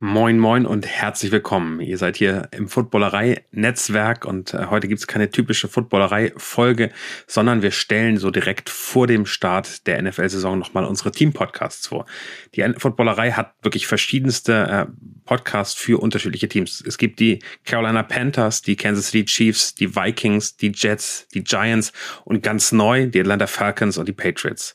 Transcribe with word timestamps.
Moin, 0.00 0.38
moin 0.38 0.64
und 0.64 0.86
herzlich 0.86 1.32
willkommen. 1.32 1.80
Ihr 1.80 1.98
seid 1.98 2.16
hier 2.16 2.46
im 2.52 2.68
Footballerei-Netzwerk 2.68 4.26
und 4.26 4.54
äh, 4.54 4.66
heute 4.66 4.86
gibt's 4.86 5.08
keine 5.08 5.28
typische 5.28 5.66
Footballerei-Folge, 5.66 6.92
sondern 7.26 7.62
wir 7.62 7.72
stellen 7.72 8.16
so 8.16 8.30
direkt 8.30 8.70
vor 8.70 9.08
dem 9.08 9.26
Start 9.26 9.88
der 9.88 10.00
NFL-Saison 10.00 10.56
nochmal 10.56 10.84
unsere 10.84 11.10
Team-Podcasts 11.10 11.88
vor. 11.88 12.06
Die 12.54 12.64
Footballerei 12.76 13.32
hat 13.32 13.54
wirklich 13.62 13.88
verschiedenste 13.88 14.52
äh, 14.68 14.86
Podcasts 15.24 15.74
für 15.74 16.00
unterschiedliche 16.00 16.48
Teams. 16.48 16.80
Es 16.86 16.96
gibt 16.96 17.18
die 17.18 17.40
Carolina 17.64 18.04
Panthers, 18.04 18.62
die 18.62 18.76
Kansas 18.76 19.06
City 19.06 19.24
Chiefs, 19.24 19.74
die 19.74 19.96
Vikings, 19.96 20.56
die 20.56 20.70
Jets, 20.72 21.26
die 21.34 21.42
Giants 21.42 21.92
und 22.24 22.44
ganz 22.44 22.70
neu 22.70 23.08
die 23.08 23.18
Atlanta 23.18 23.48
Falcons 23.48 23.98
und 23.98 24.06
die 24.06 24.12
Patriots. 24.12 24.74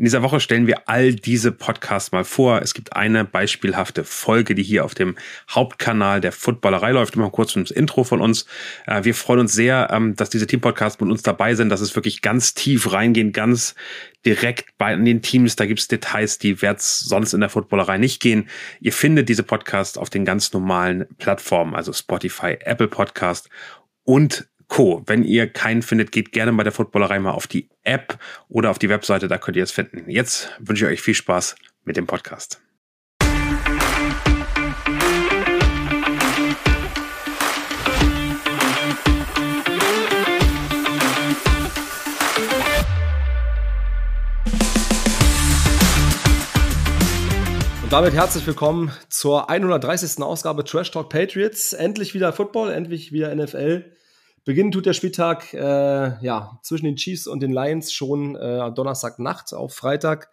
In 0.00 0.04
dieser 0.04 0.22
Woche 0.22 0.40
stellen 0.40 0.66
wir 0.66 0.88
all 0.88 1.12
diese 1.12 1.52
Podcasts 1.52 2.10
mal 2.10 2.24
vor. 2.24 2.62
Es 2.62 2.72
gibt 2.72 2.96
eine 2.96 3.26
beispielhafte 3.26 4.02
Folge, 4.02 4.54
die 4.54 4.62
hier 4.62 4.86
auf 4.86 4.94
dem 4.94 5.14
Hauptkanal 5.50 6.22
der 6.22 6.32
Footballerei 6.32 6.92
läuft. 6.92 7.16
Immer 7.16 7.28
kurz 7.28 7.54
ins 7.54 7.70
Intro 7.70 8.02
von 8.02 8.22
uns. 8.22 8.46
Äh, 8.86 9.04
wir 9.04 9.14
freuen 9.14 9.40
uns 9.40 9.52
sehr, 9.52 9.90
ähm, 9.92 10.16
dass 10.16 10.30
diese 10.30 10.46
Teampodcasts 10.46 10.98
mit 11.02 11.10
uns 11.10 11.20
dabei 11.20 11.54
sind, 11.54 11.68
dass 11.68 11.82
es 11.82 11.94
wirklich 11.96 12.22
ganz 12.22 12.54
tief 12.54 12.90
reingehen, 12.94 13.32
ganz 13.32 13.74
direkt 14.24 14.70
bei 14.78 14.96
den 14.96 15.20
Teams. 15.20 15.56
Da 15.56 15.66
gibt 15.66 15.80
es 15.80 15.88
Details, 15.88 16.38
die 16.38 16.62
wird 16.62 16.80
sonst 16.80 17.34
in 17.34 17.40
der 17.40 17.50
Footballerei 17.50 17.98
nicht 17.98 18.22
gehen. 18.22 18.48
Ihr 18.80 18.94
findet 18.94 19.28
diese 19.28 19.42
Podcasts 19.42 19.98
auf 19.98 20.08
den 20.08 20.24
ganz 20.24 20.54
normalen 20.54 21.08
Plattformen, 21.18 21.74
also 21.74 21.92
Spotify, 21.92 22.56
Apple 22.64 22.88
Podcast 22.88 23.50
und 24.04 24.48
Co. 24.70 25.02
Wenn 25.04 25.24
ihr 25.24 25.48
keinen 25.48 25.82
findet, 25.82 26.12
geht 26.12 26.30
gerne 26.30 26.52
bei 26.52 26.62
der 26.62 26.70
Footballerei 26.72 27.18
mal 27.18 27.32
auf 27.32 27.48
die 27.48 27.68
App 27.82 28.18
oder 28.48 28.70
auf 28.70 28.78
die 28.78 28.88
Webseite, 28.88 29.26
da 29.26 29.36
könnt 29.36 29.56
ihr 29.56 29.64
es 29.64 29.72
finden. 29.72 30.08
Jetzt 30.08 30.48
wünsche 30.60 30.86
ich 30.86 30.92
euch 30.92 31.02
viel 31.02 31.14
Spaß 31.14 31.56
mit 31.84 31.96
dem 31.96 32.06
Podcast. 32.06 32.62
Und 47.82 47.92
damit 47.92 48.14
herzlich 48.14 48.46
willkommen 48.46 48.92
zur 49.08 49.50
130. 49.50 50.22
Ausgabe 50.22 50.62
Trash 50.62 50.92
Talk 50.92 51.08
Patriots. 51.08 51.72
Endlich 51.72 52.14
wieder 52.14 52.32
Football, 52.32 52.70
endlich 52.70 53.10
wieder 53.10 53.34
NFL. 53.34 53.84
Beginnen 54.44 54.72
tut 54.72 54.86
der 54.86 54.94
Spieltag 54.94 55.52
äh, 55.52 56.24
ja, 56.24 56.58
zwischen 56.62 56.86
den 56.86 56.96
Chiefs 56.96 57.26
und 57.26 57.40
den 57.40 57.52
Lions 57.52 57.92
schon 57.92 58.36
äh, 58.36 58.72
Donnerstagnacht 58.72 59.52
auf 59.52 59.74
Freitag. 59.74 60.30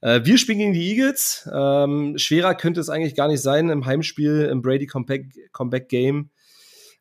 Äh, 0.00 0.20
wir 0.24 0.38
spielen 0.38 0.58
gegen 0.58 0.72
die 0.72 0.88
Eagles. 0.88 1.48
Ähm, 1.52 2.16
schwerer 2.16 2.54
könnte 2.54 2.80
es 2.80 2.88
eigentlich 2.88 3.16
gar 3.16 3.28
nicht 3.28 3.42
sein 3.42 3.68
im 3.68 3.86
Heimspiel 3.86 4.48
im 4.50 4.62
Brady 4.62 4.86
Comeback, 4.86 5.52
Comeback 5.52 5.88
Game. 5.88 6.30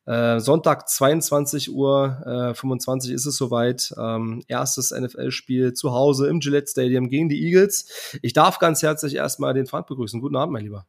Äh, 0.05 0.39
Sonntag 0.39 0.89
22 0.89 1.71
Uhr 1.71 2.51
äh, 2.51 2.55
25 2.55 3.11
ist 3.13 3.27
es 3.27 3.37
soweit. 3.37 3.93
Ähm, 3.95 4.41
erstes 4.47 4.89
NFL-Spiel 4.89 5.73
zu 5.73 5.91
Hause 5.91 6.27
im 6.29 6.39
Gillette 6.39 6.71
Stadium 6.71 7.09
gegen 7.09 7.29
die 7.29 7.45
Eagles. 7.45 8.17
Ich 8.23 8.33
darf 8.33 8.57
ganz 8.57 8.81
herzlich 8.81 9.15
erstmal 9.15 9.53
den 9.53 9.67
Frank 9.67 9.85
begrüßen. 9.85 10.19
Guten 10.19 10.35
Abend, 10.35 10.53
mein 10.53 10.63
Lieber. 10.63 10.87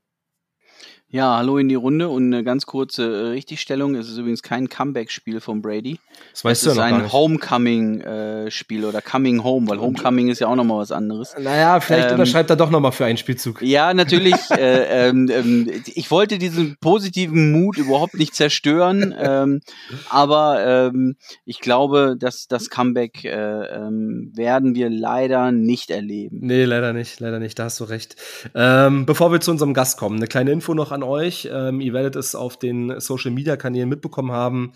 Ja, 1.13 1.39
hallo 1.39 1.59
in 1.59 1.69
die 1.69 1.75
Runde 1.75 2.09
und 2.09 2.33
eine 2.33 2.45
ganz 2.45 2.67
kurze 2.67 3.03
äh, 3.03 3.27
Richtigstellung. 3.31 3.97
Es 3.97 4.09
ist 4.09 4.17
übrigens 4.17 4.45
kein 4.45 4.69
Comeback-Spiel 4.69 5.41
von 5.41 5.61
Brady. 5.61 5.99
Das 6.31 6.45
weißt 6.45 6.63
es 6.63 6.65
du 6.67 6.71
ist 6.71 6.77
ja 6.77 6.89
noch 6.89 6.99
ein 6.99 7.13
Homecoming-Spiel 7.13 8.85
oder 8.85 9.03
Coming 9.03 9.43
Home, 9.43 9.69
weil 9.69 9.81
Homecoming 9.81 10.29
ist 10.29 10.39
ja 10.39 10.47
auch 10.47 10.55
nochmal 10.55 10.79
was 10.79 10.93
anderes. 10.93 11.35
Naja, 11.37 11.81
vielleicht 11.81 12.11
ähm, 12.11 12.13
unterschreibt 12.13 12.49
er 12.51 12.55
doch 12.55 12.71
nochmal 12.71 12.93
für 12.93 13.07
einen 13.07 13.17
Spielzug. 13.17 13.61
Ja, 13.61 13.93
natürlich. 13.93 14.37
äh, 14.53 15.09
ähm, 15.09 15.29
ähm, 15.33 15.69
ich 15.85 16.13
wollte 16.13 16.39
diesen 16.39 16.77
positiven 16.81 17.51
Mut 17.51 17.77
überhaupt 17.77 18.15
nicht 18.15 18.37
zerstören, 18.37 19.13
ähm, 19.19 19.63
aber 20.11 20.91
ähm, 20.95 21.17
ich 21.45 21.59
glaube, 21.59 22.15
dass 22.17 22.47
das 22.47 22.71
Comeback 22.71 23.25
äh, 23.25 23.31
ähm, 23.31 24.31
werden 24.37 24.77
wir 24.77 24.89
leider 24.89 25.51
nicht 25.51 25.91
erleben. 25.91 26.39
Nee, 26.41 26.67
leider 26.67 26.93
nicht, 26.93 27.19
leider 27.19 27.41
nicht, 27.41 27.59
da 27.59 27.65
hast 27.65 27.81
du 27.81 27.85
recht. 27.85 28.15
Bevor 28.53 29.33
wir 29.33 29.41
zu 29.41 29.51
unserem 29.51 29.75
Gast 29.75 29.99
kommen, 29.99 30.17
eine 30.17 30.29
kleine 30.29 30.53
Info 30.53 30.73
noch 30.75 30.93
an 30.93 31.00
an 31.01 31.09
euch. 31.09 31.49
Ähm, 31.51 31.81
ihr 31.81 31.93
werdet 31.93 32.17
es 32.17 32.35
auf 32.35 32.59
den 32.59 33.01
Social 33.01 33.31
Media 33.31 33.57
Kanälen 33.57 33.89
mitbekommen 33.89 34.33
haben. 34.33 34.73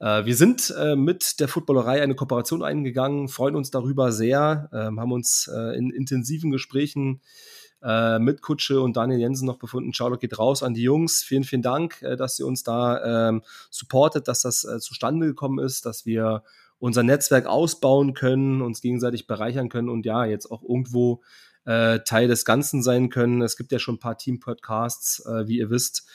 Äh, 0.00 0.24
wir 0.24 0.36
sind 0.36 0.72
äh, 0.78 0.96
mit 0.96 1.40
der 1.40 1.48
Footballerei 1.48 2.02
eine 2.02 2.14
Kooperation 2.14 2.62
eingegangen, 2.62 3.28
freuen 3.28 3.56
uns 3.56 3.70
darüber 3.70 4.12
sehr, 4.12 4.68
ähm, 4.72 5.00
haben 5.00 5.12
uns 5.12 5.50
äh, 5.52 5.76
in 5.76 5.90
intensiven 5.90 6.50
Gesprächen 6.50 7.20
äh, 7.82 8.18
mit 8.18 8.42
Kutsche 8.42 8.80
und 8.80 8.96
Daniel 8.96 9.20
Jensen 9.20 9.46
noch 9.46 9.58
befunden. 9.58 9.92
Shoutout 9.92 10.18
geht 10.18 10.38
raus 10.38 10.62
an 10.62 10.74
die 10.74 10.82
Jungs. 10.82 11.22
Vielen, 11.22 11.44
vielen 11.44 11.62
Dank, 11.62 12.02
äh, 12.02 12.16
dass 12.16 12.38
ihr 12.38 12.46
uns 12.46 12.62
da 12.62 13.28
ähm, 13.28 13.42
supportet, 13.70 14.28
dass 14.28 14.42
das 14.42 14.64
äh, 14.64 14.78
zustande 14.78 15.26
gekommen 15.26 15.58
ist, 15.58 15.86
dass 15.86 16.06
wir 16.06 16.42
unser 16.78 17.02
Netzwerk 17.02 17.46
ausbauen 17.46 18.12
können, 18.12 18.60
uns 18.60 18.82
gegenseitig 18.82 19.26
bereichern 19.26 19.68
können 19.68 19.88
und 19.88 20.04
ja, 20.04 20.24
jetzt 20.24 20.50
auch 20.50 20.62
irgendwo 20.62 21.22
äh, 21.64 22.00
Teil 22.00 22.28
des 22.28 22.44
Ganzen 22.44 22.82
sein 22.82 23.08
können. 23.08 23.42
Es 23.42 23.56
gibt 23.56 23.72
ja 23.72 23.78
schon 23.78 23.96
ein 23.96 24.00
paar 24.00 24.18
Team-Podcasts, 24.18 25.24
äh, 25.26 25.46
wie 25.46 25.58
ihr 25.58 25.70
wisst. 25.70 26.06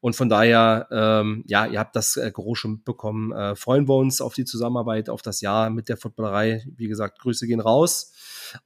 Und 0.00 0.14
von 0.14 0.28
daher, 0.28 0.86
ähm, 0.90 1.44
ja, 1.46 1.64
ihr 1.64 1.78
habt 1.78 1.96
das 1.96 2.18
äh, 2.18 2.30
Gros 2.30 2.58
schon 2.58 2.72
mitbekommen. 2.72 3.32
Äh, 3.32 3.56
freuen 3.56 3.88
wir 3.88 3.96
uns 3.96 4.20
auf 4.20 4.34
die 4.34 4.44
Zusammenarbeit, 4.44 5.08
auf 5.08 5.22
das 5.22 5.40
Jahr 5.40 5.70
mit 5.70 5.88
der 5.88 5.96
Footballerei. 5.96 6.62
Wie 6.76 6.88
gesagt, 6.88 7.20
Grüße 7.20 7.46
gehen 7.46 7.60
raus. 7.60 8.12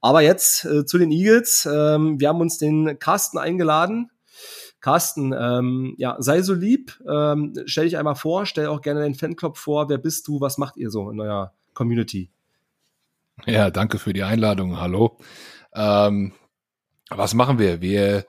Aber 0.01 0.19
jetzt 0.19 0.65
äh, 0.65 0.85
zu 0.85 0.97
den 0.97 1.11
Eagles. 1.11 1.65
Ähm, 1.65 2.19
wir 2.19 2.27
haben 2.27 2.41
uns 2.41 2.57
den 2.57 2.99
Carsten 2.99 3.37
eingeladen. 3.37 4.11
Carsten, 4.81 5.33
ähm, 5.33 5.95
ja, 5.97 6.17
sei 6.19 6.41
so 6.41 6.53
lieb. 6.53 6.99
Ähm, 7.09 7.53
stell 7.65 7.85
dich 7.85 7.97
einmal 7.97 8.15
vor, 8.15 8.45
stell 8.45 8.67
auch 8.67 8.81
gerne 8.81 9.03
den 9.03 9.15
Fanclub 9.15 9.57
vor. 9.57 9.87
Wer 9.87 9.97
bist 9.97 10.27
du? 10.27 10.41
Was 10.41 10.57
macht 10.57 10.75
ihr 10.75 10.89
so 10.89 11.09
in 11.09 11.21
eurer 11.21 11.53
Community? 11.73 12.29
Ja, 13.45 13.71
danke 13.71 13.97
für 13.97 14.11
die 14.11 14.23
Einladung. 14.23 14.79
Hallo. 14.79 15.17
Ähm, 15.73 16.33
was 17.09 17.33
machen 17.33 17.59
wir? 17.59 17.81
Wir, 17.81 18.25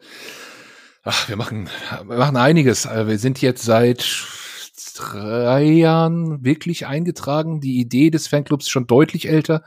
ach, 1.02 1.28
wir 1.28 1.36
machen, 1.36 1.68
wir 2.06 2.16
machen 2.18 2.36
einiges. 2.36 2.86
Äh, 2.86 3.06
wir 3.06 3.18
sind 3.18 3.40
jetzt 3.42 3.64
seit 3.64 4.04
drei 5.00 5.62
Jahren 5.64 6.44
wirklich 6.44 6.86
eingetragen. 6.86 7.60
Die 7.60 7.78
Idee 7.78 8.10
des 8.10 8.28
Fanclubs 8.28 8.66
ist 8.66 8.70
schon 8.70 8.86
deutlich 8.86 9.28
älter, 9.28 9.62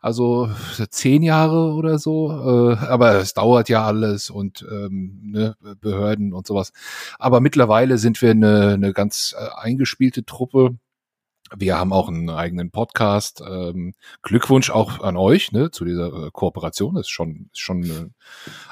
also 0.00 0.50
zehn 0.90 1.22
Jahre 1.22 1.74
oder 1.74 1.98
so. 1.98 2.30
Äh, 2.30 2.76
aber 2.76 3.14
es 3.16 3.34
dauert 3.34 3.68
ja 3.68 3.84
alles 3.84 4.30
und 4.30 4.66
ähm, 4.70 5.20
ne, 5.22 5.56
Behörden 5.80 6.32
und 6.32 6.46
sowas. 6.46 6.72
Aber 7.18 7.40
mittlerweile 7.40 7.98
sind 7.98 8.20
wir 8.22 8.30
eine, 8.30 8.74
eine 8.74 8.92
ganz 8.92 9.34
äh, 9.38 9.48
eingespielte 9.58 10.24
Truppe 10.24 10.76
wir 11.56 11.78
haben 11.78 11.92
auch 11.92 12.08
einen 12.08 12.30
eigenen 12.30 12.70
Podcast. 12.70 13.42
Ähm, 13.46 13.94
Glückwunsch 14.22 14.70
auch 14.70 15.00
an 15.00 15.16
euch 15.16 15.52
ne, 15.52 15.70
zu 15.70 15.84
dieser 15.84 16.26
äh, 16.26 16.30
Kooperation. 16.32 16.94
Das 16.94 17.06
ist 17.06 17.10
schon, 17.10 17.50
ist 17.52 17.60
schon 17.60 17.84
äh, 17.84 18.06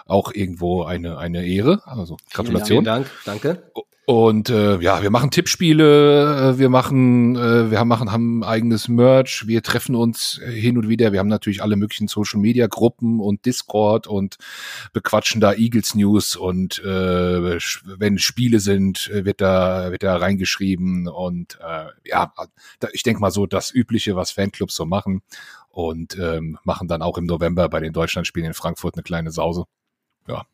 auch 0.07 0.33
irgendwo 0.33 0.85
eine, 0.85 1.19
eine 1.19 1.47
Ehre. 1.47 1.83
Also 1.87 2.17
Gratulation. 2.33 2.85
Vielen 2.85 2.85
Dank, 2.85 3.11
danke. 3.25 3.71
Und 4.09 4.49
äh, 4.49 4.81
ja, 4.81 5.03
wir 5.03 5.11
machen 5.11 5.31
Tippspiele, 5.31 6.55
äh, 6.55 6.59
wir 6.59 6.71
machen, 6.71 7.37
äh, 7.37 7.71
wir 7.71 7.85
machen, 7.85 8.11
haben 8.11 8.43
eigenes 8.43 8.89
Merch, 8.89 9.47
wir 9.47 9.63
treffen 9.63 9.95
uns 9.95 10.41
hin 10.47 10.79
und 10.79 10.89
wieder. 10.89 11.13
Wir 11.13 11.19
haben 11.19 11.29
natürlich 11.29 11.63
alle 11.63 11.77
möglichen 11.77 12.09
Social 12.09 12.41
Media 12.41 12.69
Gruppen 12.69 13.21
und 13.21 13.45
Discord 13.45 14.07
und 14.07 14.39
bequatschen 14.95 15.43
da 15.43 15.53
Eagles 15.53 15.95
News 15.95 16.37
und 16.37 16.79
äh, 16.79 17.59
wenn 17.99 18.17
Spiele 18.17 18.61
sind, 18.61 19.11
wird 19.13 19.43
da 19.43 19.93
wird 19.93 20.05
da 20.05 20.17
reingeschrieben 20.17 21.07
und 21.07 21.59
äh, 21.61 21.89
ja, 22.07 22.33
ich 22.93 23.03
denke 23.03 23.21
mal 23.21 23.31
so 23.31 23.45
das 23.45 23.75
Übliche, 23.75 24.17
was 24.17 24.31
Fanclubs 24.31 24.75
so 24.75 24.87
machen 24.87 25.21
und 25.69 26.19
ähm, 26.19 26.59
machen 26.65 26.89
dann 26.89 27.03
auch 27.03 27.19
im 27.19 27.27
November 27.27 27.69
bei 27.69 27.81
den 27.81 27.93
Deutschlandspielen 27.93 28.47
in 28.47 28.55
Frankfurt 28.55 28.95
eine 28.95 29.03
kleine 29.03 29.33
Sause. 29.33 29.65
Ja, 30.27 30.47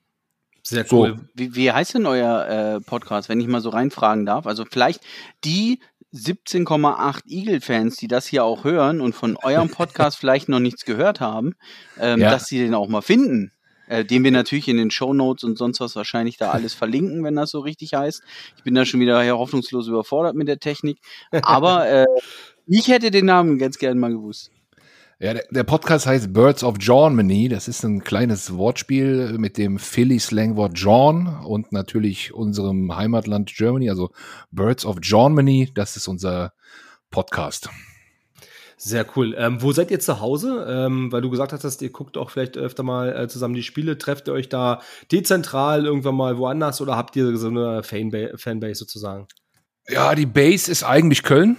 sehr 0.66 0.86
cool. 0.91 1.16
So. 1.16 1.25
Wie, 1.34 1.54
wie 1.54 1.70
heißt 1.70 1.94
denn 1.94 2.06
euer 2.06 2.47
äh, 2.47 2.80
Podcast, 2.80 3.28
wenn 3.28 3.41
ich 3.41 3.46
mal 3.46 3.61
so 3.61 3.69
reinfragen 3.69 4.25
darf? 4.25 4.46
Also 4.46 4.64
vielleicht 4.64 5.02
die 5.44 5.81
17,8 6.14 7.22
Eagle-Fans, 7.26 7.96
die 7.96 8.08
das 8.08 8.26
hier 8.26 8.44
auch 8.44 8.64
hören 8.64 9.00
und 9.00 9.14
von 9.14 9.37
eurem 9.37 9.69
Podcast 9.69 10.16
vielleicht 10.20 10.49
noch 10.49 10.61
nichts 10.61 10.84
gehört 10.84 11.20
haben, 11.20 11.55
ähm, 12.00 12.20
ja. 12.20 12.31
dass 12.31 12.46
sie 12.46 12.58
den 12.58 12.75
auch 12.75 12.88
mal 12.88 13.02
finden. 13.02 13.52
Äh, 13.87 14.06
den 14.06 14.25
wir 14.25 14.31
natürlich 14.31 14.69
in 14.69 14.78
den 14.78 14.90
Show 14.90 15.12
Notes 15.12 15.44
und 15.44 15.58
sonst 15.58 15.78
was 15.81 15.94
wahrscheinlich 15.94 16.38
da 16.38 16.52
alles 16.52 16.72
verlinken, 16.75 17.22
wenn 17.22 17.37
das 17.37 17.50
so 17.50 17.60
richtig 17.60 17.93
heißt. 17.93 18.22
Ich 18.56 18.62
bin 18.62 18.75
da 18.75 18.87
schon 18.87 19.00
wieder 19.00 19.26
hoffnungslos 19.37 19.88
überfordert 19.88 20.34
mit 20.34 20.49
der 20.49 20.58
Technik. 20.58 20.99
Aber 21.43 21.87
äh, 21.87 22.06
ich 22.67 22.88
hätte 22.88 23.10
den 23.10 23.26
Namen 23.26 23.58
ganz 23.58 23.76
gerne 23.76 24.00
mal 24.00 24.10
gewusst. 24.10 24.50
Ja, 25.25 25.32
der, 25.32 25.65
Podcast 25.65 26.06
heißt 26.06 26.35
Birds 26.35 26.62
of 26.62 26.76
Germany. 26.76 27.49
Das 27.49 27.67
ist 27.67 27.82
ein 27.82 28.05
kleines 28.05 28.59
Wortspiel 28.59 29.38
mit 29.38 29.56
dem 29.56 29.79
Philly-Slangwort 29.79 30.73
John 30.75 31.38
und 31.47 31.73
natürlich 31.73 32.35
unserem 32.35 32.94
Heimatland 32.94 33.50
Germany, 33.56 33.88
also 33.88 34.11
Birds 34.50 34.85
of 34.85 34.99
Germany. 35.00 35.71
Das 35.75 35.97
ist 35.97 36.09
unser 36.09 36.53
Podcast. 37.11 37.71
Sehr 38.76 39.06
cool. 39.17 39.35
Ähm, 39.38 39.62
wo 39.62 39.73
seid 39.73 39.91
ihr 39.91 39.99
zu 39.99 40.21
Hause? 40.21 40.67
Ähm, 40.69 41.11
weil 41.11 41.23
du 41.23 41.31
gesagt 41.31 41.55
hast, 41.55 41.81
ihr 41.81 41.88
guckt 41.88 42.19
auch 42.19 42.29
vielleicht 42.29 42.59
öfter 42.59 42.82
mal 42.82 43.17
äh, 43.17 43.27
zusammen 43.27 43.55
die 43.55 43.62
Spiele. 43.62 43.97
Trefft 43.97 44.29
ihr 44.29 44.35
euch 44.35 44.50
da 44.50 44.82
dezentral 45.11 45.87
irgendwann 45.87 46.17
mal 46.17 46.37
woanders 46.37 46.82
oder 46.82 46.99
habt 46.99 47.17
ihr 47.17 47.35
so 47.38 47.49
eine 47.49 47.82
Fanba 47.82 48.37
Fanbase 48.37 48.75
sozusagen? 48.75 49.27
Ja, 49.88 50.15
die 50.15 50.27
Base 50.27 50.70
ist 50.70 50.85
eigentlich 50.85 51.23
Köln. 51.23 51.56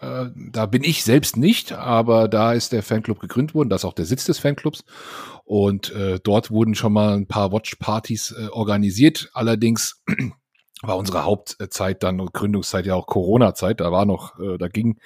Äh, 0.00 0.26
da 0.36 0.66
bin 0.66 0.84
ich 0.84 1.04
selbst 1.04 1.36
nicht, 1.36 1.72
aber 1.72 2.28
da 2.28 2.52
ist 2.52 2.72
der 2.72 2.82
Fanclub 2.82 3.20
gegründet 3.20 3.54
worden. 3.54 3.68
Das 3.68 3.82
ist 3.82 3.84
auch 3.84 3.94
der 3.94 4.06
Sitz 4.06 4.24
des 4.24 4.38
Fanclubs. 4.38 4.84
Und 5.44 5.92
äh, 5.92 6.18
dort 6.22 6.50
wurden 6.50 6.74
schon 6.74 6.92
mal 6.92 7.14
ein 7.14 7.26
paar 7.26 7.52
Watchpartys 7.52 8.32
äh, 8.32 8.48
organisiert. 8.48 9.30
Allerdings 9.34 10.02
war 10.82 10.96
unsere 10.96 11.24
Hauptzeit 11.24 12.02
dann 12.02 12.20
und 12.20 12.32
Gründungszeit 12.32 12.86
ja 12.86 12.94
auch 12.94 13.06
Corona-Zeit. 13.06 13.80
Da 13.80 13.92
war 13.92 14.06
noch, 14.06 14.38
äh, 14.40 14.58
da 14.58 14.68
ging, 14.68 14.98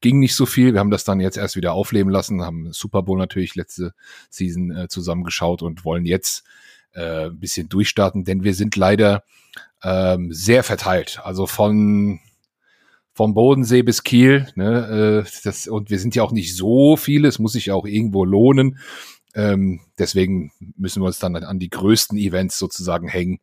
ging 0.00 0.18
nicht 0.18 0.34
so 0.34 0.46
viel. 0.46 0.72
Wir 0.72 0.80
haben 0.80 0.90
das 0.90 1.04
dann 1.04 1.20
jetzt 1.20 1.36
erst 1.36 1.56
wieder 1.56 1.72
aufleben 1.72 2.10
lassen, 2.10 2.42
haben 2.42 2.72
Super 2.72 3.02
Bowl 3.02 3.18
natürlich 3.18 3.54
letzte 3.54 3.94
Season 4.30 4.70
äh, 4.70 4.88
zusammengeschaut 4.88 5.62
und 5.62 5.84
wollen 5.84 6.04
jetzt 6.04 6.44
äh, 6.92 7.26
ein 7.26 7.38
bisschen 7.38 7.68
durchstarten, 7.68 8.24
denn 8.24 8.42
wir 8.42 8.54
sind 8.54 8.76
leider 8.76 9.24
ähm, 9.82 10.32
sehr 10.32 10.62
verteilt. 10.62 11.20
Also 11.22 11.46
von 11.46 12.20
vom 13.16 13.32
Bodensee 13.34 13.82
bis 13.82 14.04
Kiel. 14.04 14.46
Ne, 14.54 15.24
äh, 15.24 15.30
das, 15.42 15.66
und 15.66 15.90
wir 15.90 15.98
sind 15.98 16.14
ja 16.14 16.22
auch 16.22 16.32
nicht 16.32 16.54
so 16.54 16.96
viele, 16.96 17.28
es 17.28 17.38
muss 17.38 17.52
sich 17.52 17.66
ja 17.66 17.74
auch 17.74 17.86
irgendwo 17.86 18.24
lohnen. 18.24 18.78
Ähm, 19.34 19.80
deswegen 19.98 20.52
müssen 20.76 21.02
wir 21.02 21.06
uns 21.06 21.18
dann 21.18 21.34
an 21.34 21.58
die 21.58 21.70
größten 21.70 22.16
Events 22.18 22.58
sozusagen 22.58 23.08
hängen 23.08 23.40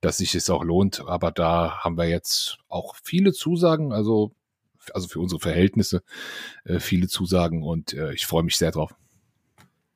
dass 0.00 0.18
sich 0.18 0.34
es 0.34 0.50
auch 0.50 0.64
lohnt. 0.64 1.02
Aber 1.06 1.30
da 1.32 1.78
haben 1.78 1.96
wir 1.96 2.08
jetzt 2.08 2.58
auch 2.68 2.94
viele 3.02 3.32
Zusagen, 3.32 3.92
also, 3.92 4.32
also 4.92 5.08
für 5.08 5.20
unsere 5.20 5.40
Verhältnisse 5.40 6.02
äh, 6.64 6.78
viele 6.78 7.08
Zusagen 7.08 7.62
und 7.62 7.94
äh, 7.94 8.12
ich 8.12 8.26
freue 8.26 8.42
mich 8.42 8.56
sehr 8.56 8.70
drauf. 8.70 8.94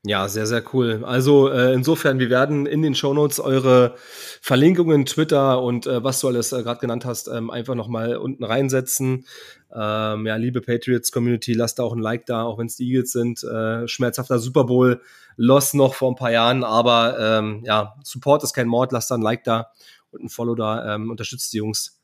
Ja, 0.08 0.29
sehr, 0.29 0.47
sehr 0.47 0.62
cool. 0.73 1.03
Also 1.05 1.49
äh, 1.50 1.75
insofern, 1.75 2.20
wir 2.20 2.31
werden 2.31 2.64
in 2.67 2.81
den 2.81 2.94
Shownotes 2.94 3.41
eure 3.41 3.97
Verlinkungen, 4.41 5.05
Twitter 5.05 5.61
und 5.61 5.88
äh, 5.88 6.05
was 6.05 6.20
du 6.20 6.29
alles 6.29 6.53
äh, 6.53 6.62
gerade 6.62 6.79
genannt 6.79 7.05
hast, 7.05 7.26
ähm, 7.26 7.50
einfach 7.50 7.75
nochmal 7.75 8.17
unten 8.17 8.44
reinsetzen. 8.44 9.26
Ähm, 9.75 10.25
ja, 10.25 10.37
liebe 10.37 10.61
Patriots-Community, 10.61 11.55
lasst 11.55 11.81
da 11.81 11.82
auch 11.82 11.93
ein 11.93 11.99
Like 11.99 12.25
da, 12.26 12.44
auch 12.44 12.56
wenn 12.58 12.69
es 12.69 12.76
die 12.76 12.88
Eagles 12.88 13.11
sind. 13.11 13.43
Äh, 13.43 13.88
schmerzhafter 13.88 14.38
Super 14.38 14.62
Bowl, 14.62 15.00
Loss 15.37 15.75
noch 15.75 15.94
vor 15.94 16.12
ein 16.12 16.17
paar 16.17 16.31
Jahren, 16.31 16.62
aber 16.62 17.17
ähm, 17.19 17.62
ja, 17.64 17.97
Support 18.05 18.44
ist 18.44 18.55
kein 18.55 18.69
Mord, 18.69 18.93
lasst 18.93 19.11
da 19.11 19.17
ein 19.17 19.23
Like 19.23 19.43
da 19.43 19.73
und 20.12 20.23
ein 20.23 20.29
Follow 20.29 20.55
da, 20.55 20.94
ähm, 20.94 21.11
unterstützt 21.11 21.53
die 21.53 21.58
Jungs. 21.58 22.00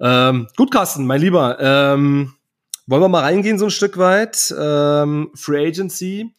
Ähm, 0.00 0.48
gut, 0.56 0.70
Carsten, 0.70 1.04
mein 1.04 1.20
Lieber, 1.20 1.58
ähm, 1.60 2.32
wollen 2.86 3.02
wir 3.02 3.08
mal 3.08 3.24
reingehen 3.24 3.58
so 3.58 3.66
ein 3.66 3.70
Stück 3.70 3.98
weit? 3.98 4.54
Ähm, 4.58 5.32
Free 5.34 5.66
Agency. 5.66 6.34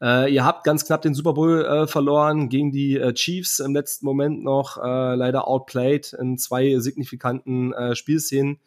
Äh, 0.00 0.32
ihr 0.32 0.44
habt 0.44 0.64
ganz 0.64 0.84
knapp 0.84 1.02
den 1.02 1.14
Super 1.14 1.32
Bowl 1.32 1.64
äh, 1.64 1.86
verloren 1.86 2.48
gegen 2.48 2.70
die 2.70 2.96
äh, 2.96 3.12
Chiefs 3.14 3.58
im 3.58 3.74
letzten 3.74 4.06
Moment 4.06 4.44
noch, 4.44 4.78
äh, 4.78 5.14
leider 5.14 5.48
outplayed 5.48 6.12
in 6.12 6.38
zwei 6.38 6.78
signifikanten 6.78 7.72
äh, 7.72 7.96
Spielszenen 7.96 8.58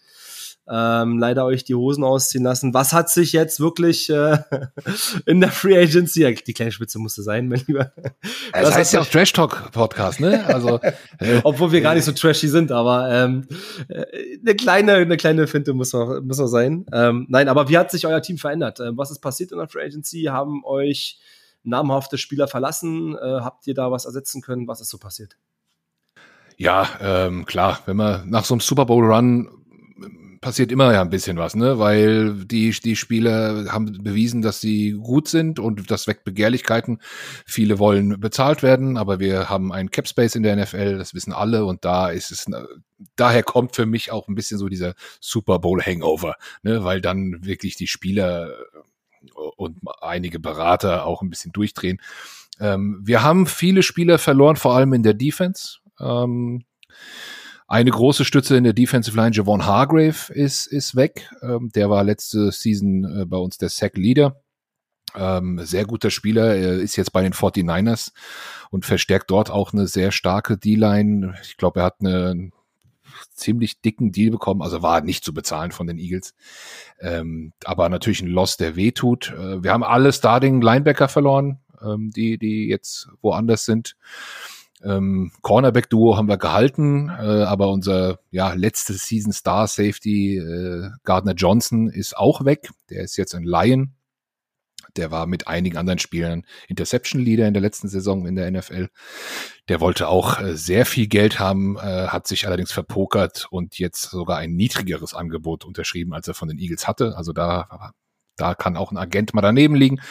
ähm, 0.71 1.19
leider 1.19 1.45
euch 1.45 1.65
die 1.65 1.75
Hosen 1.75 2.03
ausziehen 2.03 2.43
lassen. 2.43 2.73
Was 2.73 2.93
hat 2.93 3.09
sich 3.09 3.33
jetzt 3.33 3.59
wirklich 3.59 4.09
äh, 4.09 4.37
in 5.25 5.41
der 5.41 5.51
Free 5.51 5.77
Agency, 5.77 6.33
die 6.45 6.53
kleine 6.53 6.71
Spitze 6.71 6.97
musste 6.99 7.23
sein, 7.23 7.49
mein 7.49 7.61
Lieber. 7.67 7.91
Das 8.53 8.67
Was 8.67 8.75
heißt 8.75 8.93
ja 8.93 9.01
auch 9.01 9.05
Trash 9.05 9.33
Talk 9.33 9.71
Podcast, 9.71 10.21
ne? 10.21 10.45
Also, 10.45 10.79
äh, 11.19 11.41
obwohl 11.43 11.71
wir 11.71 11.81
gar 11.81 11.93
nicht 11.93 12.05
so 12.05 12.13
trashy 12.13 12.47
sind, 12.47 12.71
aber 12.71 13.09
ähm, 13.11 13.47
äh, 13.89 14.05
eine 14.39 14.55
kleine, 14.55 14.93
eine 14.93 15.17
kleine 15.17 15.47
Finte 15.47 15.73
muss 15.73 15.91
noch, 15.91 16.21
muss 16.21 16.37
noch 16.37 16.47
sein. 16.47 16.85
Ähm, 16.93 17.25
nein, 17.29 17.49
aber 17.49 17.67
wie 17.67 17.77
hat 17.77 17.91
sich 17.91 18.07
euer 18.07 18.21
Team 18.21 18.37
verändert? 18.37 18.79
Ähm, 18.79 18.97
was 18.97 19.11
ist 19.11 19.19
passiert 19.19 19.51
in 19.51 19.57
der 19.57 19.67
Free 19.67 19.83
Agency? 19.83 20.23
Haben 20.29 20.63
euch 20.63 21.19
namhafte 21.63 22.17
Spieler 22.17 22.47
verlassen? 22.47 23.15
Äh, 23.15 23.41
habt 23.41 23.67
ihr 23.67 23.73
da 23.73 23.91
was 23.91 24.05
ersetzen 24.05 24.41
können? 24.41 24.67
Was 24.67 24.79
ist 24.79 24.89
so 24.89 24.97
passiert? 24.97 25.35
Ja, 26.57 26.87
ähm, 27.01 27.45
klar, 27.45 27.79
wenn 27.85 27.97
man 27.97 28.29
nach 28.29 28.45
so 28.45 28.53
einem 28.53 28.61
Super 28.61 28.85
Bowl 28.85 29.03
Run 29.03 29.49
passiert 30.41 30.71
immer 30.71 30.91
ja 30.91 31.01
ein 31.01 31.11
bisschen 31.11 31.37
was, 31.37 31.55
ne? 31.55 31.77
Weil 31.77 32.45
die, 32.45 32.71
die 32.71 32.95
Spieler 32.95 33.71
haben 33.71 34.03
bewiesen, 34.03 34.41
dass 34.41 34.59
sie 34.59 34.91
gut 34.91 35.27
sind 35.27 35.59
und 35.59 35.89
das 35.91 36.07
weckt 36.07 36.23
Begehrlichkeiten. 36.23 36.99
Viele 37.45 37.77
wollen 37.77 38.19
bezahlt 38.19 38.63
werden, 38.63 38.97
aber 38.97 39.19
wir 39.19 39.49
haben 39.49 39.71
einen 39.71 39.91
Cap 39.91 40.07
Space 40.07 40.35
in 40.35 40.43
der 40.43 40.55
NFL, 40.55 40.97
das 40.97 41.13
wissen 41.13 41.31
alle 41.31 41.65
und 41.65 41.85
da 41.85 42.09
ist 42.09 42.31
es, 42.31 42.47
daher 43.15 43.43
kommt 43.43 43.75
für 43.75 43.85
mich 43.85 44.11
auch 44.11 44.27
ein 44.27 44.35
bisschen 44.35 44.57
so 44.57 44.67
dieser 44.67 44.95
Super 45.19 45.59
Bowl 45.59 45.81
Hangover, 45.81 46.35
ne? 46.63 46.83
Weil 46.83 47.01
dann 47.01 47.45
wirklich 47.45 47.75
die 47.75 47.87
Spieler 47.87 48.49
und 49.55 49.77
einige 50.01 50.39
Berater 50.39 51.05
auch 51.05 51.21
ein 51.21 51.29
bisschen 51.29 51.51
durchdrehen. 51.51 52.01
Ähm, 52.59 52.99
wir 53.03 53.21
haben 53.21 53.45
viele 53.45 53.83
Spieler 53.83 54.17
verloren, 54.17 54.55
vor 54.55 54.75
allem 54.75 54.93
in 54.93 55.03
der 55.03 55.13
Defense. 55.13 55.77
Ähm, 55.99 56.63
eine 57.71 57.89
große 57.89 58.25
Stütze 58.25 58.57
in 58.57 58.65
der 58.65 58.73
Defensive 58.73 59.15
Line, 59.15 59.31
Javon 59.33 59.65
Hargrave, 59.65 60.33
ist, 60.33 60.67
ist 60.67 60.97
weg. 60.97 61.29
Ähm, 61.41 61.71
der 61.73 61.89
war 61.89 62.03
letzte 62.03 62.51
Season 62.51 63.21
äh, 63.21 63.25
bei 63.25 63.37
uns 63.37 63.57
der 63.57 63.69
Sack-Leader. 63.69 64.35
Ähm, 65.15 65.57
sehr 65.63 65.85
guter 65.85 66.09
Spieler, 66.09 66.53
er 66.53 66.73
ist 66.73 66.97
jetzt 66.97 67.13
bei 67.13 67.21
den 67.21 67.31
49ers 67.31 68.11
und 68.71 68.85
verstärkt 68.85 69.31
dort 69.31 69.49
auch 69.49 69.71
eine 69.71 69.87
sehr 69.87 70.11
starke 70.11 70.57
D-Line. 70.57 71.35
Ich 71.43 71.55
glaube, 71.55 71.79
er 71.79 71.85
hat 71.85 72.01
einen 72.01 72.51
ziemlich 73.33 73.79
dicken 73.79 74.11
Deal 74.11 74.31
bekommen, 74.31 74.61
also 74.61 74.81
war 74.81 74.99
nicht 74.99 75.23
zu 75.23 75.33
bezahlen 75.33 75.71
von 75.71 75.87
den 75.87 75.97
Eagles. 75.97 76.33
Ähm, 76.99 77.53
aber 77.63 77.87
natürlich 77.87 78.21
ein 78.21 78.27
Loss, 78.27 78.57
der 78.57 78.75
wehtut. 78.75 79.31
Äh, 79.31 79.63
wir 79.63 79.71
haben 79.71 79.83
alle 79.83 80.11
Starting 80.11 80.61
Linebacker 80.61 81.07
verloren, 81.07 81.59
ähm, 81.81 82.11
die, 82.11 82.37
die 82.37 82.67
jetzt 82.67 83.07
woanders 83.21 83.63
sind. 83.63 83.95
Ähm, 84.83 85.31
Cornerback-Duo 85.41 86.17
haben 86.17 86.27
wir 86.27 86.37
gehalten, 86.37 87.09
äh, 87.09 87.43
aber 87.43 87.69
unser 87.69 88.19
ja, 88.31 88.53
letztes 88.53 89.07
Season 89.07 89.31
Star 89.31 89.67
Safety 89.67 90.37
äh, 90.37 90.89
Gardner 91.03 91.33
Johnson 91.33 91.89
ist 91.89 92.17
auch 92.17 92.45
weg. 92.45 92.69
Der 92.89 93.03
ist 93.03 93.17
jetzt 93.17 93.35
ein 93.35 93.43
Lion. 93.43 93.95
Der 94.97 95.11
war 95.11 95.25
mit 95.25 95.47
einigen 95.47 95.77
anderen 95.77 95.99
Spielern 95.99 96.45
Interception 96.67 97.21
Leader 97.21 97.47
in 97.47 97.53
der 97.53 97.61
letzten 97.61 97.87
Saison 97.87 98.25
in 98.25 98.35
der 98.35 98.49
NFL. 98.51 98.89
Der 99.69 99.79
wollte 99.79 100.07
auch 100.07 100.39
äh, 100.41 100.57
sehr 100.57 100.85
viel 100.85 101.07
Geld 101.07 101.39
haben, 101.39 101.77
äh, 101.77 102.07
hat 102.07 102.27
sich 102.27 102.47
allerdings 102.47 102.71
verpokert 102.71 103.47
und 103.51 103.77
jetzt 103.79 104.09
sogar 104.09 104.37
ein 104.37 104.53
niedrigeres 104.53 105.13
Angebot 105.13 105.63
unterschrieben, 105.63 106.13
als 106.13 106.27
er 106.27 106.33
von 106.33 106.49
den 106.49 106.57
Eagles 106.57 106.87
hatte. 106.87 107.15
Also 107.15 107.31
da 107.31 107.93
da 108.35 108.55
kann 108.55 108.77
auch 108.77 108.91
ein 108.91 108.97
Agent 108.97 109.33
mal 109.33 109.41
daneben 109.41 109.75
liegen. 109.75 110.01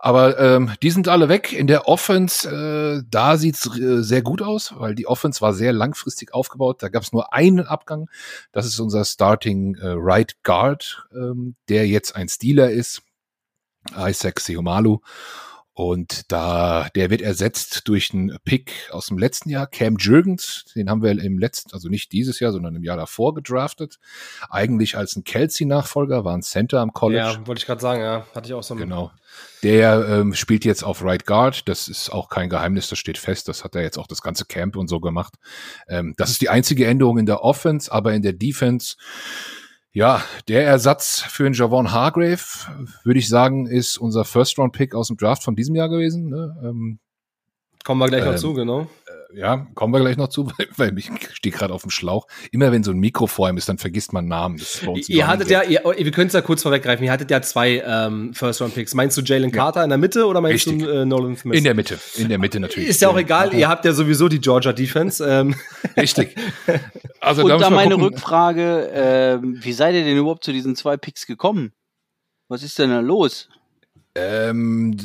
Aber 0.00 0.38
ähm, 0.38 0.72
die 0.80 0.90
sind 0.90 1.08
alle 1.08 1.28
weg. 1.28 1.52
In 1.52 1.66
der 1.66 1.88
Offense, 1.88 2.48
äh, 2.48 3.02
da 3.10 3.36
sieht's 3.36 3.66
äh, 3.78 4.02
sehr 4.02 4.22
gut 4.22 4.42
aus, 4.42 4.72
weil 4.76 4.94
die 4.94 5.08
Offense 5.08 5.40
war 5.40 5.52
sehr 5.52 5.72
langfristig 5.72 6.32
aufgebaut. 6.32 6.82
Da 6.82 6.88
gab 6.88 7.02
es 7.02 7.12
nur 7.12 7.32
einen 7.34 7.66
Abgang. 7.66 8.08
Das 8.52 8.64
ist 8.64 8.78
unser 8.78 9.04
Starting 9.04 9.74
äh, 9.74 9.94
Right 9.96 10.36
Guard, 10.44 11.04
ähm, 11.12 11.56
der 11.68 11.88
jetzt 11.88 12.14
ein 12.14 12.28
Stealer 12.28 12.70
ist. 12.70 13.02
Isaac 13.96 14.38
Seomalu. 14.38 14.98
Und 15.78 16.32
da, 16.32 16.88
der 16.96 17.08
wird 17.08 17.22
ersetzt 17.22 17.86
durch 17.86 18.12
einen 18.12 18.36
Pick 18.44 18.88
aus 18.90 19.06
dem 19.06 19.16
letzten 19.16 19.48
Jahr, 19.48 19.68
Cam 19.68 19.94
Jürgens. 19.96 20.64
Den 20.74 20.90
haben 20.90 21.04
wir 21.04 21.12
im 21.12 21.38
letzten, 21.38 21.72
also 21.72 21.88
nicht 21.88 22.10
dieses 22.10 22.40
Jahr, 22.40 22.50
sondern 22.50 22.74
im 22.74 22.82
Jahr 22.82 22.96
davor 22.96 23.32
gedraftet. 23.32 24.00
Eigentlich 24.50 24.96
als 24.96 25.14
ein 25.14 25.22
Kelsey-Nachfolger, 25.22 26.24
war 26.24 26.36
ein 26.36 26.42
Center 26.42 26.80
am 26.80 26.92
College. 26.92 27.22
Ja, 27.22 27.46
wollte 27.46 27.60
ich 27.60 27.66
gerade 27.66 27.80
sagen, 27.80 28.02
ja. 28.02 28.26
Hatte 28.34 28.48
ich 28.48 28.54
auch 28.54 28.64
so. 28.64 28.74
Genau. 28.74 29.12
Der 29.62 30.04
ähm, 30.08 30.34
spielt 30.34 30.64
jetzt 30.64 30.82
auf 30.82 31.04
Right 31.04 31.24
Guard. 31.26 31.68
Das 31.68 31.86
ist 31.86 32.10
auch 32.10 32.28
kein 32.28 32.50
Geheimnis, 32.50 32.88
das 32.88 32.98
steht 32.98 33.16
fest. 33.16 33.46
Das 33.46 33.62
hat 33.62 33.76
er 33.76 33.82
jetzt 33.82 33.98
auch 33.98 34.08
das 34.08 34.20
ganze 34.20 34.46
Camp 34.46 34.74
und 34.74 34.88
so 34.88 34.98
gemacht. 34.98 35.34
Ähm, 35.86 36.12
das 36.16 36.30
ist 36.30 36.40
die 36.40 36.48
einzige 36.48 36.88
Änderung 36.88 37.18
in 37.18 37.26
der 37.26 37.44
Offense, 37.44 37.92
aber 37.92 38.14
in 38.14 38.22
der 38.22 38.32
Defense 38.32 38.96
ja, 39.92 40.22
der 40.48 40.64
Ersatz 40.66 41.20
für 41.20 41.44
den 41.44 41.54
Javon 41.54 41.92
Hargrave, 41.92 42.38
würde 43.04 43.18
ich 43.18 43.28
sagen, 43.28 43.66
ist 43.66 43.98
unser 43.98 44.24
First-Round-Pick 44.24 44.94
aus 44.94 45.08
dem 45.08 45.16
Draft 45.16 45.42
von 45.42 45.56
diesem 45.56 45.74
Jahr 45.74 45.88
gewesen. 45.88 46.28
Ne? 46.28 46.56
Ähm, 46.62 46.98
Kommen 47.84 48.00
wir 48.00 48.08
gleich 48.08 48.24
ähm, 48.24 48.32
noch 48.32 48.38
zu, 48.38 48.54
genau 48.54 48.88
ja, 49.34 49.66
kommen 49.74 49.92
wir 49.92 50.00
gleich 50.00 50.16
noch 50.16 50.28
zu, 50.28 50.46
weil, 50.58 50.68
weil 50.76 50.98
ich 50.98 51.10
stehe 51.32 51.54
gerade 51.54 51.74
auf 51.74 51.82
dem 51.82 51.90
Schlauch. 51.90 52.26
Immer 52.50 52.72
wenn 52.72 52.82
so 52.82 52.90
ein 52.90 52.98
Mikro 52.98 53.26
vor 53.26 53.48
ihm 53.48 53.56
ist, 53.56 53.68
dann 53.68 53.78
vergisst 53.78 54.12
man 54.12 54.26
Namen. 54.26 54.60
ihr 55.06 55.26
hattet 55.26 55.50
ja, 55.50 55.62
ihr, 55.62 55.82
wir 55.84 56.10
können 56.10 56.28
es 56.28 56.32
ja 56.32 56.40
kurz 56.40 56.62
vorweggreifen, 56.62 57.04
ihr 57.04 57.12
hattet 57.12 57.30
ja 57.30 57.42
zwei 57.42 57.82
ähm, 57.86 58.32
First-Round-Picks. 58.34 58.94
Meinst 58.94 59.16
du 59.16 59.22
Jalen 59.22 59.52
Carter 59.52 59.80
ja. 59.80 59.84
in 59.84 59.90
der 59.90 59.98
Mitte 59.98 60.26
oder 60.26 60.40
meinst 60.40 60.66
Richtig. 60.66 60.84
du 60.84 60.90
äh, 60.90 61.04
Nolan 61.04 61.36
Smith? 61.36 61.56
In 61.56 61.64
der 61.64 61.74
Mitte, 61.74 61.98
in 62.16 62.28
der 62.28 62.38
Mitte 62.38 62.60
natürlich. 62.60 62.88
Ist 62.88 63.02
ja 63.02 63.08
auch 63.08 63.18
egal, 63.18 63.54
ihr 63.54 63.68
habt 63.68 63.84
ja 63.84 63.92
sowieso 63.92 64.28
die 64.28 64.40
Georgia 64.40 64.72
Defense. 64.72 65.24
Ähm. 65.26 65.54
Richtig. 65.96 66.34
Also, 67.20 67.42
Und 67.42 67.50
da, 67.50 67.58
da 67.58 67.70
meine 67.70 67.94
gucken. 67.94 68.04
Rückfrage, 68.08 68.90
äh, 68.90 69.38
wie 69.42 69.72
seid 69.72 69.94
ihr 69.94 70.04
denn 70.04 70.16
überhaupt 70.16 70.44
zu 70.44 70.52
diesen 70.52 70.76
zwei 70.76 70.96
Picks 70.96 71.26
gekommen? 71.26 71.72
Was 72.48 72.62
ist 72.62 72.78
denn 72.78 72.90
da 72.90 73.00
los? 73.00 73.48
Ähm, 74.14 74.96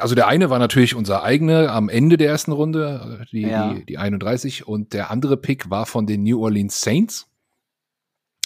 also 0.00 0.14
der 0.14 0.26
eine 0.28 0.50
war 0.50 0.58
natürlich 0.58 0.94
unser 0.94 1.22
eigener 1.22 1.70
am 1.70 1.88
Ende 1.88 2.16
der 2.16 2.28
ersten 2.28 2.52
Runde, 2.52 3.26
die, 3.30 3.42
ja. 3.42 3.74
die, 3.74 3.84
die 3.84 3.98
31, 3.98 4.66
und 4.66 4.92
der 4.92 5.10
andere 5.10 5.36
Pick 5.36 5.70
war 5.70 5.86
von 5.86 6.06
den 6.06 6.22
New 6.22 6.42
Orleans 6.42 6.80
Saints 6.80 7.28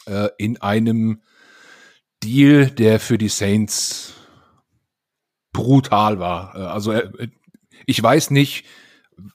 äh, 0.06 0.28
in 0.38 0.60
einem 0.60 1.22
Deal, 2.22 2.70
der 2.70 2.98
für 3.00 3.18
die 3.18 3.28
Saints 3.28 4.14
brutal 5.52 6.18
war. 6.18 6.54
Äh, 6.54 6.58
also 6.58 6.92
äh, 6.92 7.28
ich 7.86 8.02
weiß 8.02 8.30
nicht, 8.30 8.66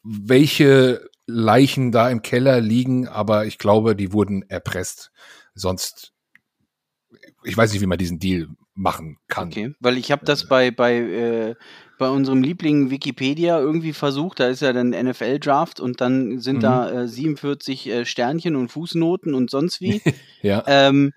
welche 0.04 1.10
Leichen 1.26 1.92
da 1.92 2.10
im 2.10 2.22
Keller 2.22 2.60
liegen, 2.60 3.08
aber 3.08 3.46
ich 3.46 3.58
glaube, 3.58 3.96
die 3.96 4.12
wurden 4.12 4.44
erpresst. 4.50 5.12
Sonst, 5.56 6.14
ich 7.44 7.56
weiß 7.56 7.72
nicht, 7.72 7.82
wie 7.82 7.88
man 7.88 7.98
diesen 7.98 8.20
Deal 8.20 8.50
machen 8.76 9.18
kann. 9.28 9.48
Okay, 9.50 9.76
weil 9.80 9.98
ich 9.98 10.12
habe 10.12 10.26
das 10.26 10.48
bei, 10.48 10.72
bei, 10.72 10.96
äh, 10.96 11.56
bei 11.98 12.10
unserem 12.10 12.42
Liebling 12.42 12.90
Wikipedia 12.90 13.60
irgendwie 13.60 13.94
versucht, 13.94 14.40
da 14.40 14.48
ist 14.48 14.62
ja 14.62 14.74
dann 14.74 14.90
NFL-Draft 14.90 15.80
und 15.80 16.02
dann 16.02 16.40
sind 16.40 16.58
mhm. 16.58 16.62
da 16.62 17.04
äh, 17.04 17.08
47 17.08 17.88
äh, 17.88 18.06
Sternchen 18.06 18.56
und 18.56 18.70
Fußnoten 18.70 19.34
und 19.34 19.50
sonst 19.50 19.80
wie. 19.82 20.02
ja. 20.42 20.64
Ähm, 20.68 21.14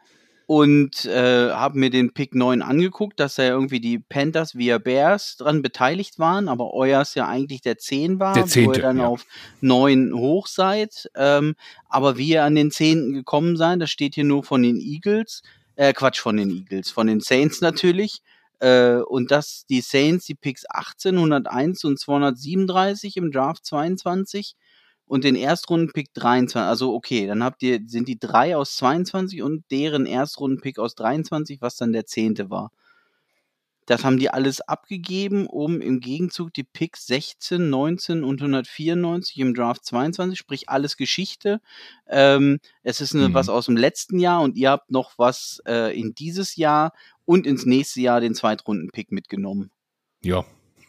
und 0.47 1.07
äh, 1.07 1.51
habe 1.51 1.79
mir 1.79 1.91
den 1.91 2.15
Pick 2.15 2.37
9 2.37 2.63
angeguckt, 2.63 3.19
dass 3.19 3.35
da 3.35 3.43
irgendwie 3.43 3.81
die 3.81 3.99
Panthers 3.99 4.55
via 4.55 4.79
Bears 4.79 5.37
dran 5.37 5.61
beteiligt 5.61 6.21
waren, 6.21 6.49
aber 6.49 6.73
euers 6.73 7.17
ja 7.17 7.27
eigentlich 7.27 7.63
der 7.63 7.79
10 7.79 8.21
war, 8.21 8.35
der 8.35 8.47
10. 8.47 8.67
wo 8.67 8.73
ihr 8.73 8.83
dann 8.83 8.99
ja. 8.99 9.09
auf 9.09 9.27
9 9.61 10.15
hoch 10.15 10.47
seid. 10.47 11.11
Ähm, 11.17 11.57
aber 11.89 12.17
wie 12.17 12.29
ihr 12.29 12.45
an 12.45 12.55
den 12.55 12.71
10. 12.71 13.13
gekommen 13.13 13.57
seid, 13.57 13.83
das 13.83 13.91
steht 13.91 14.15
hier 14.15 14.23
nur 14.23 14.45
von 14.45 14.63
den 14.63 14.77
Eagles, 14.77 15.43
äh, 15.76 15.92
Quatsch, 15.92 16.21
von 16.21 16.37
den 16.37 16.50
Eagles, 16.50 16.90
von 16.90 17.06
den 17.06 17.21
Saints 17.21 17.61
natürlich. 17.61 18.21
Äh, 18.59 18.97
und 18.97 19.30
dass 19.30 19.66
die 19.68 19.83
Saints 19.83 20.26
die 20.26 20.35
Picks 20.35 20.64
18, 20.68 21.16
101 21.16 21.85
und 21.85 21.99
237 21.99 23.16
im 23.16 23.30
Draft 23.30 23.64
22 23.64 24.56
und 25.06 25.25
den 25.25 25.37
Erstrunden-Pick 25.37 26.12
23. 26.14 26.68
Also 26.68 26.95
okay, 26.95 27.26
dann 27.26 27.45
habt 27.45 27.62
ihr, 27.62 27.80
sind 27.87 28.09
die 28.09 28.18
drei 28.18 28.56
aus 28.56 28.76
22 28.76 29.42
und 29.42 29.64
deren 29.71 30.06
Erstrunden-Pick 30.06 30.78
aus 30.78 30.95
23, 30.95 31.61
was 31.61 31.76
dann 31.76 31.92
der 31.92 32.06
zehnte 32.06 32.50
war. 32.50 32.73
Das 33.87 34.05
haben 34.05 34.19
die 34.19 34.31
alles 34.31 34.61
abgegeben, 34.61 35.47
um 35.47 35.81
im 35.81 36.00
Gegenzug 36.00 36.52
die 36.52 36.64
Picks 36.64 37.07
16, 37.07 37.71
19 37.71 38.25
und 38.25 38.40
194 38.40 39.38
im 39.38 39.55
Draft 39.55 39.85
22, 39.85 40.38
sprich 40.38 40.69
alles 40.69 40.97
Geschichte. 40.97 41.61
Ähm, 42.09 42.59
es 42.83 43.00
ist 43.00 43.14
eine, 43.14 43.28
mhm. 43.28 43.35
was 43.35 43.49
aus 43.49 43.66
dem 43.66 43.76
letzten 43.76 44.19
Jahr 44.19 44.43
und 44.43 44.57
ihr 44.57 44.71
habt 44.71 44.90
noch 44.90 45.12
was 45.16 45.62
äh, 45.66 45.99
in 45.99 46.14
dieses 46.14 46.57
Jahr 46.57 46.93
und 47.25 47.47
ins 47.47 47.64
nächste 47.64 48.00
Jahr 48.00 48.21
den 48.21 48.35
Zweitrunden-Pick 48.35 49.12
mitgenommen. 49.12 49.71
Ja, 50.23 50.45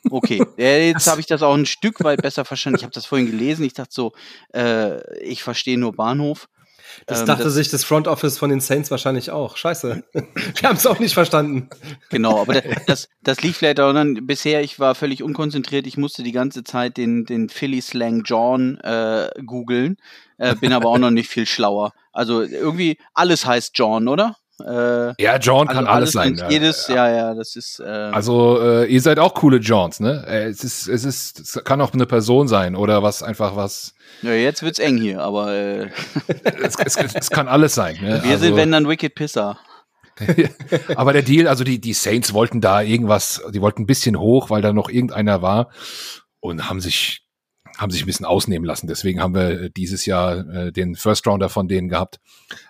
Okay, 0.09 0.43
jetzt 0.57 1.07
habe 1.07 1.19
ich 1.19 1.27
das 1.27 1.43
auch 1.43 1.53
ein 1.53 1.65
Stück 1.65 2.03
weit 2.03 2.21
besser 2.21 2.45
verstanden. 2.45 2.77
Ich 2.77 2.83
habe 2.83 2.93
das 2.93 3.05
vorhin 3.05 3.29
gelesen. 3.29 3.65
Ich 3.65 3.73
dachte 3.73 3.93
so, 3.93 4.13
äh, 4.53 5.19
ich 5.19 5.43
verstehe 5.43 5.77
nur 5.77 5.93
Bahnhof. 5.93 6.47
Das 7.05 7.21
ähm, 7.21 7.25
dachte 7.27 7.45
das, 7.45 7.53
sich 7.53 7.69
das 7.69 7.83
Front 7.83 8.07
Office 8.07 8.37
von 8.37 8.49
den 8.49 8.59
Saints 8.59 8.91
wahrscheinlich 8.91 9.31
auch. 9.31 9.57
Scheiße. 9.57 10.03
Wir 10.13 10.69
haben 10.69 10.77
es 10.77 10.85
auch 10.85 10.99
nicht 10.99 11.13
verstanden. 11.13 11.69
Genau, 12.09 12.41
aber 12.41 12.61
das, 12.87 13.09
das 13.21 13.41
lief 13.41 13.57
vielleicht 13.57 13.79
auch 13.79 13.93
dann 13.93 14.25
bisher, 14.25 14.61
ich 14.61 14.79
war 14.79 14.95
völlig 14.95 15.23
unkonzentriert. 15.23 15.87
Ich 15.87 15.97
musste 15.97 16.23
die 16.23 16.31
ganze 16.31 16.63
Zeit 16.63 16.97
den, 16.97 17.25
den 17.25 17.49
Philly 17.49 17.81
Slang 17.81 18.23
John 18.23 18.77
äh, 18.79 19.29
googeln. 19.45 19.97
Äh, 20.37 20.55
bin 20.55 20.73
aber 20.73 20.89
auch 20.89 20.99
noch 20.99 21.11
nicht 21.11 21.29
viel 21.29 21.45
schlauer. 21.45 21.93
Also 22.11 22.41
irgendwie 22.41 22.97
alles 23.13 23.45
heißt 23.45 23.71
John, 23.75 24.07
oder? 24.07 24.35
Äh, 24.65 25.21
ja, 25.21 25.37
John 25.37 25.67
kann 25.67 25.85
alles, 25.85 26.15
alles 26.15 26.37
sein. 26.37 26.49
Jedes, 26.49 26.87
ja, 26.87 27.09
ja, 27.09 27.33
das 27.35 27.55
ist. 27.55 27.79
Äh, 27.79 27.83
also 27.83 28.59
äh, 28.61 28.85
ihr 28.85 29.01
seid 29.01 29.19
auch 29.19 29.35
coole 29.35 29.57
Johns, 29.57 29.99
ne? 29.99 30.25
Äh, 30.27 30.45
es 30.45 30.63
ist, 30.63 30.87
es 30.87 31.05
ist, 31.05 31.39
es 31.39 31.63
kann 31.63 31.79
auch 31.79 31.93
eine 31.93 32.07
Person 32.07 32.47
sein 32.47 32.75
oder 32.75 33.03
was 33.03 33.21
einfach 33.21 33.55
was. 33.55 33.93
Ja, 34.23 34.33
jetzt 34.33 34.63
wird's 34.63 34.79
eng 34.79 34.97
hier, 34.97 35.21
aber 35.21 35.53
äh, 35.53 35.89
es, 36.63 36.75
es, 36.83 36.97
es, 37.13 37.29
kann 37.29 37.47
alles 37.47 37.75
sein. 37.75 37.97
Ne? 38.01 38.23
Wir 38.23 38.31
also, 38.31 38.45
sind 38.45 38.55
wenn 38.55 38.71
dann 38.71 38.87
Wicked 38.87 39.13
Pisser. 39.13 39.59
aber 40.95 41.13
der 41.13 41.21
Deal, 41.21 41.47
also 41.47 41.63
die 41.63 41.79
die 41.79 41.93
Saints 41.93 42.33
wollten 42.33 42.59
da 42.59 42.81
irgendwas, 42.81 43.43
die 43.51 43.61
wollten 43.61 43.83
ein 43.83 43.87
bisschen 43.87 44.19
hoch, 44.19 44.49
weil 44.49 44.63
da 44.63 44.73
noch 44.73 44.89
irgendeiner 44.89 45.43
war 45.43 45.69
und 46.39 46.67
haben 46.67 46.81
sich 46.81 47.26
haben 47.77 47.91
sich 47.91 48.03
ein 48.03 48.07
bisschen 48.07 48.25
ausnehmen 48.25 48.65
lassen. 48.65 48.87
Deswegen 48.87 49.21
haben 49.21 49.35
wir 49.35 49.61
äh, 49.61 49.69
dieses 49.69 50.05
Jahr 50.05 50.47
äh, 50.49 50.71
den 50.71 50.95
First 50.95 51.27
Rounder 51.27 51.49
von 51.49 51.67
denen 51.67 51.89
gehabt, 51.89 52.19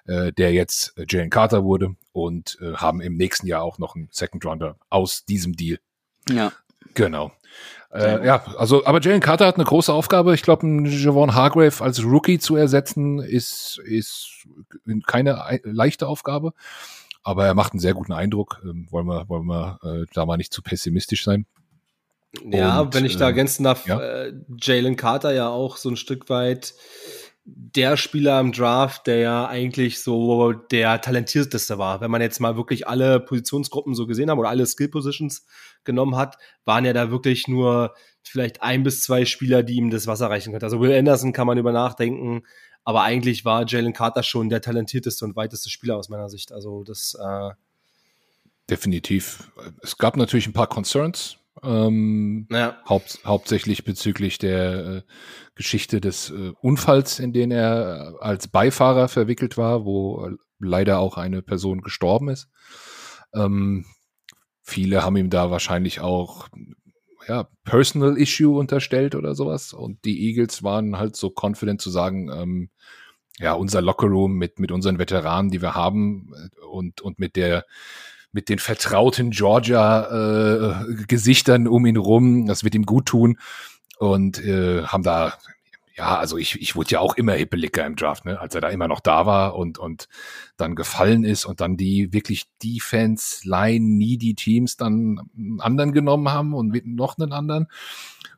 äh, 0.05 0.31
der 0.33 0.53
jetzt 0.53 0.97
äh, 0.97 1.05
Jalen 1.07 1.29
Carter 1.29 1.63
wurde 1.63 1.95
und 2.11 2.57
äh, 2.61 2.73
haben 2.73 3.01
im 3.01 3.15
nächsten 3.15 3.47
Jahr 3.47 3.63
auch 3.63 3.79
noch 3.79 3.95
einen 3.95 4.09
Second 4.11 4.45
Rounder 4.45 4.77
aus 4.89 5.25
diesem 5.25 5.53
Deal. 5.55 5.79
Ja. 6.29 6.51
Genau. 6.93 7.31
Äh, 7.91 8.25
ja, 8.25 8.43
also, 8.57 8.85
aber 8.85 9.01
Jalen 9.01 9.21
Carter 9.21 9.47
hat 9.47 9.55
eine 9.55 9.63
große 9.63 9.93
Aufgabe. 9.93 10.33
Ich 10.33 10.41
glaube, 10.41 10.67
Javon 10.87 11.33
Hargrave 11.33 11.83
als 11.83 12.03
Rookie 12.03 12.39
zu 12.39 12.55
ersetzen, 12.55 13.19
ist, 13.19 13.79
ist 13.85 14.47
keine 15.05 15.59
leichte 15.63 16.07
Aufgabe. 16.07 16.53
Aber 17.23 17.45
er 17.45 17.55
macht 17.55 17.73
einen 17.73 17.79
sehr 17.79 17.93
guten 17.93 18.13
Eindruck. 18.13 18.61
Ähm, 18.63 18.87
wollen 18.89 19.07
wir, 19.07 19.27
wollen 19.29 19.45
wir 19.45 19.79
äh, 19.83 20.05
da 20.13 20.25
mal 20.25 20.37
nicht 20.37 20.53
zu 20.53 20.61
pessimistisch 20.61 21.23
sein. 21.23 21.45
Ja, 22.45 22.81
und, 22.81 22.93
wenn 22.93 23.05
ich 23.05 23.17
da 23.17 23.25
äh, 23.25 23.29
ergänzen 23.29 23.63
darf, 23.63 23.85
ja? 23.87 23.99
äh, 23.99 24.33
Jalen 24.61 24.95
Carter 24.95 25.33
ja 25.33 25.49
auch 25.49 25.77
so 25.77 25.89
ein 25.89 25.97
Stück 25.97 26.29
weit 26.29 26.73
der 27.49 27.95
Spieler 27.95 28.41
im 28.41 28.51
Draft, 28.51 29.07
der 29.07 29.19
ja 29.19 29.47
eigentlich 29.47 30.01
so 30.01 30.51
der 30.51 30.99
talentierteste 30.99 31.77
war. 31.77 32.01
Wenn 32.01 32.11
man 32.11 32.21
jetzt 32.21 32.41
mal 32.41 32.57
wirklich 32.57 32.87
alle 32.89 33.21
Positionsgruppen 33.21 33.95
so 33.95 34.05
gesehen 34.05 34.29
hat 34.29 34.37
oder 34.37 34.49
alle 34.49 34.65
Skill 34.65 34.89
Positions 34.89 35.45
genommen 35.85 36.17
hat, 36.17 36.37
waren 36.65 36.83
ja 36.83 36.91
da 36.91 37.09
wirklich 37.09 37.47
nur 37.47 37.95
vielleicht 38.21 38.61
ein 38.61 38.83
bis 38.83 39.01
zwei 39.01 39.23
Spieler, 39.23 39.63
die 39.63 39.75
ihm 39.75 39.91
das 39.91 40.07
Wasser 40.07 40.29
reichen 40.29 40.51
können. 40.51 40.63
Also 40.63 40.81
Will 40.81 40.93
Anderson 40.93 41.31
kann 41.31 41.47
man 41.47 41.57
über 41.57 41.71
nachdenken, 41.71 42.43
aber 42.83 43.03
eigentlich 43.03 43.45
war 43.45 43.65
Jalen 43.65 43.93
Carter 43.93 44.23
schon 44.23 44.49
der 44.49 44.61
talentierteste 44.61 45.23
und 45.23 45.37
weiteste 45.37 45.69
Spieler 45.69 45.95
aus 45.95 46.09
meiner 46.09 46.27
Sicht. 46.27 46.51
Also 46.51 46.83
das 46.83 47.17
äh 47.19 47.51
Definitiv. 48.69 49.49
Es 49.81 49.97
gab 49.97 50.17
natürlich 50.17 50.45
ein 50.45 50.53
paar 50.53 50.67
Concerns, 50.67 51.37
ähm, 51.63 52.47
ja. 52.51 52.77
haupt, 52.87 53.19
hauptsächlich 53.25 53.83
bezüglich 53.83 54.37
der 54.37 54.85
äh, 54.85 55.01
Geschichte 55.55 56.01
des 56.01 56.29
äh, 56.29 56.53
Unfalls, 56.61 57.19
in 57.19 57.33
den 57.33 57.51
er 57.51 58.15
äh, 58.21 58.23
als 58.23 58.47
Beifahrer 58.47 59.07
verwickelt 59.07 59.57
war, 59.57 59.85
wo 59.85 60.25
äh, 60.25 60.35
leider 60.59 60.99
auch 60.99 61.17
eine 61.17 61.41
Person 61.41 61.81
gestorben 61.81 62.29
ist. 62.29 62.49
Ähm, 63.33 63.85
viele 64.61 65.03
haben 65.03 65.17
ihm 65.17 65.29
da 65.29 65.51
wahrscheinlich 65.51 65.99
auch 65.99 66.47
ja, 67.27 67.47
Personal 67.63 68.17
Issue 68.17 68.57
unterstellt 68.57 69.15
oder 69.15 69.35
sowas. 69.35 69.73
Und 69.73 70.03
die 70.05 70.27
Eagles 70.27 70.63
waren 70.63 70.97
halt 70.97 71.15
so 71.15 71.33
confident 71.35 71.81
zu 71.81 71.89
sagen, 71.89 72.29
ähm, 72.31 72.69
ja, 73.39 73.53
unser 73.53 73.81
Lockerroom 73.81 74.33
mit, 74.33 74.59
mit 74.59 74.71
unseren 74.71 74.97
Veteranen, 74.97 75.51
die 75.51 75.61
wir 75.61 75.75
haben 75.75 76.33
äh, 76.35 76.65
und, 76.65 77.01
und 77.01 77.19
mit 77.19 77.35
der 77.35 77.65
mit 78.37 78.47
den 78.49 78.59
vertrauten 78.59 79.31
Georgia-Gesichtern 79.31 81.65
äh, 81.65 81.69
um 81.69 81.87
ihn 81.87 81.97
rum. 81.97 82.45
Das 82.45 82.63
wird 82.63 82.75
ihm 82.75 82.85
gut 82.85 83.07
tun. 83.07 83.39
Und 83.97 84.37
äh, 84.45 84.83
haben 84.83 85.01
da, 85.01 85.33
ja, 85.95 86.19
also 86.19 86.37
ich, 86.37 86.61
ich 86.61 86.75
wurde 86.75 86.91
ja 86.91 86.99
auch 86.99 87.15
immer 87.15 87.33
hippeliger 87.33 87.83
im 87.83 87.95
Draft, 87.95 88.25
ne? 88.25 88.39
als 88.39 88.53
er 88.53 88.61
da 88.61 88.69
immer 88.69 88.87
noch 88.87 88.99
da 88.99 89.25
war 89.25 89.55
und, 89.55 89.79
und 89.79 90.07
dann 90.55 90.75
gefallen 90.75 91.23
ist 91.23 91.45
und 91.45 91.61
dann 91.61 91.77
die 91.77 92.13
wirklich 92.13 92.43
Defense-Line, 92.61 93.83
nie 93.83 94.19
die 94.19 94.35
Teams 94.35 94.77
dann 94.77 95.19
einen 95.35 95.59
anderen 95.59 95.91
genommen 95.91 96.29
haben 96.29 96.53
und 96.53 96.85
noch 96.85 97.17
einen 97.17 97.33
anderen. 97.33 97.65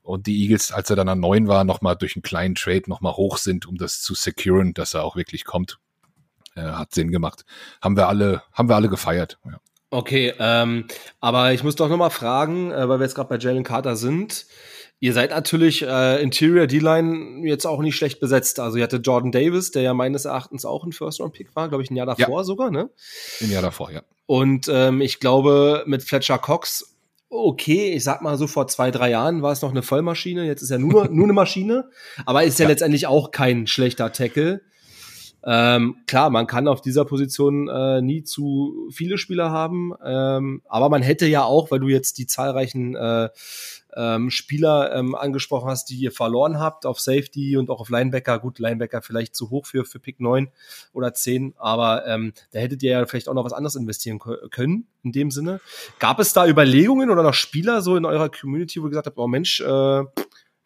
Und 0.02 0.28
die 0.28 0.44
Eagles, 0.44 0.72
als 0.72 0.90
er 0.90 0.96
dann 0.96 1.10
an 1.10 1.20
neun 1.20 1.50
war, 1.50 1.66
nochmal 1.66 1.98
durch 1.98 2.16
einen 2.16 2.24
kleinen 2.24 2.56
Trade 2.56 2.84
nochmal 2.88 3.18
hoch 3.18 3.38
sind, 3.38 3.66
um 3.66 3.76
das 3.76 4.00
zu 4.00 4.14
securen, 4.14 4.74
dass 4.74 4.94
er 4.94 5.04
auch 5.04 5.18
wirklich 5.18 5.44
kommt. 5.44 5.78
Äh, 6.56 6.62
hat 6.62 6.94
Sinn 6.94 7.12
gemacht. 7.12 7.44
Haben 7.82 7.98
wir 7.98 8.08
alle, 8.08 8.44
haben 8.54 8.70
wir 8.70 8.78
alle 8.78 8.88
gefeiert. 8.88 9.40
Ja. 9.44 9.60
Okay, 9.92 10.34
ähm, 10.40 10.86
aber 11.20 11.54
ich 11.54 11.64
muss 11.64 11.76
doch 11.76 11.90
noch 11.90 11.98
mal 11.98 12.12
fragen, 12.12 12.72
äh, 12.72 12.88
weil 12.88 13.00
wir 13.00 13.06
jetzt 13.06 13.16
gerade 13.16 13.30
bei 13.30 13.38
Jalen 13.38 13.64
Carter 13.64 13.96
sind. 13.96 14.46
Ihr 15.02 15.14
seid 15.14 15.30
natürlich 15.32 15.82
äh, 15.82 16.22
Interior 16.22 16.68
D-Line 16.68 17.48
jetzt 17.48 17.66
auch 17.66 17.82
nicht 17.82 17.96
schlecht 17.96 18.20
besetzt. 18.20 18.60
Also 18.60 18.78
ihr 18.78 18.84
hatte 18.84 18.98
Jordan 18.98 19.32
Davis, 19.32 19.72
der 19.72 19.82
ja 19.82 19.94
meines 19.94 20.26
Erachtens 20.26 20.66
auch 20.66 20.84
ein 20.84 20.92
First-Round-Pick 20.92 21.56
war, 21.56 21.70
glaube 21.70 21.84
ich, 21.84 21.90
ein 21.90 21.96
Jahr 21.96 22.06
davor 22.06 22.42
ja. 22.42 22.44
sogar, 22.44 22.70
ne? 22.70 22.90
Ein 23.42 23.50
Jahr 23.50 23.62
davor, 23.62 23.92
ja. 23.92 24.02
Und 24.26 24.70
ähm, 24.72 25.00
ich 25.02 25.20
glaube, 25.20 25.84
mit 25.88 26.04
Fletcher 26.04 26.38
Cox, 26.38 26.98
okay, 27.30 27.94
ich 27.94 28.04
sag 28.04 28.22
mal 28.22 28.38
so 28.38 28.46
vor 28.46 28.68
zwei, 28.68 28.92
drei 28.92 29.10
Jahren 29.10 29.42
war 29.42 29.54
es 29.54 29.62
noch 29.62 29.72
eine 29.72 29.84
Vollmaschine, 29.84 30.46
jetzt 30.46 30.62
ist 30.62 30.72
er 30.72 30.80
nur, 30.80 31.08
nur 31.12 31.24
eine 31.26 31.34
Maschine, 31.34 31.90
aber 32.26 32.44
ist 32.44 32.60
ja, 32.60 32.66
ja 32.66 32.70
letztendlich 32.70 33.08
auch 33.08 33.32
kein 33.32 33.68
schlechter 33.68 34.12
Tackle. 34.12 34.62
Ähm, 35.44 35.98
klar, 36.06 36.30
man 36.30 36.48
kann 36.48 36.68
auf 36.68 36.82
dieser 36.82 37.06
Position 37.06 37.70
äh, 37.70 38.02
nie 38.02 38.24
zu 38.24 38.90
viele 38.92 39.18
Spieler 39.18 39.52
haben, 39.52 39.94
ähm, 40.04 40.62
aber 40.68 40.90
man 40.90 41.02
hätte 41.02 41.28
ja 41.28 41.44
auch, 41.44 41.72
weil 41.72 41.80
du 41.80 41.88
jetzt 41.88 42.18
die 42.18 42.28
zahlreichen 42.28 42.96
äh, 42.96 43.30
ähm, 43.96 44.30
Spieler 44.30 44.96
ähm, 44.96 45.16
angesprochen 45.16 45.70
hast, 45.70 45.90
die 45.90 45.96
ihr 45.96 46.12
verloren 46.12 46.60
habt 46.60 46.86
auf 46.86 47.00
Safety 47.00 47.58
und 47.58 47.70
auch 47.70 47.80
auf 47.80 47.90
Linebacker. 47.90 48.40
Gut, 48.40 48.60
Linebacker 48.60 49.02
vielleicht 49.02 49.36
zu 49.36 49.50
hoch 49.50 49.66
für, 49.66 49.86
für 49.86 50.00
Pick 50.00 50.20
9 50.20 50.50
oder 50.94 51.14
10, 51.14 51.54
aber 51.58 52.06
ähm, 52.06 52.34
da 52.52 52.60
hättet 52.60 52.84
ihr 52.84 52.92
ja 52.92 53.06
vielleicht 53.06 53.30
auch 53.30 53.34
noch 53.34 53.46
was 53.46 53.54
anderes 53.54 53.76
investieren 53.76 54.20
können 54.20 54.88
in 55.04 55.12
dem 55.12 55.32
Sinne. 55.32 55.60
Gab 56.00 56.20
es 56.20 56.34
da 56.34 56.48
Überlegungen 56.48 57.10
oder 57.10 57.24
noch 57.24 57.34
Spieler 57.34 57.82
so 57.82 57.96
in 57.96 58.06
eurer 58.06 58.30
Community, 58.30 58.82
wo 58.82 58.86
ihr 58.86 58.92
gesagt 58.92 59.08
habt, 59.08 59.18
oh 59.18 59.28
Mensch, 59.28 59.62
äh, 59.62 60.04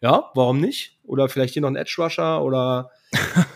ja, 0.00 0.30
warum 0.34 0.60
nicht? 0.60 0.98
Oder 1.04 1.28
vielleicht 1.28 1.54
hier 1.54 1.62
noch 1.62 1.70
ein 1.70 1.76
Edge 1.76 1.94
Rusher 1.98 2.42
oder 2.42 2.90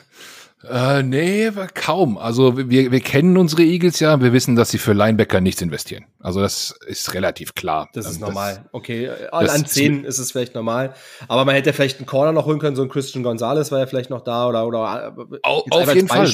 Äh, 0.64 1.04
nee, 1.04 1.50
kaum. 1.74 2.18
Also 2.18 2.56
wir, 2.56 2.90
wir 2.90 3.00
kennen 3.00 3.36
unsere 3.36 3.62
Eagles 3.62 4.00
ja, 4.00 4.20
wir 4.20 4.32
wissen, 4.32 4.56
dass 4.56 4.70
sie 4.70 4.78
für 4.78 4.92
Linebacker 4.92 5.40
nichts 5.40 5.62
investieren. 5.62 6.06
Also 6.18 6.40
das 6.40 6.74
ist 6.86 7.14
relativ 7.14 7.54
klar. 7.54 7.88
Das 7.92 8.06
ist 8.06 8.16
ähm, 8.16 8.22
normal. 8.22 8.54
Das, 8.54 8.64
okay, 8.72 9.10
an 9.30 9.64
10 9.64 10.04
ist 10.04 10.18
es 10.18 10.32
vielleicht 10.32 10.54
normal. 10.54 10.94
Aber 11.28 11.44
man 11.44 11.54
hätte 11.54 11.72
vielleicht 11.72 11.98
einen 11.98 12.06
Corner 12.06 12.32
noch 12.32 12.46
holen 12.46 12.58
können, 12.58 12.74
so 12.74 12.82
ein 12.82 12.88
Christian 12.88 13.22
Gonzalez 13.22 13.70
war 13.70 13.78
ja 13.78 13.86
vielleicht 13.86 14.10
noch 14.10 14.22
da 14.22 14.48
oder 14.48 14.66
oder 14.66 15.14
auf, 15.42 15.64
auf 15.70 15.94
jeden 15.94 16.08
Fall. 16.08 16.28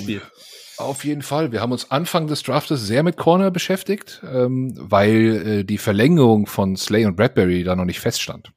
Auf 0.77 1.05
jeden 1.05 1.23
Fall. 1.23 1.53
Wir 1.53 1.61
haben 1.61 1.73
uns 1.73 1.91
Anfang 1.91 2.27
des 2.27 2.43
Draftes 2.43 2.85
sehr 2.87 3.03
mit 3.03 3.17
Corner 3.17 3.51
beschäftigt, 3.51 4.23
ähm, 4.29 4.75
weil 4.77 5.61
äh, 5.61 5.65
die 5.65 5.79
Verlängerung 5.79 6.47
von 6.47 6.77
Slay 6.77 7.05
und 7.05 7.15
Bradbury 7.15 7.63
da 7.63 7.77
noch 7.77 7.85
nicht 7.85 8.01
feststand 8.01 8.53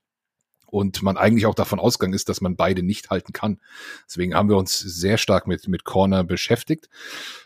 und 0.68 1.02
man 1.02 1.18
eigentlich 1.18 1.46
auch 1.46 1.56
davon 1.56 1.80
ausgegangen 1.80 2.14
ist, 2.14 2.30
dass 2.30 2.42
man 2.42 2.56
beide 2.56 2.84
nicht 2.84 3.10
halten 3.10 3.34
kann. 3.34 3.60
Deswegen 4.08 4.36
haben 4.36 4.50
wir 4.50 4.58
uns 4.58 4.78
sehr 4.80 5.18
stark 5.18 5.48
mit, 5.48 5.68
mit 5.68 5.84
Corner 5.84 6.24
beschäftigt. 6.24 6.90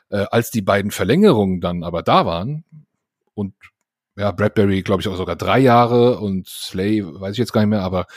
Äh, 0.09 0.25
als 0.31 0.51
die 0.51 0.61
beiden 0.61 0.91
Verlängerungen 0.91 1.61
dann 1.61 1.83
aber 1.83 2.03
da 2.03 2.25
waren 2.25 2.65
und 3.33 3.53
ja, 4.17 4.31
Bradbury, 4.31 4.81
glaube 4.81 5.01
ich, 5.01 5.07
auch 5.07 5.15
sogar 5.15 5.35
drei 5.35 5.59
Jahre 5.59 6.19
und 6.19 6.47
Slay, 6.47 7.03
weiß 7.03 7.33
ich 7.33 7.37
jetzt 7.37 7.53
gar 7.53 7.61
nicht 7.61 7.69
mehr, 7.69 7.81
aber 7.81 8.07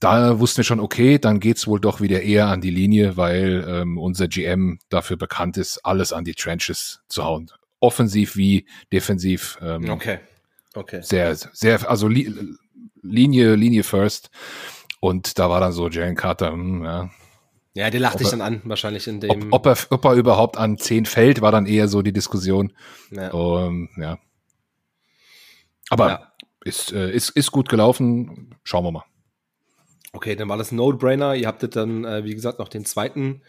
da 0.00 0.38
wussten 0.38 0.58
wir 0.58 0.64
schon, 0.64 0.80
okay, 0.80 1.18
dann 1.18 1.40
geht's 1.40 1.66
wohl 1.66 1.80
doch 1.80 2.00
wieder 2.00 2.22
eher 2.22 2.48
an 2.48 2.60
die 2.60 2.70
Linie, 2.70 3.16
weil 3.16 3.64
ähm, 3.66 3.96
unser 3.96 4.28
GM 4.28 4.78
dafür 4.90 5.16
bekannt 5.16 5.56
ist, 5.56 5.78
alles 5.84 6.12
an 6.12 6.24
die 6.24 6.34
Trenches 6.34 7.00
zu 7.08 7.24
hauen. 7.24 7.50
Offensiv 7.80 8.36
wie 8.36 8.66
defensiv. 8.92 9.58
Ähm, 9.62 9.88
okay. 9.88 10.18
Okay. 10.74 11.00
Sehr, 11.02 11.34
sehr, 11.36 11.88
also 11.88 12.08
Linie, 13.04 13.54
Linie 13.54 13.84
first. 13.84 14.30
Und 15.00 15.38
da 15.38 15.50
war 15.50 15.60
dann 15.60 15.72
so 15.72 15.88
Jalen 15.88 16.16
Carter, 16.16 16.52
hm, 16.52 16.84
ja. 16.84 17.10
Ja, 17.76 17.90
der 17.90 18.00
lacht 18.00 18.20
dich 18.20 18.28
dann 18.28 18.40
an, 18.40 18.62
wahrscheinlich 18.64 19.08
in 19.08 19.18
dem. 19.20 19.52
Ob, 19.52 19.52
ob, 19.52 19.66
er, 19.66 19.76
ob 19.90 20.04
er 20.04 20.12
überhaupt 20.12 20.56
an 20.56 20.78
10 20.78 21.06
fällt, 21.06 21.40
war 21.40 21.50
dann 21.50 21.66
eher 21.66 21.88
so 21.88 22.02
die 22.02 22.12
Diskussion. 22.12 22.72
Ja. 23.10 23.32
Um, 23.32 23.88
ja. 23.96 24.18
Aber 25.90 26.08
ja. 26.08 26.34
Ist, 26.64 26.92
äh, 26.92 27.10
ist, 27.10 27.30
ist 27.30 27.52
gut 27.52 27.68
gelaufen. 27.68 28.54
Schauen 28.64 28.84
wir 28.84 28.92
mal. 28.92 29.04
Okay, 30.12 30.34
dann 30.34 30.48
war 30.48 30.56
das 30.56 30.72
ein 30.72 30.76
No-Brainer. 30.76 31.34
Ihr 31.34 31.46
habtet 31.46 31.76
dann, 31.76 32.04
äh, 32.04 32.24
wie 32.24 32.34
gesagt, 32.34 32.58
noch 32.58 32.68
den 32.68 32.86
zweiten 32.86 33.42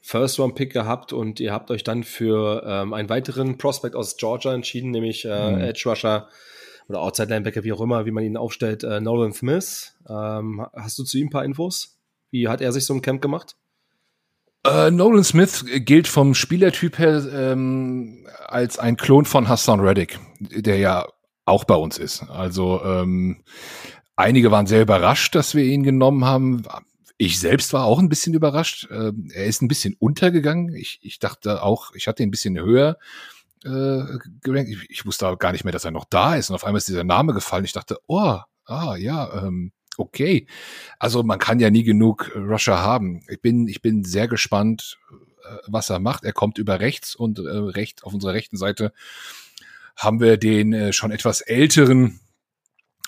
First-Round-Pick 0.00 0.72
gehabt 0.72 1.12
und 1.12 1.40
ihr 1.40 1.52
habt 1.52 1.70
euch 1.70 1.82
dann 1.82 2.04
für 2.04 2.62
ähm, 2.66 2.92
einen 2.92 3.08
weiteren 3.08 3.56
Prospect 3.56 3.96
aus 3.96 4.16
Georgia 4.16 4.52
entschieden, 4.52 4.90
nämlich 4.90 5.24
äh, 5.24 5.52
mhm. 5.52 5.60
Edge 5.60 5.88
Rusher 5.88 6.28
oder 6.88 7.00
Outside 7.00 7.28
Linebacker, 7.28 7.64
wie 7.64 7.72
auch 7.72 7.80
immer, 7.80 8.06
wie 8.06 8.10
man 8.10 8.24
ihn 8.24 8.36
aufstellt, 8.36 8.82
äh, 8.82 9.00
Nolan 9.00 9.32
Smith. 9.32 9.94
Ähm, 10.08 10.66
hast 10.74 10.98
du 10.98 11.04
zu 11.04 11.18
ihm 11.18 11.26
ein 11.26 11.30
paar 11.30 11.44
Infos? 11.44 11.98
Wie 12.30 12.48
hat 12.48 12.60
er 12.60 12.72
sich 12.72 12.86
so 12.86 12.94
ein 12.94 13.02
Camp 13.02 13.20
gemacht? 13.20 13.56
Uh, 14.66 14.90
Nolan 14.90 15.24
Smith 15.24 15.64
gilt 15.84 16.08
vom 16.08 16.34
Spielertyp 16.34 16.98
her 16.98 17.24
ähm, 17.32 18.26
als 18.46 18.78
ein 18.78 18.96
Klon 18.96 19.24
von 19.24 19.48
Hassan 19.48 19.80
Reddick, 19.80 20.18
der 20.40 20.78
ja 20.78 21.06
auch 21.44 21.64
bei 21.64 21.76
uns 21.76 21.96
ist. 21.96 22.28
Also 22.28 22.82
ähm, 22.84 23.44
einige 24.16 24.50
waren 24.50 24.66
sehr 24.66 24.82
überrascht, 24.82 25.34
dass 25.34 25.54
wir 25.54 25.64
ihn 25.64 25.84
genommen 25.84 26.24
haben. 26.24 26.64
Ich 27.18 27.38
selbst 27.38 27.72
war 27.72 27.84
auch 27.84 27.98
ein 27.98 28.08
bisschen 28.08 28.34
überrascht. 28.34 28.88
Ähm, 28.90 29.30
er 29.32 29.46
ist 29.46 29.62
ein 29.62 29.68
bisschen 29.68 29.94
untergegangen. 29.98 30.74
Ich, 30.74 30.98
ich 31.02 31.18
dachte 31.18 31.62
auch, 31.62 31.94
ich 31.94 32.08
hatte 32.08 32.22
ihn 32.22 32.28
ein 32.28 32.32
bisschen 32.32 32.58
höher 32.58 32.98
äh, 33.64 34.18
gerankt. 34.42 34.70
Ich, 34.70 34.90
ich 34.90 35.06
wusste 35.06 35.36
gar 35.38 35.52
nicht 35.52 35.64
mehr, 35.64 35.72
dass 35.72 35.84
er 35.84 35.90
noch 35.90 36.06
da 36.08 36.36
ist. 36.36 36.50
Und 36.50 36.56
auf 36.56 36.64
einmal 36.64 36.78
ist 36.78 36.88
dieser 36.88 37.04
Name 37.04 37.34
gefallen. 37.34 37.64
Ich 37.64 37.72
dachte, 37.72 37.98
oh, 38.06 38.38
ah, 38.64 38.96
ja, 38.96 39.44
ähm, 39.44 39.72
okay. 39.96 40.46
Also 40.98 41.22
man 41.22 41.38
kann 41.38 41.60
ja 41.60 41.70
nie 41.70 41.84
genug 41.84 42.30
Rusher 42.34 42.78
haben. 42.78 43.22
Ich 43.28 43.40
bin, 43.40 43.68
ich 43.68 43.82
bin 43.82 44.04
sehr 44.04 44.28
gespannt, 44.28 44.98
äh, 45.44 45.56
was 45.66 45.90
er 45.90 45.98
macht. 45.98 46.24
Er 46.24 46.32
kommt 46.32 46.58
über 46.58 46.80
rechts 46.80 47.14
und 47.14 47.38
äh, 47.38 47.42
recht 47.42 48.04
auf 48.04 48.14
unserer 48.14 48.34
rechten 48.34 48.56
Seite 48.56 48.92
haben 49.96 50.20
wir 50.20 50.36
den 50.36 50.72
äh, 50.72 50.92
schon 50.92 51.10
etwas 51.10 51.40
älteren 51.40 52.20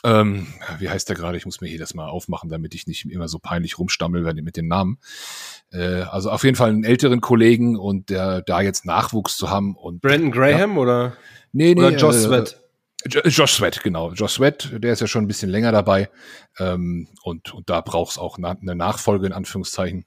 ähm, 0.02 0.46
wie 0.78 0.88
heißt 0.88 1.08
der 1.08 1.16
gerade? 1.16 1.36
Ich 1.36 1.44
muss 1.44 1.60
mir 1.60 1.68
hier 1.68 1.78
das 1.78 1.94
mal 1.94 2.08
aufmachen, 2.08 2.48
damit 2.48 2.74
ich 2.74 2.86
nicht 2.86 3.04
immer 3.10 3.28
so 3.28 3.38
peinlich 3.38 3.78
rumstammel 3.78 4.32
mit 4.34 4.56
den 4.56 4.68
Namen. 4.68 4.98
Äh, 5.72 6.02
also 6.02 6.30
auf 6.30 6.44
jeden 6.44 6.56
Fall 6.56 6.70
einen 6.70 6.84
älteren 6.84 7.20
Kollegen 7.20 7.76
und 7.76 8.08
der 8.08 8.42
da 8.42 8.60
jetzt 8.60 8.86
Nachwuchs 8.86 9.36
zu 9.36 9.50
haben 9.50 9.76
und 9.76 10.00
Brandon 10.00 10.30
Graham 10.30 10.72
ja. 10.72 10.78
oder 10.78 11.16
nee 11.52 11.74
nee 11.74 11.80
oder 11.80 11.96
Josh 11.96 12.16
äh, 12.16 12.20
Sweat. 12.20 12.60
Josh 13.06 13.52
Sweat, 13.52 13.82
genau. 13.82 14.12
Josh 14.12 14.34
Sweat, 14.34 14.70
der 14.74 14.92
ist 14.92 15.00
ja 15.00 15.06
schon 15.06 15.24
ein 15.24 15.28
bisschen 15.28 15.50
länger 15.50 15.72
dabei. 15.72 16.10
Ähm, 16.58 17.08
und, 17.22 17.54
und 17.54 17.70
da 17.70 17.80
braucht 17.80 18.12
es 18.12 18.18
auch 18.18 18.36
na 18.38 18.50
eine 18.50 18.74
Nachfolge 18.74 19.26
in 19.26 19.32
Anführungszeichen. 19.32 20.04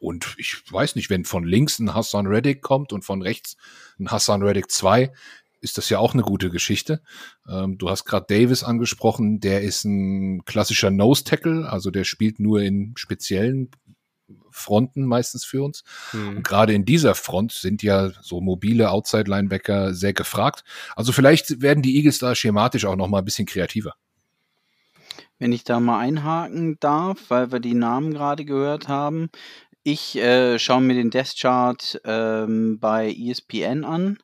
Und 0.00 0.34
ich 0.38 0.62
weiß 0.70 0.96
nicht, 0.96 1.08
wenn 1.08 1.24
von 1.24 1.44
links 1.44 1.78
ein 1.78 1.94
Hassan 1.94 2.26
Reddick 2.26 2.62
kommt 2.62 2.92
und 2.92 3.04
von 3.04 3.22
rechts 3.22 3.56
ein 3.98 4.10
Hassan 4.10 4.42
Reddick 4.42 4.70
2, 4.70 5.12
ist 5.60 5.78
das 5.78 5.88
ja 5.88 5.98
auch 5.98 6.14
eine 6.14 6.22
gute 6.22 6.50
Geschichte. 6.50 7.02
Ähm, 7.48 7.78
du 7.78 7.90
hast 7.90 8.04
gerade 8.04 8.26
Davis 8.28 8.62
angesprochen, 8.62 9.40
der 9.40 9.62
ist 9.62 9.84
ein 9.84 10.44
klassischer 10.44 10.90
Nose 10.90 11.24
Tackle, 11.24 11.68
also 11.68 11.90
der 11.90 12.04
spielt 12.04 12.38
nur 12.40 12.62
in 12.62 12.94
speziellen 12.96 13.70
Fronten 14.50 15.06
meistens 15.06 15.44
für 15.44 15.62
uns. 15.62 15.84
Mhm. 16.12 16.38
Und 16.38 16.42
gerade 16.44 16.74
in 16.74 16.84
dieser 16.84 17.14
Front 17.14 17.52
sind 17.52 17.82
ja 17.82 18.10
so 18.22 18.40
mobile 18.40 18.90
Outside 18.90 19.30
Linebacker 19.30 19.94
sehr 19.94 20.12
gefragt. 20.12 20.64
Also 20.96 21.12
vielleicht 21.12 21.62
werden 21.62 21.82
die 21.82 21.96
Eagles 21.96 22.18
da 22.18 22.34
schematisch 22.34 22.84
auch 22.84 22.96
noch 22.96 23.08
mal 23.08 23.18
ein 23.18 23.24
bisschen 23.24 23.46
kreativer. 23.46 23.94
Wenn 25.38 25.52
ich 25.52 25.64
da 25.64 25.78
mal 25.80 26.00
einhaken 26.00 26.78
darf, 26.80 27.18
weil 27.28 27.52
wir 27.52 27.60
die 27.60 27.74
Namen 27.74 28.12
gerade 28.12 28.44
gehört 28.44 28.88
haben. 28.88 29.30
Ich 29.84 30.16
äh, 30.16 30.58
schaue 30.58 30.82
mir 30.82 30.94
den 30.94 31.10
Death 31.10 31.36
Chart 31.38 32.00
ähm, 32.04 32.78
bei 32.80 33.10
ESPN 33.10 33.84
an 33.84 34.18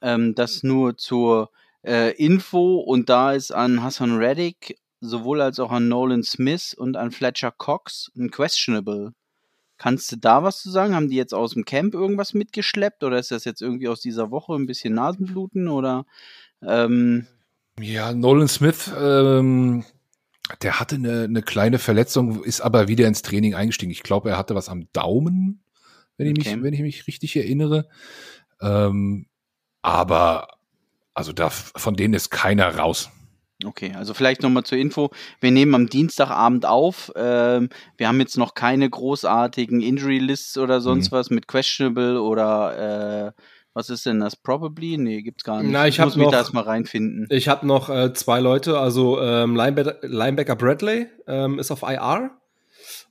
ähm, 0.00 0.34
das 0.34 0.62
nur 0.62 0.96
zur 0.96 1.50
äh, 1.82 2.14
Info 2.16 2.78
und 2.78 3.08
da 3.08 3.32
ist 3.32 3.52
an 3.52 3.82
Hassan 3.82 4.16
Reddick 4.16 4.78
sowohl 5.00 5.40
als 5.40 5.58
auch 5.58 5.72
an 5.72 5.88
Nolan 5.88 6.22
Smith 6.22 6.74
und 6.74 6.96
an 6.96 7.10
Fletcher 7.10 7.50
Cox 7.50 8.10
ein 8.16 8.30
Questionable. 8.30 9.14
Kannst 9.78 10.12
du 10.12 10.16
da 10.16 10.42
was 10.42 10.60
zu 10.60 10.70
sagen? 10.70 10.94
Haben 10.94 11.08
die 11.08 11.16
jetzt 11.16 11.32
aus 11.32 11.54
dem 11.54 11.64
Camp 11.64 11.94
irgendwas 11.94 12.34
mitgeschleppt 12.34 13.02
oder 13.02 13.18
ist 13.18 13.30
das 13.30 13.44
jetzt 13.46 13.62
irgendwie 13.62 13.88
aus 13.88 14.00
dieser 14.00 14.30
Woche 14.30 14.54
ein 14.54 14.66
bisschen 14.66 14.92
Nasenbluten 14.92 15.68
oder? 15.68 16.04
Ähm 16.62 17.26
ja, 17.80 18.12
Nolan 18.12 18.48
Smith, 18.48 18.92
ähm, 18.94 19.84
der 20.60 20.80
hatte 20.80 20.96
eine, 20.96 21.22
eine 21.22 21.40
kleine 21.40 21.78
Verletzung, 21.78 22.44
ist 22.44 22.60
aber 22.60 22.88
wieder 22.88 23.08
ins 23.08 23.22
Training 23.22 23.54
eingestiegen. 23.54 23.90
Ich 23.90 24.02
glaube, 24.02 24.28
er 24.28 24.36
hatte 24.36 24.54
was 24.54 24.68
am 24.68 24.86
Daumen, 24.92 25.62
wenn 26.18 26.26
ich 26.26 26.38
okay. 26.38 26.56
mich, 26.56 26.62
wenn 26.62 26.74
ich 26.74 26.80
mich 26.80 27.06
richtig 27.06 27.34
erinnere. 27.36 27.88
Ähm, 28.60 29.29
aber 29.82 30.48
also 31.14 31.32
da 31.32 31.50
von 31.50 31.94
denen 31.94 32.14
ist 32.14 32.30
keiner 32.30 32.76
raus. 32.76 33.10
Okay, 33.64 33.92
also 33.94 34.14
vielleicht 34.14 34.42
nochmal 34.42 34.64
zur 34.64 34.78
Info. 34.78 35.10
Wir 35.40 35.50
nehmen 35.50 35.74
am 35.74 35.88
Dienstagabend 35.88 36.64
auf. 36.64 37.12
Ähm, 37.14 37.68
wir 37.98 38.08
haben 38.08 38.18
jetzt 38.18 38.38
noch 38.38 38.54
keine 38.54 38.88
großartigen 38.88 39.82
Injury 39.82 40.18
Lists 40.18 40.56
oder 40.56 40.80
sonst 40.80 41.12
mhm. 41.12 41.16
was 41.16 41.30
mit 41.30 41.46
Questionable 41.46 42.22
oder 42.22 43.34
äh, 43.36 43.42
was 43.74 43.90
ist 43.90 44.06
denn 44.06 44.20
das? 44.20 44.34
Probably? 44.34 44.96
Nee, 44.96 45.22
gibt's 45.22 45.44
gar 45.44 45.62
nicht. 45.62 45.72
Na, 45.72 45.86
ich, 45.86 45.98
ich 45.98 46.04
muss 46.04 46.16
mich 46.16 46.28
da 46.28 46.38
erstmal 46.38 46.64
reinfinden. 46.64 47.26
Ich 47.30 47.48
habe 47.48 47.66
noch 47.66 47.90
äh, 47.90 48.12
zwei 48.14 48.40
Leute, 48.40 48.78
also 48.78 49.20
ähm, 49.20 49.54
Linebacker, 49.54 49.98
Linebacker 50.02 50.56
Bradley 50.56 51.06
ähm, 51.26 51.58
ist 51.58 51.70
auf 51.70 51.82
IR 51.82 52.30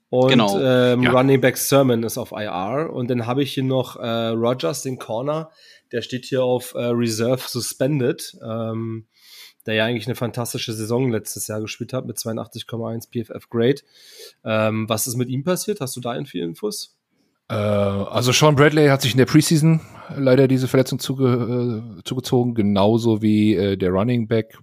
und 0.09 0.29
genau. 0.29 0.59
ähm, 0.59 1.03
ja. 1.03 1.11
Running 1.11 1.39
Back 1.39 1.57
Sermon 1.57 2.01
ist 2.03 2.17
auf 2.17 2.31
IR 2.31 2.89
und 2.91 3.09
dann 3.09 3.27
habe 3.27 3.43
ich 3.43 3.53
hier 3.53 3.63
noch 3.63 3.95
äh, 3.97 4.29
Rogers, 4.29 4.81
den 4.81 4.97
Corner, 4.97 5.51
der 5.91 6.01
steht 6.01 6.25
hier 6.25 6.43
auf 6.43 6.73
äh, 6.73 6.85
Reserve 6.85 7.41
Suspended, 7.47 8.37
ähm, 8.43 9.07
der 9.65 9.75
ja 9.75 9.85
eigentlich 9.85 10.07
eine 10.07 10.15
fantastische 10.15 10.73
Saison 10.73 11.11
letztes 11.11 11.47
Jahr 11.47 11.61
gespielt 11.61 11.93
hat 11.93 12.05
mit 12.05 12.17
82,1 12.17 13.09
PFF 13.11 13.49
Grade. 13.49 13.81
Ähm, 14.43 14.87
was 14.87 15.07
ist 15.07 15.15
mit 15.15 15.29
ihm 15.29 15.43
passiert? 15.43 15.81
Hast 15.81 15.95
du 15.95 16.01
da 16.01 16.21
viel 16.23 16.43
Infos? 16.43 16.97
Äh, 17.49 17.53
also 17.53 18.31
Sean 18.31 18.55
Bradley 18.55 18.87
hat 18.87 19.01
sich 19.01 19.11
in 19.11 19.17
der 19.17 19.25
Preseason 19.25 19.81
leider 20.15 20.47
diese 20.47 20.67
Verletzung 20.67 20.99
zuge 20.99 21.93
äh, 21.99 22.03
zugezogen, 22.03 22.55
genauso 22.55 23.21
wie 23.21 23.55
äh, 23.55 23.77
der 23.77 23.89
Running 23.89 24.27
Back, 24.27 24.57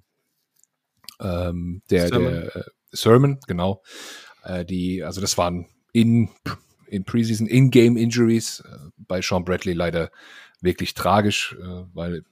ähm, 1.20 1.82
der 1.90 2.08
Sermon, 2.08 2.32
der, 2.32 2.56
äh, 2.56 2.62
Sermon 2.92 3.38
genau. 3.46 3.82
Äh, 4.44 4.64
die, 4.64 5.02
also 5.02 5.20
das 5.20 5.36
waren 5.36 5.66
in 5.92 6.30
in 6.88 7.04
Preseason 7.04 7.46
In-Game 7.46 7.96
Injuries 7.96 8.60
äh, 8.60 8.90
bei 8.96 9.20
Sean 9.20 9.44
Bradley 9.44 9.74
leider 9.74 10.10
wirklich 10.60 10.94
tragisch, 10.94 11.56
äh, 11.60 11.84
weil 11.94 12.24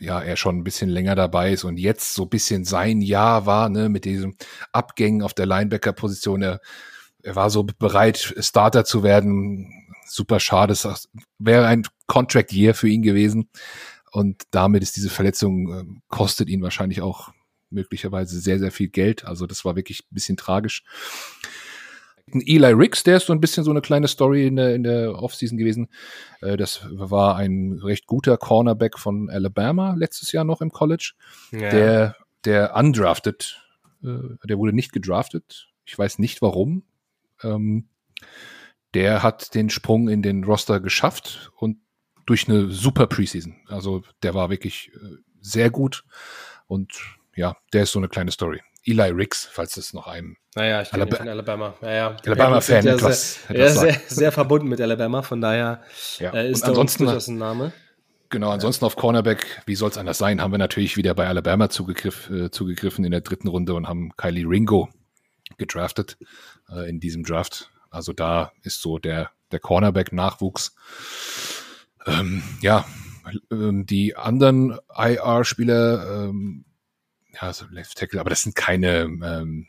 ja 0.00 0.20
er 0.20 0.36
schon 0.36 0.58
ein 0.58 0.64
bisschen 0.64 0.90
länger 0.90 1.14
dabei 1.14 1.52
ist 1.52 1.64
und 1.64 1.78
jetzt 1.78 2.14
so 2.14 2.24
ein 2.24 2.28
bisschen 2.28 2.64
sein 2.64 3.00
Jahr 3.00 3.46
war, 3.46 3.68
ne, 3.68 3.88
mit 3.88 4.04
diesem 4.04 4.36
Abgängen 4.72 5.22
auf 5.22 5.34
der 5.34 5.46
Linebacker-Position. 5.46 6.42
Er, 6.42 6.60
er 7.22 7.36
war 7.36 7.50
so 7.50 7.64
bereit, 7.64 8.34
Starter 8.38 8.84
zu 8.84 9.02
werden. 9.02 9.72
Super 10.06 10.38
schade. 10.38 10.72
Es 10.72 11.08
wäre 11.38 11.66
ein 11.66 11.86
Contract 12.06 12.52
Year 12.52 12.74
für 12.74 12.88
ihn 12.88 13.02
gewesen. 13.02 13.48
Und 14.12 14.44
damit 14.50 14.82
ist 14.82 14.96
diese 14.96 15.10
Verletzung, 15.10 15.72
äh, 15.72 15.84
kostet 16.08 16.48
ihn 16.48 16.62
wahrscheinlich 16.62 17.02
auch 17.02 17.32
möglicherweise 17.70 18.38
sehr, 18.40 18.58
sehr 18.58 18.70
viel 18.70 18.88
Geld. 18.88 19.24
Also 19.24 19.46
das 19.46 19.64
war 19.64 19.76
wirklich 19.76 20.00
ein 20.00 20.14
bisschen 20.14 20.36
tragisch. 20.36 20.84
Eli 22.32 22.72
Ricks, 22.72 23.04
der 23.04 23.18
ist 23.18 23.26
so 23.26 23.32
ein 23.32 23.40
bisschen 23.40 23.62
so 23.62 23.70
eine 23.70 23.80
kleine 23.80 24.08
Story 24.08 24.46
in 24.46 24.56
der, 24.56 24.74
in 24.74 24.82
der 24.82 25.14
Offseason 25.14 25.58
gewesen. 25.58 25.88
Äh, 26.40 26.56
das 26.56 26.86
war 26.90 27.36
ein 27.36 27.78
recht 27.82 28.06
guter 28.06 28.36
Cornerback 28.36 28.98
von 28.98 29.30
Alabama 29.30 29.94
letztes 29.96 30.32
Jahr 30.32 30.44
noch 30.44 30.60
im 30.60 30.70
College. 30.70 31.12
Ja. 31.52 31.70
Der, 31.70 32.16
der 32.44 32.74
undrafted, 32.74 33.62
äh, 34.02 34.36
der 34.44 34.58
wurde 34.58 34.72
nicht 34.72 34.92
gedraftet. 34.92 35.68
Ich 35.84 35.96
weiß 35.96 36.18
nicht 36.18 36.42
warum. 36.42 36.82
Ähm, 37.42 37.88
der 38.94 39.22
hat 39.22 39.54
den 39.54 39.70
Sprung 39.70 40.08
in 40.08 40.22
den 40.22 40.42
Roster 40.42 40.80
geschafft 40.80 41.52
und 41.56 41.78
durch 42.24 42.48
eine 42.48 42.70
super 42.70 43.06
Preseason. 43.06 43.56
Also 43.68 44.02
der 44.22 44.34
war 44.34 44.50
wirklich 44.50 44.90
äh, 44.94 45.16
sehr 45.40 45.70
gut 45.70 46.04
und 46.66 46.92
ja, 47.36 47.56
der 47.72 47.84
ist 47.84 47.92
so 47.92 48.00
eine 48.00 48.08
kleine 48.08 48.32
Story. 48.32 48.62
Eli 48.86 49.10
Ricks, 49.10 49.48
falls 49.50 49.76
es 49.76 49.92
noch 49.92 50.06
einem 50.06 50.36
naja, 50.56 50.80
ich 50.80 50.90
bin 50.90 51.06
von 51.12 51.28
Alabama. 51.28 51.74
Naja, 51.82 52.16
Alabama-Fan 52.24 52.86
ja 52.86 52.94
etwas, 52.94 53.46
sehr, 53.46 53.56
etwas 53.56 53.80
sehr, 53.80 54.00
sehr, 54.06 54.32
verbunden 54.32 54.68
mit 54.68 54.80
Alabama, 54.80 55.20
von 55.20 55.42
daher 55.42 55.82
ja. 56.18 56.32
äh, 56.32 56.50
ist 56.50 56.64
ansonsten 56.64 57.04
durchaus 57.04 57.28
ein 57.28 57.36
Name. 57.36 57.72
Genau, 58.30 58.50
ansonsten 58.50 58.84
ja. 58.84 58.86
auf 58.86 58.96
Cornerback, 58.96 59.62
wie 59.66 59.74
soll 59.74 59.90
es 59.90 59.98
anders 59.98 60.16
sein, 60.16 60.40
haben 60.40 60.52
wir 60.52 60.58
natürlich 60.58 60.96
wieder 60.96 61.14
bei 61.14 61.26
Alabama 61.26 61.68
zugegriff, 61.68 62.30
äh, 62.30 62.50
zugegriffen 62.50 63.04
in 63.04 63.10
der 63.10 63.20
dritten 63.20 63.48
Runde 63.48 63.74
und 63.74 63.86
haben 63.86 64.16
Kylie 64.16 64.48
Ringo 64.48 64.88
gedraftet 65.58 66.16
äh, 66.70 66.88
in 66.88 67.00
diesem 67.00 67.22
Draft. 67.22 67.70
Also 67.90 68.14
da 68.14 68.52
ist 68.62 68.80
so 68.80 68.98
der, 68.98 69.30
der 69.52 69.60
Cornerback-Nachwuchs. 69.60 70.74
Ähm, 72.06 72.42
ja, 72.62 72.86
ähm, 73.50 73.86
die 73.86 74.16
anderen 74.16 74.78
IR-Spieler, 74.96 76.28
ähm, 76.28 76.65
ja, 77.40 77.52
so 77.52 77.66
Left 77.70 77.96
Tackle, 77.98 78.20
aber 78.20 78.30
das 78.30 78.42
sind 78.42 78.54
keine 78.54 79.02
ähm, 79.02 79.66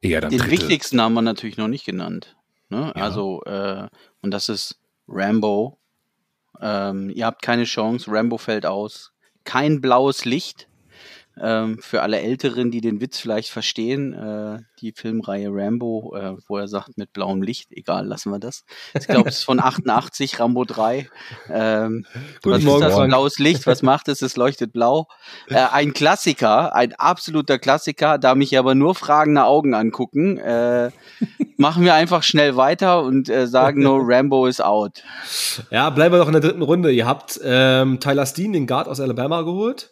eher 0.00 0.20
dann 0.20 0.30
Den 0.30 0.40
Dritte. 0.40 0.52
wichtigsten 0.52 1.00
haben 1.00 1.14
wir 1.14 1.22
natürlich 1.22 1.56
noch 1.56 1.68
nicht 1.68 1.84
genannt. 1.84 2.36
Ne? 2.68 2.92
Ja. 2.94 3.02
Also, 3.02 3.42
äh, 3.44 3.88
und 4.22 4.30
das 4.30 4.48
ist 4.48 4.78
Rambo. 5.08 5.78
Ähm, 6.60 7.10
ihr 7.10 7.26
habt 7.26 7.42
keine 7.42 7.64
Chance, 7.64 8.10
Rambo 8.10 8.38
fällt 8.38 8.66
aus. 8.66 9.12
Kein 9.44 9.80
blaues 9.80 10.24
Licht. 10.24 10.68
Ähm, 11.42 11.78
für 11.80 12.02
alle 12.02 12.20
Älteren, 12.20 12.70
die 12.70 12.80
den 12.80 13.00
Witz 13.00 13.18
vielleicht 13.18 13.50
verstehen, 13.50 14.12
äh, 14.12 14.58
die 14.80 14.92
Filmreihe 14.92 15.48
Rambo, 15.50 16.14
äh, 16.16 16.36
wo 16.48 16.58
er 16.58 16.68
sagt 16.68 16.98
mit 16.98 17.12
blauem 17.12 17.42
Licht, 17.42 17.68
egal, 17.72 18.06
lassen 18.06 18.30
wir 18.30 18.38
das. 18.38 18.64
Ich 18.94 19.06
glaube, 19.06 19.28
es 19.28 19.38
ist 19.38 19.44
von 19.44 19.60
88, 19.60 20.38
Rambo 20.38 20.64
3. 20.64 21.08
Ähm, 21.48 22.04
Guten 22.42 22.56
was 22.56 22.62
Morgen, 22.62 22.84
ist 22.84 22.96
das? 22.96 23.06
Blaues 23.06 23.38
Licht, 23.38 23.66
was 23.66 23.82
macht 23.82 24.08
es? 24.08 24.22
Es 24.22 24.36
leuchtet 24.36 24.72
blau. 24.72 25.06
Äh, 25.48 25.66
ein 25.72 25.94
Klassiker, 25.94 26.74
ein 26.74 26.94
absoluter 26.94 27.58
Klassiker, 27.58 28.18
da 28.18 28.34
mich 28.34 28.58
aber 28.58 28.74
nur 28.74 28.94
fragende 28.94 29.44
Augen 29.44 29.74
angucken, 29.74 30.38
äh, 30.38 30.90
machen 31.56 31.84
wir 31.84 31.94
einfach 31.94 32.22
schnell 32.22 32.56
weiter 32.56 33.02
und 33.02 33.28
äh, 33.28 33.46
sagen 33.46 33.82
nur, 33.82 34.00
Rambo 34.02 34.46
is 34.46 34.60
out. 34.60 35.02
Ja, 35.70 35.90
bleiben 35.90 36.14
wir 36.14 36.18
doch 36.18 36.26
in 36.26 36.32
der 36.32 36.42
dritten 36.42 36.62
Runde. 36.62 36.90
Ihr 36.90 37.06
habt 37.06 37.40
ähm, 37.42 38.00
Tyler 38.00 38.26
Steen, 38.26 38.52
den 38.52 38.66
Guard 38.66 38.88
aus 38.88 39.00
Alabama, 39.00 39.42
geholt. 39.42 39.90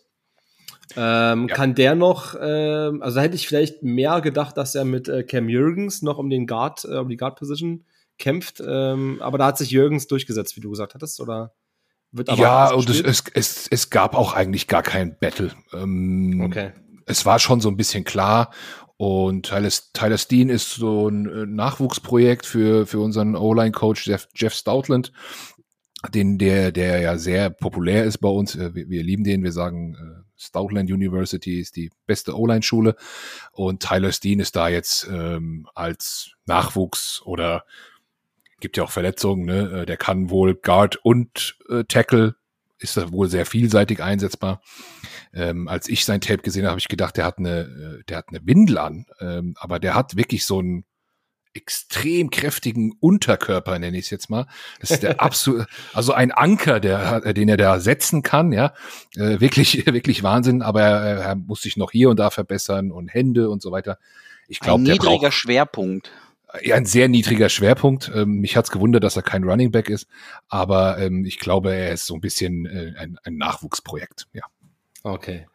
Ähm, 0.96 1.48
ja. 1.48 1.54
Kann 1.54 1.74
der 1.74 1.94
noch, 1.94 2.34
ähm, 2.40 3.02
also 3.02 3.20
hätte 3.20 3.36
ich 3.36 3.46
vielleicht 3.46 3.82
mehr 3.82 4.20
gedacht, 4.20 4.56
dass 4.56 4.74
er 4.74 4.84
mit 4.84 5.08
äh, 5.08 5.22
Cam 5.22 5.48
Jürgens 5.48 6.02
noch 6.02 6.18
um 6.18 6.30
den 6.30 6.46
Guard, 6.46 6.84
äh, 6.84 6.96
um 6.96 7.08
die 7.08 7.16
Guard-Position 7.16 7.84
kämpft, 8.18 8.62
ähm, 8.66 9.18
aber 9.20 9.38
da 9.38 9.46
hat 9.46 9.58
sich 9.58 9.70
Jürgens 9.70 10.06
durchgesetzt, 10.06 10.56
wie 10.56 10.60
du 10.60 10.70
gesagt 10.70 10.94
hattest, 10.94 11.20
oder? 11.20 11.52
Wird 12.10 12.30
aber 12.30 12.40
ja, 12.40 12.72
und 12.72 12.88
es, 12.88 13.00
es, 13.00 13.24
es, 13.34 13.68
es 13.70 13.90
gab 13.90 14.14
auch 14.14 14.32
eigentlich 14.32 14.66
gar 14.66 14.82
kein 14.82 15.18
Battle. 15.18 15.52
Ähm, 15.74 16.42
okay. 16.44 16.72
Es 17.04 17.26
war 17.26 17.38
schon 17.38 17.60
so 17.60 17.68
ein 17.68 17.76
bisschen 17.76 18.04
klar 18.04 18.50
und 18.96 19.46
Tyler, 19.46 19.68
Tyler 19.92 20.18
Steen 20.18 20.48
ist 20.48 20.74
so 20.74 21.08
ein 21.08 21.26
äh, 21.26 21.46
Nachwuchsprojekt 21.46 22.46
für, 22.46 22.84
für 22.84 22.98
unseren 22.98 23.36
O-Line-Coach 23.36 24.06
Jeff, 24.08 24.28
Jeff 24.34 24.54
Stoutland, 24.54 25.12
den, 26.12 26.36
der, 26.38 26.72
der 26.72 27.00
ja 27.00 27.16
sehr 27.16 27.50
populär 27.50 28.04
ist 28.04 28.18
bei 28.18 28.28
uns. 28.28 28.56
Äh, 28.56 28.74
wir, 28.74 28.88
wir 28.88 29.04
lieben 29.04 29.22
den, 29.22 29.44
wir 29.44 29.52
sagen, 29.52 29.94
äh, 29.94 30.27
Stoutland 30.38 30.90
University 30.90 31.60
ist 31.60 31.76
die 31.76 31.90
beste 32.06 32.38
O-Line-Schule 32.38 32.96
und 33.52 33.82
Tyler 33.82 34.12
Steen 34.12 34.40
ist 34.40 34.56
da 34.56 34.68
jetzt 34.68 35.08
ähm, 35.10 35.68
als 35.74 36.30
Nachwuchs 36.46 37.20
oder 37.24 37.64
gibt 38.60 38.76
ja 38.76 38.84
auch 38.84 38.90
Verletzungen, 38.90 39.44
ne? 39.44 39.82
Äh, 39.82 39.86
der 39.86 39.96
kann 39.96 40.30
wohl 40.30 40.54
Guard 40.54 40.96
und 40.96 41.58
äh, 41.68 41.84
Tackle, 41.84 42.36
ist 42.78 42.96
da 42.96 43.10
wohl 43.10 43.28
sehr 43.28 43.46
vielseitig 43.46 44.02
einsetzbar. 44.02 44.62
Ähm, 45.32 45.68
als 45.68 45.88
ich 45.88 46.04
sein 46.04 46.20
Tape 46.20 46.42
gesehen 46.42 46.62
habe, 46.62 46.70
habe 46.70 46.80
ich 46.80 46.88
gedacht, 46.88 47.16
der 47.16 47.24
hat 47.24 47.38
eine, 47.38 47.60
äh, 48.00 48.04
der 48.04 48.18
hat 48.18 48.28
eine 48.28 48.40
Windel 48.44 48.78
an, 48.78 49.06
ähm, 49.20 49.54
aber 49.58 49.78
der 49.78 49.94
hat 49.94 50.16
wirklich 50.16 50.46
so 50.46 50.62
ein 50.62 50.84
extrem 51.58 52.30
kräftigen 52.30 52.92
Unterkörper, 53.00 53.78
nenne 53.80 53.98
ich 53.98 54.04
es 54.04 54.10
jetzt 54.10 54.30
mal. 54.30 54.46
Das 54.80 54.92
ist 54.92 55.02
der 55.02 55.20
absolute, 55.20 55.66
also 55.92 56.12
ein 56.12 56.30
Anker, 56.30 56.78
der, 56.78 57.32
den 57.32 57.48
er 57.48 57.56
da 57.56 57.80
setzen 57.80 58.22
kann, 58.22 58.52
ja. 58.52 58.74
Äh, 59.16 59.40
wirklich, 59.40 59.84
wirklich 59.92 60.22
Wahnsinn, 60.22 60.62
aber 60.62 60.82
er, 60.82 61.18
er, 61.18 61.34
muss 61.34 61.62
sich 61.62 61.76
noch 61.76 61.90
hier 61.90 62.10
und 62.10 62.18
da 62.18 62.30
verbessern 62.30 62.92
und 62.92 63.08
Hände 63.08 63.50
und 63.50 63.60
so 63.60 63.72
weiter. 63.72 63.98
Ich 64.46 64.60
glaube, 64.60 64.84
der 64.84 64.94
niedriger 64.94 65.18
braucht, 65.18 65.32
Schwerpunkt. 65.34 66.12
Ja, 66.62 66.76
ein 66.76 66.86
sehr 66.86 67.08
niedriger 67.08 67.48
Schwerpunkt. 67.48 68.10
Ähm, 68.14 68.40
mich 68.40 68.56
hat's 68.56 68.70
gewundert, 68.70 69.02
dass 69.02 69.16
er 69.16 69.22
kein 69.22 69.42
Running 69.42 69.72
Back 69.72 69.90
ist, 69.90 70.06
aber 70.48 70.98
ähm, 70.98 71.24
ich 71.24 71.40
glaube, 71.40 71.74
er 71.74 71.92
ist 71.92 72.06
so 72.06 72.14
ein 72.14 72.20
bisschen 72.20 72.66
äh, 72.66 72.94
ein, 72.96 73.18
ein 73.24 73.36
Nachwuchsprojekt, 73.36 74.28
ja. 74.32 74.44
Okay. 75.02 75.46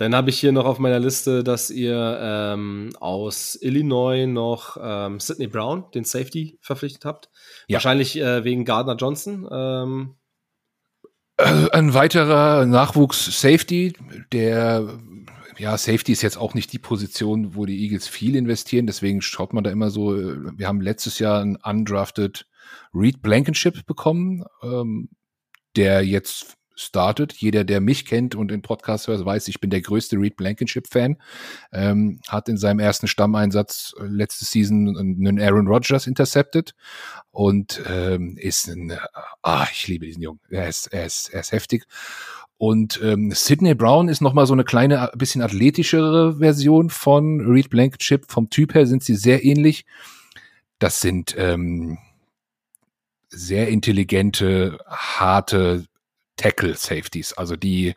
Dann 0.00 0.14
habe 0.14 0.30
ich 0.30 0.40
hier 0.40 0.50
noch 0.50 0.64
auf 0.64 0.78
meiner 0.78 0.98
Liste, 0.98 1.44
dass 1.44 1.68
ihr 1.68 2.18
ähm, 2.22 2.90
aus 3.00 3.58
Illinois 3.60 4.26
noch 4.26 4.78
ähm, 4.80 5.20
Sidney 5.20 5.46
Brown, 5.46 5.84
den 5.94 6.04
Safety, 6.04 6.58
verpflichtet 6.62 7.04
habt. 7.04 7.28
Ja. 7.68 7.74
Wahrscheinlich 7.74 8.18
äh, 8.18 8.42
wegen 8.42 8.64
Gardner 8.64 8.96
Johnson. 8.96 9.46
Ähm. 9.52 10.14
Äh, 11.36 11.68
ein 11.72 11.92
weiterer 11.92 12.64
Nachwuchs-Safety, 12.64 13.92
der 14.32 14.88
ja, 15.58 15.76
Safety 15.76 16.12
ist 16.12 16.22
jetzt 16.22 16.38
auch 16.38 16.54
nicht 16.54 16.72
die 16.72 16.78
Position, 16.78 17.54
wo 17.54 17.66
die 17.66 17.82
Eagles 17.82 18.08
viel 18.08 18.36
investieren, 18.36 18.86
deswegen 18.86 19.20
schaut 19.20 19.52
man 19.52 19.64
da 19.64 19.70
immer 19.70 19.90
so, 19.90 20.16
äh, 20.16 20.56
wir 20.56 20.66
haben 20.66 20.80
letztes 20.80 21.18
Jahr 21.18 21.42
einen 21.42 21.56
undrafted 21.56 22.46
Reed 22.94 23.20
Blankenship 23.20 23.84
bekommen, 23.84 24.44
ähm, 24.62 25.10
der 25.76 26.06
jetzt 26.06 26.56
startet. 26.80 27.32
Jeder, 27.34 27.64
der 27.64 27.80
mich 27.80 28.06
kennt 28.06 28.34
und 28.34 28.50
den 28.50 28.62
Podcast 28.62 29.08
hört, 29.08 29.24
weiß, 29.24 29.48
ich 29.48 29.60
bin 29.60 29.70
der 29.70 29.80
größte 29.80 30.16
Reed 30.16 30.36
Blankenship-Fan. 30.36 31.16
Ähm, 31.72 32.20
hat 32.28 32.48
in 32.48 32.56
seinem 32.56 32.80
ersten 32.80 33.08
Stammeinsatz 33.08 33.94
äh, 34.00 34.04
letzte 34.04 34.44
Season 34.44 34.96
einen 34.96 35.40
Aaron 35.40 35.66
Rodgers 35.66 36.06
intercepted 36.06 36.74
und 37.30 37.82
ähm, 37.88 38.36
ist 38.38 38.68
ein, 38.68 38.98
ah, 39.42 39.66
ich 39.72 39.86
liebe 39.88 40.06
diesen 40.06 40.22
Jungen. 40.22 40.40
Er 40.50 40.68
ist, 40.68 40.88
er 40.88 41.06
ist, 41.06 41.28
er 41.32 41.40
ist 41.40 41.52
heftig. 41.52 41.86
Und 42.58 43.00
ähm, 43.02 43.32
Sidney 43.32 43.74
Brown 43.74 44.08
ist 44.08 44.20
noch 44.20 44.34
mal 44.34 44.46
so 44.46 44.52
eine 44.52 44.64
kleine, 44.64 45.10
bisschen 45.14 45.40
athletischere 45.40 46.36
Version 46.40 46.90
von 46.90 47.40
Reed 47.40 47.70
Blankenship. 47.70 48.30
Vom 48.30 48.50
Typ 48.50 48.74
her 48.74 48.86
sind 48.86 49.02
sie 49.02 49.14
sehr 49.14 49.44
ähnlich. 49.44 49.86
Das 50.78 51.00
sind 51.00 51.34
ähm, 51.38 51.96
sehr 53.30 53.68
intelligente, 53.68 54.78
harte, 54.86 55.84
Tackle 56.40 56.74
Safeties, 56.74 57.34
also 57.34 57.54
die, 57.54 57.94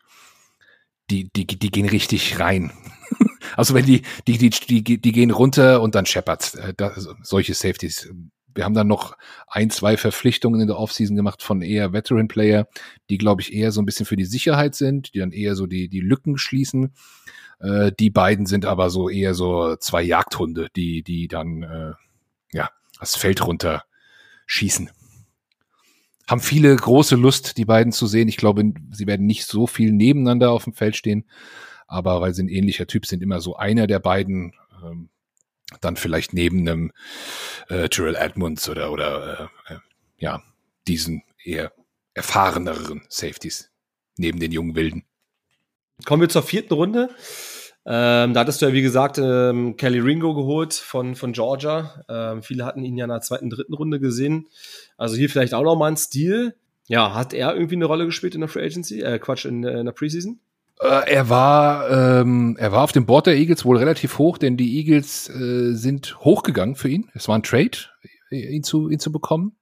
die, 1.10 1.30
die, 1.32 1.48
die 1.48 1.72
gehen 1.72 1.88
richtig 1.88 2.42
rein. 2.42 2.74
also 3.56 3.74
wenn 3.74 3.86
die, 3.86 4.02
die, 4.28 4.38
die, 4.38 4.50
die, 4.84 4.98
die 5.02 5.12
gehen 5.14 5.32
runter 5.32 5.82
und 5.82 5.96
dann 5.96 6.06
scheppert 6.06 6.54
äh, 6.56 6.74
solche 7.22 7.54
Safeties. 7.54 8.10
Wir 8.54 8.66
haben 8.66 8.74
dann 8.74 8.88
noch 8.88 9.16
ein, 9.48 9.70
zwei 9.70 9.96
Verpflichtungen 9.96 10.60
in 10.60 10.68
der 10.68 10.78
Offseason 10.78 11.16
gemacht 11.16 11.42
von 11.42 11.62
eher 11.62 11.94
Veteran 11.94 12.28
Player, 12.28 12.68
die 13.10 13.18
glaube 13.18 13.42
ich 13.42 13.54
eher 13.54 13.72
so 13.72 13.82
ein 13.82 13.86
bisschen 13.86 14.06
für 14.06 14.18
die 14.18 14.26
Sicherheit 14.26 14.76
sind, 14.76 15.14
die 15.14 15.20
dann 15.20 15.32
eher 15.32 15.56
so 15.56 15.66
die, 15.66 15.88
die 15.88 16.02
Lücken 16.02 16.38
schließen. 16.38 16.94
Äh, 17.62 17.94
die 17.98 18.10
beiden 18.10 18.46
sind 18.46 18.66
aber 18.66 18.90
so 18.90 19.08
eher 19.08 19.36
so 19.36 19.78
zwei 19.78 20.04
Jagdhunde, 20.04 20.68
die, 20.76 21.02
die 21.02 21.30
dann, 21.30 21.64
äh, 21.64 21.94
ja, 22.52 22.70
das 23.00 23.16
Feld 23.16 23.48
runter 23.48 23.86
schießen 24.48 24.90
haben 26.28 26.42
viele 26.42 26.76
große 26.76 27.16
Lust, 27.16 27.58
die 27.58 27.66
beiden 27.66 27.92
zu 27.92 28.08
sehen. 28.08 28.28
Ich 28.28 28.38
glaube, 28.38 28.74
sie 28.92 29.08
werden 29.08 29.26
nicht 29.26 29.46
so 29.46 29.68
viel 29.68 29.92
nebeneinander 29.92 30.52
auf 30.52 30.64
dem 30.64 30.74
Feld 30.74 30.96
stehen, 30.96 31.26
aber 31.88 32.22
weil 32.22 32.34
sie 32.34 32.44
ein 32.44 32.50
ähnlicher 32.50 32.88
Typ 32.88 33.06
sind, 33.06 33.22
immer 33.22 33.42
so 33.42 33.56
einer 33.56 33.88
der 33.88 34.00
beiden, 34.00 34.54
ähm, 34.84 35.10
dann 35.82 35.96
vielleicht 35.96 36.34
neben 36.34 36.60
einem 36.60 36.92
äh, 37.70 37.90
Terrell 37.90 38.16
Edmonds 38.16 38.70
oder, 38.70 38.92
oder 38.92 39.50
äh, 39.68 39.74
äh, 39.74 39.78
ja, 40.18 40.44
diesen 40.88 41.24
eher 41.44 41.74
erfahreneren 42.14 43.04
Safeties 43.10 43.72
neben 44.18 44.40
den 44.40 44.52
jungen 44.52 44.76
Wilden. 44.76 45.04
Kommen 46.06 46.22
wir 46.22 46.30
zur 46.30 46.44
vierten 46.44 46.74
Runde. 46.74 47.10
Ähm, 47.86 48.34
da 48.34 48.40
hattest 48.40 48.62
du 48.62 48.68
ja, 48.68 48.74
wie 48.74 48.82
gesagt, 48.82 49.18
ähm, 49.18 49.76
Kelly 49.76 50.00
Ringo 50.00 50.34
geholt 50.34 50.74
von, 50.74 51.16
von 51.16 51.34
Georgia. 51.34 52.04
Ähm, 52.08 52.42
viele 52.42 52.66
hatten 52.66 52.84
ihn 52.84 52.96
ja 52.96 53.06
in 53.06 53.10
der 53.10 53.22
zweiten, 53.22 53.50
dritten 53.50 53.74
Runde 53.74 54.00
gesehen. 54.00 54.48
Also 54.98 55.16
hier 55.16 55.30
vielleicht 55.30 55.54
auch 55.54 55.64
noch 55.64 55.76
mal 55.76 55.88
ein 55.88 55.98
Stil. 55.98 56.56
Ja, 56.88 57.14
hat 57.14 57.34
er 57.34 57.54
irgendwie 57.54 57.76
eine 57.76 57.86
Rolle 57.86 58.06
gespielt 58.06 58.36
in 58.36 58.42
der 58.42 58.50
Free 58.50 58.66
Agency? 58.66 59.02
Äh, 59.02 59.20
Quatsch, 59.20 59.46
in, 59.46 59.64
äh, 59.64 59.80
in 59.80 59.86
der 59.86 59.92
Preseason? 59.92 60.40
Äh, 60.80 61.12
er 61.12 61.30
war, 61.30 61.90
ähm, 61.90 62.56
er 62.58 62.72
war 62.72 62.84
auf 62.84 62.94
dem 62.94 63.06
Board 63.06 63.28
der 63.28 63.36
Eagles 63.36 63.66
wohl 63.66 63.78
relativ 63.78 64.18
hoch, 64.18 64.38
denn 64.38 64.56
die 64.56 64.78
Eagles 64.78 65.30
äh, 65.30 65.74
sind 65.74 66.20
hochgegangen 66.22 66.76
für 66.76 66.90
ihn. 66.90 67.10
Es 67.14 67.28
war 67.28 67.38
ein 67.38 67.44
Trade, 67.44 67.78
ihn 68.32 68.64
zu, 68.64 68.90
ihn 68.90 69.00
zu 69.00 69.12
bekommen. 69.12 69.58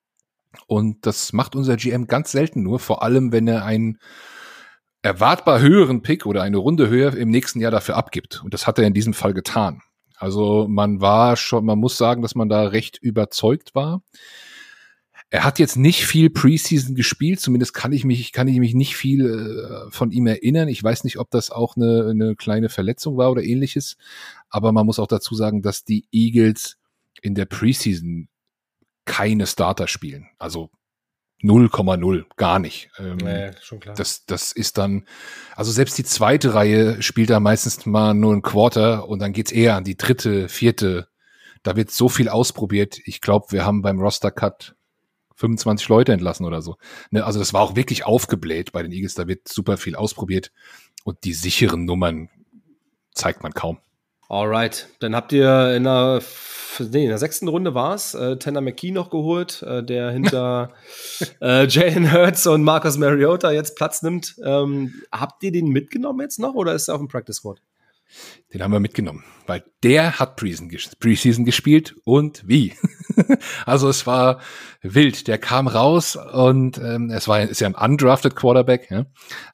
Und 0.67 1.05
das 1.05 1.34
macht 1.34 1.55
unser 1.55 1.77
GM 1.77 2.07
ganz 2.07 2.31
selten 2.31 2.62
nur, 2.62 2.79
vor 2.79 3.03
allem 3.03 3.31
wenn 3.31 3.47
er 3.47 3.65
einen 3.65 3.99
erwartbar 5.02 5.60
höheren 5.60 6.02
Pick 6.02 6.26
oder 6.26 6.44
eine 6.44 6.58
Runde 6.58 6.90
höher 6.90 7.16
im 7.16 7.30
nächsten 7.30 7.60
Jahr 7.60 7.72
dafür 7.72 7.96
abgibt. 7.98 8.44
Und 8.44 8.54
das 8.54 8.68
hat 8.68 8.78
er 8.78 8.86
in 8.86 8.94
diesem 8.94 9.14
Fall 9.14 9.34
getan. 9.34 9.82
Also 10.18 10.68
man 10.70 11.02
war 11.02 11.36
schon, 11.36 11.66
man 11.66 11.80
muss 11.80 11.98
sagen, 11.98 12.22
dass 12.22 12.36
man 12.36 12.48
da 12.48 12.68
recht 12.68 13.00
überzeugt 13.00 13.74
war. 13.74 14.04
Er 15.32 15.44
hat 15.46 15.60
jetzt 15.60 15.78
nicht 15.78 16.06
viel 16.06 16.30
Preseason 16.30 16.94
gespielt, 16.94 17.40
zumindest 17.40 17.74
kann 17.74 17.94
ich 17.94 18.04
mich, 18.04 18.34
kann 18.34 18.50
ich 18.50 18.60
mich 18.60 18.74
nicht 18.74 18.98
viel 18.98 19.26
äh, 19.26 19.90
von 19.90 20.12
ihm 20.12 20.28
erinnern. 20.28 20.68
Ich 20.68 20.84
weiß 20.84 21.06
nicht, 21.06 21.18
ob 21.18 21.32
das 21.32 21.50
auch 21.50 21.78
eine, 21.78 22.10
eine 22.10 22.36
kleine 22.36 22.70
Verletzung 22.70 23.18
war 23.18 23.32
oder 23.32 23.42
ähnliches. 23.42 23.98
Aber 24.50 24.74
man 24.74 24.86
muss 24.86 25.00
auch 25.00 25.08
dazu 25.08 25.34
sagen, 25.34 25.62
dass 25.62 25.86
die 25.86 26.06
Eagles 26.12 26.78
in 27.22 27.34
der 27.34 27.46
Preseason 27.46 28.28
keine 29.06 29.48
Starter 29.48 29.88
spielen. 29.88 30.28
Also 30.38 30.70
0,0, 31.43 32.25
gar 32.36 32.60
nicht. 32.60 32.89
Ähm, 32.99 33.17
nee, 33.17 33.51
schon 33.62 33.80
klar. 33.80 33.95
Das, 33.95 34.25
das 34.25 34.51
ist 34.51 34.77
dann, 34.77 35.06
also 35.56 35.71
selbst 35.71 35.97
die 35.97 36.04
zweite 36.04 36.54
Reihe 36.54 37.01
spielt 37.01 37.30
da 37.30 37.39
meistens 37.39 37.86
mal 37.86 38.13
nur 38.13 38.34
ein 38.34 38.41
Quarter 38.41 39.08
und 39.08 39.19
dann 39.19 39.34
geht's 39.34 39.51
eher 39.51 39.75
an 39.75 39.84
die 39.84 39.97
dritte, 39.97 40.49
vierte. 40.49 41.08
Da 41.63 41.75
wird 41.75 41.91
so 41.91 42.10
viel 42.10 42.30
ausprobiert. 42.30 42.99
Ich 43.06 43.21
glaube, 43.21 43.47
wir 43.51 43.65
haben 43.65 43.82
beim 43.82 43.99
Roster 43.99 44.32
Cut 44.32 44.75
25 45.36 45.89
Leute 45.89 46.13
entlassen 46.13 46.45
oder 46.45 46.62
so. 46.62 46.77
Ne, 47.10 47.25
also 47.25 47.39
das 47.39 47.54
war 47.54 47.62
auch 47.62 47.75
wirklich 47.75 48.06
aufgebläht 48.06 48.71
bei 48.71 48.84
den 48.84 48.91
Eagles. 48.91 49.15
Da 49.15 49.27
wird 49.27 49.47
super 49.47 49.77
viel 49.77 49.95
ausprobiert 49.95 50.51
und 51.04 51.23
die 51.23 51.34
sicheren 51.34 51.86
Nummern 51.86 52.30
zeigt 53.13 53.43
man 53.43 53.54
kaum. 53.54 53.80
Alright, 54.32 54.88
dann 55.00 55.13
habt 55.13 55.34
ihr 55.34 55.76
in 55.76 55.84
der, 55.84 56.22
nee, 56.80 57.04
in 57.04 57.10
der 57.10 57.17
sechsten 57.17 57.50
Runde 57.50 57.76
war 57.76 57.96
es, 57.96 58.13
äh, 58.13 58.38
Tanner 58.38 58.62
McKee 58.62 58.91
noch 58.91 59.10
geholt, 59.10 59.62
äh, 59.63 59.84
der 59.84 60.10
hinter 60.12 60.72
äh, 61.41 61.67
Jalen 61.67 62.13
Hurts 62.13 62.48
und 62.48 62.63
Marcus 62.63 62.98
Mariota 62.98 63.52
jetzt 63.52 63.76
Platz 63.76 64.04
nimmt. 64.04 64.38
Ähm, 64.41 64.94
habt 65.12 65.44
ihr 65.44 65.52
den 65.52 65.67
mitgenommen 65.67 66.22
jetzt 66.22 66.39
noch 66.39 66.54
oder 66.54 66.74
ist 66.74 66.88
er 66.88 66.96
auf 66.96 67.02
dem 67.02 67.10
Practice 67.10 67.36
Squad? 67.36 67.62
Den 68.54 68.62
haben 68.62 68.71
wir 68.71 68.80
mitgenommen, 68.80 69.24
weil 69.47 69.63
der 69.84 70.19
hat 70.19 70.36
Preseason 70.36 71.45
gespielt 71.45 71.95
und 72.04 72.43
wie. 72.45 72.74
also 73.65 73.88
es 73.89 74.06
war 74.06 74.41
wild. 74.82 75.28
Der 75.28 75.38
kam 75.38 75.67
raus 75.67 76.15
und 76.15 76.78
ähm, 76.78 77.10
es 77.10 77.28
war 77.28 77.41
ist 77.41 77.62
ja 77.62 77.67
ein 77.67 77.76
undrafted 77.76 78.36
Quarterback 78.36 78.91
ja? 78.91 79.06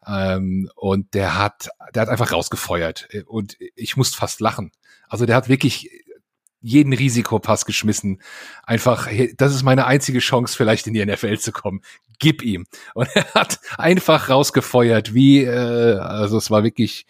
ähm, 0.08 0.70
und 0.76 1.14
der 1.14 1.38
hat 1.38 1.70
der 1.94 2.02
hat 2.02 2.10
einfach 2.10 2.32
rausgefeuert 2.32 3.08
und 3.28 3.56
ich 3.76 3.98
musste 3.98 4.18
fast 4.18 4.42
lachen. 4.42 4.72
Also 5.10 5.26
der 5.26 5.36
hat 5.36 5.48
wirklich 5.50 5.90
jeden 6.62 6.94
Risikopass 6.94 7.66
geschmissen. 7.66 8.22
Einfach, 8.64 9.08
das 9.38 9.54
ist 9.54 9.64
meine 9.64 9.86
einzige 9.86 10.20
Chance, 10.20 10.56
vielleicht 10.58 10.88
in 10.88 10.94
die 10.94 11.06
NFL 11.06 11.38
zu 11.38 11.52
kommen. 11.52 11.82
Gib 12.20 12.42
ihm. 12.42 12.66
Und 12.94 13.08
er 13.14 13.34
hat 13.34 13.60
einfach 13.78 14.30
rausgefeuert, 14.30 15.14
wie, 15.14 15.44
äh, 15.44 15.98
also 15.98 16.38
es 16.38 16.50
war 16.52 16.64
wirklich, 16.64 17.06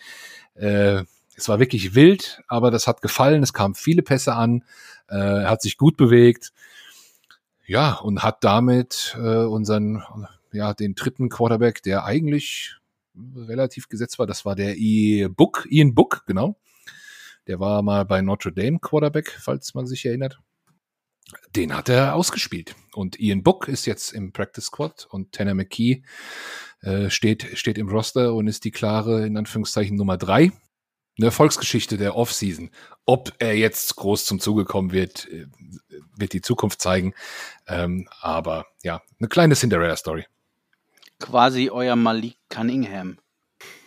äh, 0.55 1.03
es 1.38 1.47
war 1.47 1.60
wirklich 1.60 1.93
wild, 1.93 2.41
aber 2.47 2.71
das 2.71 2.88
hat 2.88 3.02
gefallen. 3.02 3.43
Es 3.43 3.54
kamen 3.54 3.76
viele 3.76 4.02
Pässe 4.02 4.34
an. 4.34 4.63
Äh, 5.08 5.45
hat 5.45 5.62
sich 5.62 5.78
gut 5.78 5.95
bewegt. 5.95 6.52
Ja, 7.67 7.93
und 7.93 8.23
hat 8.23 8.43
damit 8.43 9.15
äh, 9.17 9.45
unseren, 9.45 10.04
ja, 10.52 10.73
den 10.73 10.95
dritten 10.95 11.30
Quarterback, 11.30 11.84
der 11.84 12.06
eigentlich 12.06 12.76
relativ 13.36 13.88
gesetzt 13.88 14.19
war, 14.19 14.26
das 14.26 14.45
war 14.45 14.56
der 14.56 14.78
I 14.78 15.28
Book, 15.30 15.67
Ian 15.69 15.93
Book, 15.93 16.23
genau. 16.26 16.58
Der 17.45 17.60
war 17.60 17.82
mal 17.82 18.04
bei 18.04 18.21
Notre 18.21 18.52
Dame 18.52 18.80
Quarterback, 18.80 19.38
falls 19.39 19.73
man 19.73 19.86
sich 19.86 20.06
erinnert. 20.06 20.39
Den 21.56 21.76
hat 21.76 21.89
er 21.89 22.15
ausgespielt. 22.15 22.76
Und 22.93 23.19
Ian 23.19 23.43
Book 23.43 23.67
ist 23.67 23.86
jetzt 23.86 24.12
im 24.13 24.32
Practice 24.32 24.65
Squad 24.65 25.08
und 25.10 25.34
Tanner 25.34 25.54
McKee 25.54 26.04
äh, 26.82 27.10
steht, 27.10 27.58
steht 27.58 27.78
im 27.78 27.89
Roster 27.89 28.34
und 28.34 28.47
ist 28.47 28.63
die 28.63 28.71
klare, 28.71 29.26
in 29.26 29.38
Anführungszeichen, 29.38 29.97
Nummer 29.97 30.17
drei 30.17 30.52
eine 31.17 31.27
Erfolgsgeschichte 31.27 31.97
der 31.97 32.15
Offseason. 32.15 32.69
Ob 33.06 33.34
er 33.39 33.58
jetzt 33.58 33.95
groß 33.95 34.25
zum 34.25 34.39
Zuge 34.39 34.65
kommen 34.65 34.91
wird, 34.91 35.27
äh, 35.32 35.47
wird 36.15 36.34
die 36.34 36.41
Zukunft 36.41 36.82
zeigen. 36.82 37.13
Ähm, 37.67 38.08
aber 38.21 38.67
ja, 38.84 39.01
eine 39.19 39.30
kleine 39.30 39.56
Cinderella-Story. 39.56 40.25
Quasi 41.19 41.69
euer 41.69 41.95
Malik 41.95 42.38
Cunningham. 42.49 43.17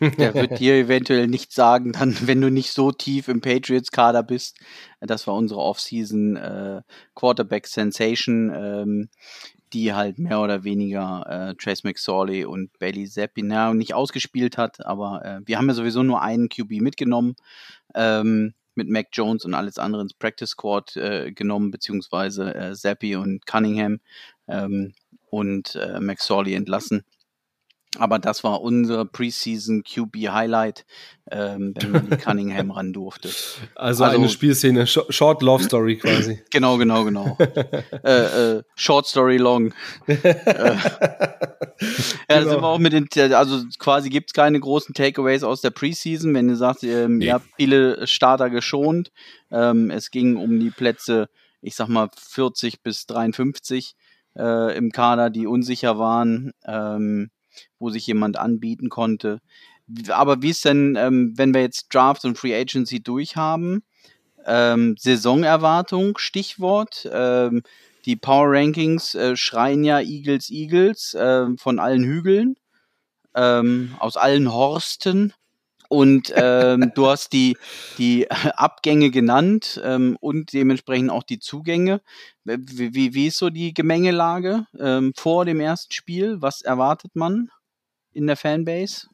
Der 0.00 0.34
wird 0.34 0.58
dir 0.58 0.74
eventuell 0.74 1.28
nicht 1.28 1.52
sagen, 1.52 1.92
dann, 1.92 2.16
wenn 2.26 2.40
du 2.40 2.50
nicht 2.50 2.72
so 2.72 2.90
tief 2.90 3.28
im 3.28 3.40
Patriots-Kader 3.40 4.22
bist. 4.22 4.58
Das 5.00 5.26
war 5.26 5.34
unsere 5.34 5.60
Offseason 5.60 6.36
äh, 6.36 6.82
Quarterback 7.14 7.66
Sensation. 7.66 8.52
Ähm, 8.52 9.08
die 9.72 9.94
halt 9.94 10.18
mehr 10.18 10.40
oder 10.40 10.64
weniger 10.64 11.50
äh, 11.50 11.54
Trace 11.54 11.84
McSorley 11.84 12.44
und 12.44 12.78
Bailey 12.78 13.08
Zappi 13.08 13.42
na, 13.42 13.72
nicht 13.74 13.94
ausgespielt 13.94 14.58
hat, 14.58 14.84
aber 14.84 15.24
äh, 15.24 15.40
wir 15.44 15.58
haben 15.58 15.68
ja 15.68 15.74
sowieso 15.74 16.02
nur 16.02 16.22
einen 16.22 16.48
QB 16.48 16.80
mitgenommen, 16.80 17.36
ähm, 17.94 18.54
mit 18.74 18.88
Mac 18.88 19.08
Jones 19.12 19.44
und 19.44 19.54
alles 19.54 19.78
andere 19.78 20.02
ins 20.02 20.14
Practice 20.14 20.50
Squad 20.50 20.96
äh, 20.96 21.32
genommen, 21.32 21.70
beziehungsweise 21.70 22.54
äh, 22.54 22.74
Zappi 22.74 23.16
und 23.16 23.46
Cunningham 23.46 24.00
ähm, 24.48 24.94
und 25.28 25.74
äh, 25.76 26.00
McSorley 26.00 26.54
entlassen. 26.54 27.04
Aber 27.98 28.20
das 28.20 28.44
war 28.44 28.60
unser 28.60 29.04
Preseason 29.04 29.82
QB 29.82 30.28
Highlight, 30.28 30.84
ähm, 31.28 31.74
wenn 31.76 31.90
man 31.90 32.08
Cunningham 32.20 32.70
ran 32.70 32.92
durfte. 32.92 33.28
Also, 33.74 34.04
also, 34.04 34.16
eine 34.16 34.28
Spielszene, 34.28 34.86
Short 34.86 35.42
Love 35.42 35.64
Story 35.64 35.96
quasi. 35.96 36.40
Genau, 36.50 36.78
genau, 36.78 37.04
genau. 37.04 37.36
äh, 38.04 38.56
äh, 38.58 38.62
short 38.76 39.06
Story 39.06 39.38
Long. 39.38 39.72
äh, 40.06 40.16
ja, 40.24 40.34
genau. 42.28 42.50
sind 42.50 42.60
wir 42.60 42.64
auch 42.64 42.78
mit 42.78 42.92
den, 42.92 43.08
also 43.32 43.62
quasi 43.78 44.08
gibt 44.08 44.30
es 44.30 44.34
keine 44.34 44.60
großen 44.60 44.94
Takeaways 44.94 45.42
aus 45.42 45.60
der 45.60 45.70
Preseason, 45.70 46.32
wenn 46.34 46.48
ihr 46.48 46.56
sagt, 46.56 46.84
ähm, 46.84 47.18
nee. 47.18 47.26
ihr 47.26 47.34
habt 47.34 47.46
viele 47.56 48.06
Starter 48.06 48.50
geschont. 48.50 49.10
Ähm, 49.50 49.90
es 49.90 50.10
ging 50.10 50.36
um 50.36 50.60
die 50.60 50.70
Plätze, 50.70 51.28
ich 51.60 51.74
sag 51.74 51.88
mal 51.88 52.08
40 52.16 52.82
bis 52.82 53.06
53 53.06 53.94
äh, 54.36 54.76
im 54.76 54.90
Kader, 54.92 55.30
die 55.30 55.46
unsicher 55.46 55.98
waren. 55.98 56.52
Ähm, 56.64 57.30
wo 57.78 57.90
sich 57.90 58.06
jemand 58.06 58.38
anbieten 58.38 58.88
konnte. 58.88 59.40
Aber 60.08 60.42
wie 60.42 60.50
ist 60.50 60.64
denn, 60.64 60.96
ähm, 60.96 61.32
wenn 61.36 61.54
wir 61.54 61.62
jetzt 61.62 61.92
Draft 61.92 62.24
und 62.24 62.38
Free 62.38 62.54
Agency 62.54 63.02
durchhaben? 63.02 63.82
Ähm, 64.46 64.96
Saisonerwartung, 64.98 66.16
Stichwort. 66.18 67.08
Ähm, 67.12 67.62
die 68.06 68.16
Power 68.16 68.46
Rankings 68.48 69.14
äh, 69.14 69.36
schreien 69.36 69.84
ja 69.84 70.00
Eagles, 70.00 70.50
Eagles 70.50 71.14
äh, 71.14 71.46
von 71.56 71.78
allen 71.78 72.04
Hügeln, 72.04 72.56
ähm, 73.34 73.94
aus 73.98 74.16
allen 74.16 74.52
Horsten. 74.52 75.34
Und 75.90 76.32
ähm, 76.34 76.92
du 76.94 77.08
hast 77.08 77.32
die, 77.34 77.58
die 77.98 78.30
Abgänge 78.30 79.10
genannt 79.10 79.80
ähm, 79.84 80.16
und 80.20 80.52
dementsprechend 80.54 81.10
auch 81.10 81.24
die 81.24 81.40
Zugänge. 81.40 82.00
Wie, 82.44 82.94
wie, 82.94 83.14
wie 83.14 83.26
ist 83.26 83.38
so 83.38 83.50
die 83.50 83.74
Gemengelage 83.74 84.66
ähm, 84.78 85.12
vor 85.14 85.44
dem 85.44 85.60
ersten 85.60 85.92
Spiel? 85.92 86.40
Was 86.40 86.62
erwartet 86.62 87.14
man? 87.14 87.50
in 88.12 88.26
der 88.26 88.36
Fanbase? 88.36 89.08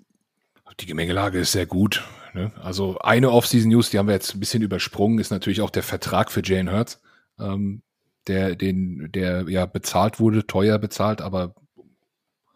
Die 0.80 0.86
Gemengelage 0.86 1.38
ist 1.38 1.52
sehr 1.52 1.66
gut. 1.66 2.04
Ne? 2.34 2.52
Also 2.62 2.98
eine 2.98 3.30
Offseason-News, 3.30 3.90
die 3.90 3.98
haben 3.98 4.08
wir 4.08 4.14
jetzt 4.14 4.34
ein 4.34 4.40
bisschen 4.40 4.62
übersprungen, 4.62 5.18
ist 5.18 5.30
natürlich 5.30 5.60
auch 5.60 5.70
der 5.70 5.82
Vertrag 5.82 6.30
für 6.30 6.42
Jane 6.44 6.72
Hurts, 6.72 7.00
ähm, 7.38 7.82
der, 8.26 8.56
den, 8.56 9.10
der 9.12 9.48
ja 9.48 9.66
bezahlt 9.66 10.18
wurde, 10.18 10.46
teuer 10.46 10.78
bezahlt, 10.78 11.20
aber 11.22 11.54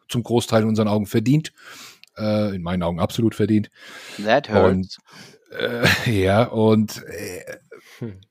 zum 0.09 0.23
Großteil 0.23 0.63
in 0.63 0.69
unseren 0.69 0.89
Augen 0.89 1.07
verdient. 1.07 1.53
Äh, 2.21 2.55
in 2.55 2.63
meinen 2.63 2.83
Augen 2.83 3.01
absolut 3.01 3.35
verdient. 3.35 3.71
That 4.23 4.51
hurts. 4.51 4.71
Und, 4.71 4.99
äh, 5.59 5.87
ja, 6.23 6.45
und 6.45 7.03
äh, 7.07 7.59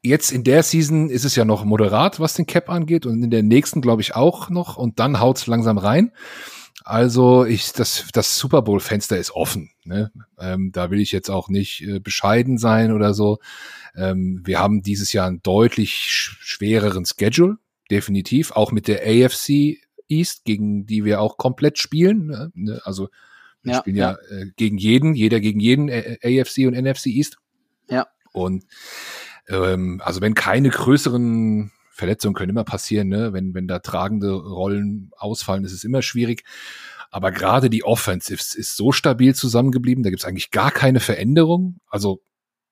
jetzt 0.01 0.31
in 0.31 0.43
der 0.43 0.63
Season 0.63 1.09
ist 1.09 1.25
es 1.25 1.35
ja 1.35 1.45
noch 1.45 1.65
moderat, 1.65 2.19
was 2.19 2.35
den 2.35 2.45
Cap 2.45 2.69
angeht, 2.69 3.05
und 3.05 3.23
in 3.23 3.31
der 3.31 3.43
nächsten, 3.43 3.81
glaube 3.81 4.01
ich, 4.01 4.15
auch 4.15 4.49
noch, 4.49 4.77
und 4.77 4.99
dann 4.99 5.19
haut 5.19 5.37
es 5.37 5.47
langsam 5.47 5.77
rein. 5.77 6.11
Also 6.85 7.45
ich, 7.45 7.73
das, 7.73 8.07
das 8.13 8.37
Super 8.37 8.61
Bowl-Fenster 8.61 9.17
ist 9.17 9.31
offen. 9.31 9.71
Ne? 9.83 10.11
Ähm, 10.39 10.71
da 10.71 10.89
will 10.89 10.99
ich 10.99 11.11
jetzt 11.11 11.29
auch 11.29 11.49
nicht 11.49 11.81
äh, 11.81 11.99
bescheiden 11.99 12.57
sein 12.57 12.91
oder 12.91 13.13
so. 13.13 13.37
Ähm, 13.95 14.41
wir 14.43 14.59
haben 14.59 14.81
dieses 14.81 15.13
Jahr 15.13 15.27
einen 15.27 15.43
deutlich 15.43 16.07
schwereren 16.09 17.05
Schedule, 17.05 17.57
definitiv, 17.91 18.51
auch 18.51 18.71
mit 18.71 18.87
der 18.87 19.01
AFC 19.03 19.77
East, 20.07 20.45
gegen 20.45 20.87
die 20.87 21.05
wir 21.05 21.21
auch 21.21 21.37
komplett 21.37 21.77
spielen. 21.77 22.51
Ne 22.55 22.81
also 22.83 23.09
wir 23.63 23.73
ja, 23.73 23.79
spielen 23.79 23.95
ja, 23.95 24.11
ja 24.11 24.37
äh, 24.37 24.45
gegen 24.55 24.77
jeden, 24.77 25.13
jeder 25.13 25.39
gegen 25.39 25.59
jeden 25.59 25.89
äh, 25.89 26.17
AFC 26.23 26.67
und 26.67 26.73
NFC 26.73 27.07
East. 27.07 27.37
Ja. 27.89 28.07
Und 28.31 28.65
ähm, 29.47 30.01
also 30.03 30.21
wenn 30.21 30.35
keine 30.35 30.69
größeren 30.69 31.71
Verletzungen 31.91 32.35
können 32.35 32.51
immer 32.51 32.63
passieren, 32.63 33.09
ne? 33.09 33.33
wenn, 33.33 33.53
wenn 33.53 33.67
da 33.67 33.79
tragende 33.79 34.31
Rollen 34.31 35.11
ausfallen, 35.17 35.65
ist 35.65 35.73
es 35.73 35.83
immer 35.83 36.01
schwierig. 36.01 36.43
Aber 37.11 37.31
gerade 37.31 37.69
die 37.69 37.83
Offense 37.83 38.33
ist, 38.33 38.55
ist 38.55 38.75
so 38.75 38.91
stabil 38.91 39.35
zusammengeblieben, 39.35 40.03
da 40.03 40.09
gibt 40.09 40.21
es 40.21 40.27
eigentlich 40.27 40.51
gar 40.51 40.71
keine 40.71 40.99
Veränderung. 40.99 41.79
Also 41.87 42.21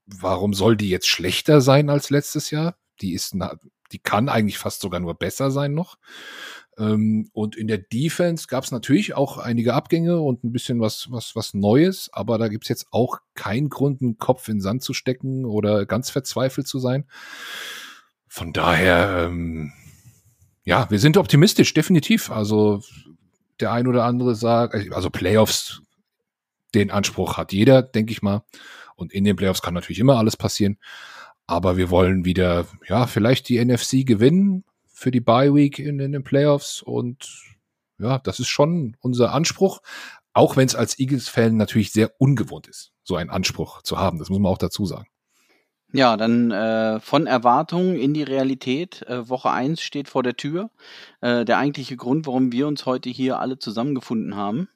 warum 0.06 0.54
soll 0.54 0.78
die 0.78 0.90
jetzt 0.90 1.08
schlechter 1.08 1.60
sein 1.60 1.90
als 1.90 2.10
letztes 2.10 2.52
Jahr? 2.52 2.78
Die 3.02 3.14
ist, 3.14 3.36
die 3.92 4.00
kann 4.00 4.30
eigentlich 4.30 4.58
fast 4.58 4.82
sogar 4.82 5.00
nur 5.00 5.16
besser 5.16 5.52
sein 5.52 5.74
noch. 5.74 5.98
Ähm, 6.78 7.30
und 7.34 7.56
in 7.56 7.68
der 7.68 7.80
Defense 7.80 8.48
gab 8.48 8.64
es 8.64 8.72
natürlich 8.72 9.16
auch 9.16 9.38
einige 9.38 9.74
Abgänge 9.74 10.20
und 10.20 10.44
ein 10.44 10.52
bisschen 10.52 10.80
was, 10.80 11.08
was, 11.10 11.36
was 11.36 11.54
Neues, 11.54 12.10
aber 12.14 12.38
da 12.38 12.48
gibt 12.48 12.66
es 12.66 12.70
jetzt 12.70 12.88
auch 12.92 13.18
keinen 13.34 13.70
Grund, 13.70 14.02
einen 14.02 14.18
Kopf 14.18 14.48
in 14.48 14.56
den 14.56 14.62
Sand 14.62 14.84
zu 14.84 14.94
stecken 14.94 15.46
oder 15.46 15.86
ganz 15.86 16.10
verzweifelt 16.10 16.68
zu 16.68 16.80
sein. 16.80 17.06
Von 18.28 18.54
daher, 18.54 19.26
ähm, 19.28 19.74
ja, 20.64 20.90
wir 20.92 21.00
sind 21.00 21.18
optimistisch, 21.18 21.74
definitiv. 21.74 22.30
Also 22.30 22.84
der 23.60 23.72
ein 23.72 23.88
oder 23.88 24.04
andere 24.04 24.36
sagt, 24.36 24.76
also 24.94 25.10
Playoffs, 25.10 25.82
den 26.76 26.92
Anspruch 26.92 27.38
hat 27.38 27.54
jeder, 27.54 27.82
denke 27.82 28.12
ich 28.12 28.22
mal. 28.22 28.44
Und 28.96 29.14
in 29.14 29.24
den 29.24 29.36
Playoffs 29.36 29.62
kann 29.62 29.74
natürlich 29.74 30.00
immer 30.00 30.18
alles 30.18 30.38
passieren. 30.38 30.78
Aber 31.48 31.78
wir 31.78 31.90
wollen 31.90 32.26
wieder, 32.26 32.68
ja, 32.88 33.08
vielleicht 33.08 33.48
die 33.50 33.64
NFC 33.64 34.06
gewinnen 34.06 34.66
für 34.98 35.12
die 35.12 35.22
Bye 35.22 35.54
Week 35.54 35.78
in, 35.78 36.00
in 36.00 36.12
den 36.12 36.24
Playoffs. 36.24 36.82
Und 36.82 37.30
ja, 38.00 38.18
das 38.18 38.40
ist 38.40 38.48
schon 38.48 38.98
unser 39.00 39.32
Anspruch. 39.32 39.82
Auch 40.34 40.58
wenn 40.58 40.66
es 40.66 40.76
als 40.76 40.98
Eagles-Fan 40.98 41.56
natürlich 41.56 41.92
sehr 41.92 42.12
ungewohnt 42.20 42.68
ist, 42.68 42.94
so 43.04 43.16
einen 43.16 43.30
Anspruch 43.30 43.84
zu 43.84 44.00
haben. 44.00 44.18
Das 44.18 44.30
muss 44.30 44.40
man 44.40 44.52
auch 44.52 44.58
dazu 44.58 44.86
sagen. 44.86 45.08
Ja, 45.94 46.18
dann 46.18 46.52
äh, 46.52 47.00
von 47.00 47.28
Erwartungen 47.28 47.96
in 47.96 48.14
die 48.14 48.24
Realität. 48.24 49.04
Äh, 49.04 49.30
Woche 49.30 49.52
1 49.52 49.82
steht 49.82 50.10
vor 50.10 50.24
der 50.24 50.36
Tür. 50.36 50.72
Äh, 51.22 51.46
der 51.46 51.60
eigentliche 51.60 51.96
Grund, 51.96 52.26
warum 52.26 52.52
wir 52.52 52.68
uns 52.68 52.86
heute 52.88 53.10
hier 53.10 53.40
alle 53.40 53.60
zusammengefunden 53.60 54.36
haben. 54.36 54.68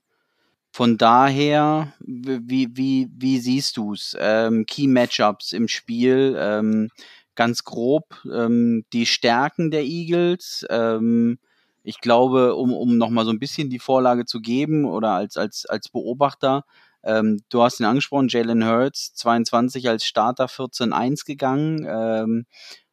Von 0.72 0.98
daher, 0.98 1.94
wie, 2.00 2.70
wie, 2.78 3.10
wie 3.12 3.40
siehst 3.40 3.76
du 3.76 3.94
es? 3.94 4.16
Ähm, 4.20 4.66
Key 4.68 4.88
Matchups 4.88 5.52
im 5.52 5.68
Spiel, 5.68 6.38
ähm, 6.40 6.90
ganz 7.36 7.64
grob, 7.64 8.06
ähm, 8.32 8.86
die 8.94 9.06
Stärken 9.06 9.72
der 9.72 9.84
Eagles. 9.84 10.66
Ähm, 10.70 11.40
ich 11.84 12.00
glaube, 12.02 12.56
um, 12.56 12.74
um 12.74 12.98
nochmal 12.98 13.26
so 13.26 13.32
ein 13.32 13.40
bisschen 13.40 13.70
die 13.70 13.80
Vorlage 13.80 14.26
zu 14.26 14.40
geben 14.42 14.86
oder 14.86 15.12
als, 15.12 15.38
als, 15.38 15.66
als 15.66 15.90
Beobachter, 15.90 16.64
ähm, 17.04 17.42
du 17.50 17.64
hast 17.64 17.80
ihn 17.80 17.86
angesprochen, 17.86 18.28
Jalen 18.30 18.66
Hurts, 18.66 19.14
22 19.16 19.90
als 19.90 20.06
Starter, 20.06 20.48
14-1 20.48 21.26
gegangen. 21.26 21.86
Ähm, 21.90 22.46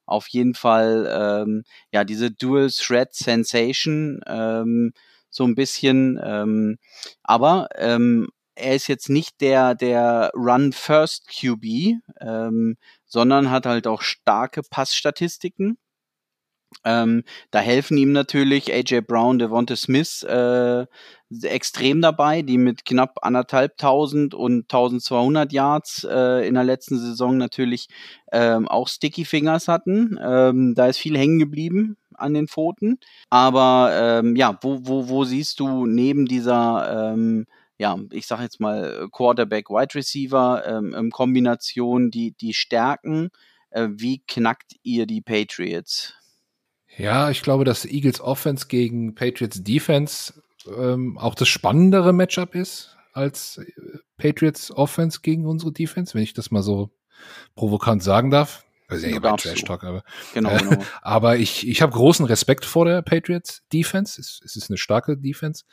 auf 0.07 0.29
jeden 0.29 0.55
Fall, 0.55 1.09
ähm, 1.47 1.65
ja, 1.93 2.05
diese 2.05 2.31
Dual 2.31 2.71
Threat 2.71 3.15
Sensation, 3.15 4.21
ähm, 4.27 4.93
so 5.31 5.45
ein 5.45 5.55
bisschen. 5.55 6.19
Ähm, 6.23 6.79
aber 7.23 7.69
ähm, 7.77 8.29
er 8.59 8.75
ist 8.75 8.87
jetzt 8.89 9.09
nicht 9.09 9.41
der, 9.41 9.75
der 9.75 10.31
Run-First 10.35 11.29
QB, 11.29 11.65
ähm, 12.21 12.77
sondern 13.07 13.51
hat 13.51 13.67
halt 13.67 13.87
auch 13.87 14.03
starke 14.03 14.63
Passstatistiken. 14.63 15.79
Ähm, 16.85 17.25
da 17.51 17.61
helfen 17.61 17.97
ihm 17.97 18.13
natürlich 18.13 18.73
AJ 18.73 19.01
Brown, 19.03 19.39
Devonta 19.39 19.75
Smith 19.75 20.23
äh, 20.23 20.87
extrem 21.43 22.03
dabei, 22.03 22.43
die 22.43 22.59
mit 22.59 22.85
knapp 22.85 23.19
anderthalbtausend 23.23 24.35
und 24.35 24.65
1200 24.65 25.53
Yards 25.53 26.07
äh, 26.09 26.47
in 26.47 26.55
der 26.55 26.65
letzten 26.65 26.99
Saison 26.99 27.37
natürlich 27.39 27.89
ähm, 28.33 28.69
auch 28.69 28.89
Sticky 28.89 29.25
Fingers 29.25 29.67
hatten. 29.69 30.19
Ähm, 30.23 30.75
da 30.75 30.87
ist 30.87 30.99
viel 30.99 31.17
hängen 31.17 31.39
geblieben 31.39 31.97
an 32.15 32.35
den 32.35 32.49
Pfoten. 32.49 32.99
Aber 33.31 33.91
ähm, 33.93 34.37
ja, 34.37 34.59
wo, 34.61 34.81
wo, 34.83 35.09
wo 35.09 35.25
siehst 35.25 35.61
du 35.61 35.87
neben 35.87 36.27
dieser, 36.27 37.13
ähm, 37.13 37.47
ja, 37.79 37.97
ich 38.11 38.27
sag 38.27 38.41
jetzt 38.41 38.61
mal 38.61 39.09
Quarterback, 39.13 39.71
Wide 39.71 39.95
Receiver 39.95 40.65
ähm, 40.67 41.11
Kombination 41.11 42.11
die, 42.11 42.33
die 42.33 42.53
Stärken? 42.53 43.31
Äh, 43.71 43.89
wie 43.93 44.23
knackt 44.27 44.73
ihr 44.83 45.07
die 45.07 45.21
Patriots? 45.21 46.15
Ja, 46.97 47.31
ich 47.31 47.43
glaube, 47.43 47.65
dass 47.65 47.85
Eagles 47.85 48.21
Offense 48.21 48.67
gegen 48.67 49.15
Patriots 49.15 49.63
Defense 49.63 50.43
ähm, 50.77 51.17
auch 51.19 51.37
das 51.37 51.49
spannendere 51.49 52.13
Matchup 52.13 52.55
ist 52.55 52.97
als 53.13 53.59
äh, 53.59 53.65
Patriots 54.17 54.73
Offense 54.73 55.21
gegen 55.23 55.47
unsere 55.47 55.73
Defense, 55.73 56.15
wenn 56.15 56.23
ich 56.23 56.35
das 56.35 56.51
mal 56.51 56.63
so 56.63 56.91
provokant 57.55 58.03
sagen 58.03 58.31
darf. 58.31 58.65
Also 58.89 59.07
ja, 59.07 59.21
ja 59.21 59.37
Trash 59.37 59.65
Talk, 59.65 59.85
aber, 59.85 60.03
genau, 60.33 60.51
äh, 60.51 60.59
genau. 60.59 60.83
aber 61.03 61.37
ich, 61.37 61.69
ich 61.69 61.83
habe 61.83 61.93
großen 61.93 62.25
Respekt 62.25 62.65
vor 62.65 62.87
der 62.87 63.03
Patriots 63.03 63.63
Defense. 63.73 64.19
Es, 64.21 64.41
es 64.45 64.57
ist 64.57 64.71
eine 64.71 64.79
starke 64.79 65.19
Defense. 65.19 65.65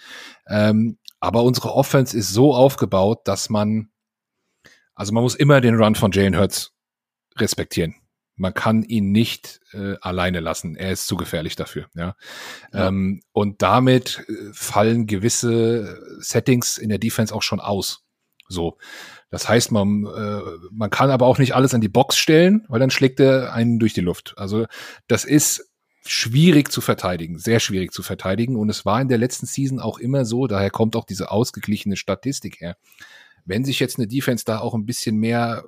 Ähm, 0.47 0.97
aber 1.25 1.43
unsere 1.43 1.73
Offense 1.73 2.15
ist 2.15 2.31
so 2.31 2.53
aufgebaut, 2.53 3.21
dass 3.27 3.49
man, 3.49 3.89
also 4.93 5.11
man 5.11 5.23
muss 5.23 5.33
immer 5.33 5.59
den 5.59 5.75
Run 5.75 5.95
von 5.95 6.11
Jalen 6.11 6.37
Hurts 6.37 6.71
respektieren. 7.37 7.95
Man 8.37 8.53
kann 8.53 8.83
ihn 8.83 9.11
nicht 9.11 9.61
äh, 9.71 9.95
alleine 10.01 10.39
lassen. 10.39 10.75
Er 10.75 10.91
ist 10.91 11.07
zu 11.07 11.15
gefährlich 11.15 11.55
dafür. 11.55 11.87
Ja? 11.95 12.15
ja. 12.73 12.87
Ähm, 12.89 13.21
und 13.31 13.61
damit 13.61 14.23
äh, 14.27 14.53
fallen 14.53 15.07
gewisse 15.07 15.99
Settings 16.19 16.77
in 16.77 16.89
der 16.89 16.99
Defense 16.99 17.33
auch 17.33 17.41
schon 17.41 17.59
aus. 17.59 18.03
So. 18.47 18.77
Das 19.31 19.49
heißt, 19.49 19.71
man, 19.71 20.05
äh, 20.05 20.41
man 20.71 20.91
kann 20.91 21.09
aber 21.09 21.25
auch 21.25 21.39
nicht 21.39 21.55
alles 21.55 21.73
an 21.73 21.81
die 21.81 21.89
Box 21.89 22.17
stellen, 22.17 22.65
weil 22.67 22.79
dann 22.79 22.91
schlägt 22.91 23.19
er 23.19 23.51
einen 23.53 23.79
durch 23.79 23.93
die 23.93 24.01
Luft. 24.01 24.35
Also 24.37 24.67
das 25.07 25.25
ist 25.25 25.71
schwierig 26.07 26.71
zu 26.71 26.81
verteidigen, 26.81 27.39
sehr 27.39 27.59
schwierig 27.59 27.91
zu 27.91 28.03
verteidigen. 28.03 28.55
Und 28.55 28.69
es 28.69 28.85
war 28.85 29.01
in 29.01 29.07
der 29.07 29.17
letzten 29.17 29.45
Season 29.45 29.79
auch 29.79 29.97
immer 29.97 30.25
so, 30.25 30.47
daher 30.47 30.69
kommt 30.69 30.95
auch 30.95 31.05
diese 31.05 31.31
ausgeglichene 31.31 31.97
Statistik 31.97 32.61
her. 32.61 32.77
Wenn 33.45 33.65
sich 33.65 33.79
jetzt 33.79 33.97
eine 33.97 34.07
Defense 34.07 34.45
da 34.45 34.59
auch 34.59 34.73
ein 34.73 34.85
bisschen 34.85 35.17
mehr 35.17 35.65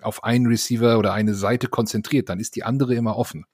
auf 0.00 0.22
einen 0.22 0.46
Receiver 0.46 0.98
oder 0.98 1.12
eine 1.12 1.34
Seite 1.34 1.68
konzentriert, 1.68 2.28
dann 2.28 2.38
ist 2.38 2.54
die 2.56 2.62
andere 2.62 2.94
immer 2.94 3.16
offen. 3.16 3.46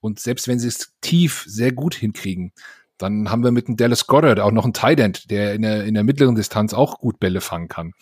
Und 0.00 0.18
selbst 0.20 0.48
wenn 0.48 0.58
sie 0.58 0.68
es 0.68 0.92
tief 1.00 1.44
sehr 1.46 1.72
gut 1.72 1.94
hinkriegen, 1.94 2.52
dann 2.98 3.30
haben 3.30 3.44
wir 3.44 3.52
mit 3.52 3.68
dem 3.68 3.76
Dallas 3.76 4.06
Goddard 4.06 4.40
auch 4.40 4.50
noch 4.50 4.64
einen 4.64 4.72
Tight 4.72 4.98
End, 4.98 5.30
der 5.30 5.54
in 5.54 5.62
der, 5.62 5.84
in 5.84 5.94
der 5.94 6.04
mittleren 6.04 6.34
Distanz 6.34 6.74
auch 6.74 6.98
gut 6.98 7.20
Bälle 7.20 7.40
fangen 7.40 7.68
kann 7.68 7.92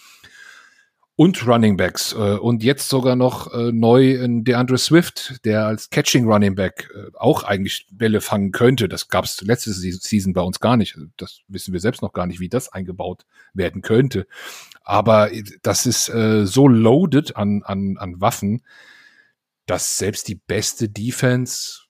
und 1.16 1.46
Running 1.46 1.76
Backs 1.76 2.12
äh, 2.12 2.16
und 2.16 2.64
jetzt 2.64 2.88
sogar 2.88 3.14
noch 3.14 3.52
äh, 3.52 3.70
neu 3.70 4.14
in 4.14 4.42
DeAndre 4.42 4.78
Swift, 4.78 5.44
der 5.44 5.66
als 5.66 5.90
Catching 5.90 6.26
Running 6.26 6.56
Back 6.56 6.90
äh, 6.94 7.10
auch 7.14 7.44
eigentlich 7.44 7.86
Bälle 7.92 8.20
fangen 8.20 8.50
könnte. 8.50 8.88
Das 8.88 9.08
gab 9.08 9.24
es 9.24 9.40
letzte 9.42 9.72
Season 9.72 10.32
bei 10.32 10.40
uns 10.40 10.58
gar 10.58 10.76
nicht. 10.76 10.98
Das 11.16 11.40
wissen 11.46 11.72
wir 11.72 11.80
selbst 11.80 12.02
noch 12.02 12.12
gar 12.12 12.26
nicht, 12.26 12.40
wie 12.40 12.48
das 12.48 12.72
eingebaut 12.72 13.26
werden 13.52 13.80
könnte. 13.82 14.26
Aber 14.82 15.30
das 15.62 15.86
ist 15.86 16.08
äh, 16.08 16.46
so 16.46 16.66
loaded 16.66 17.36
an, 17.36 17.62
an, 17.62 17.96
an 17.96 18.20
Waffen, 18.20 18.64
dass 19.66 19.98
selbst 19.98 20.26
die 20.26 20.34
beste 20.34 20.88
Defense, 20.88 21.82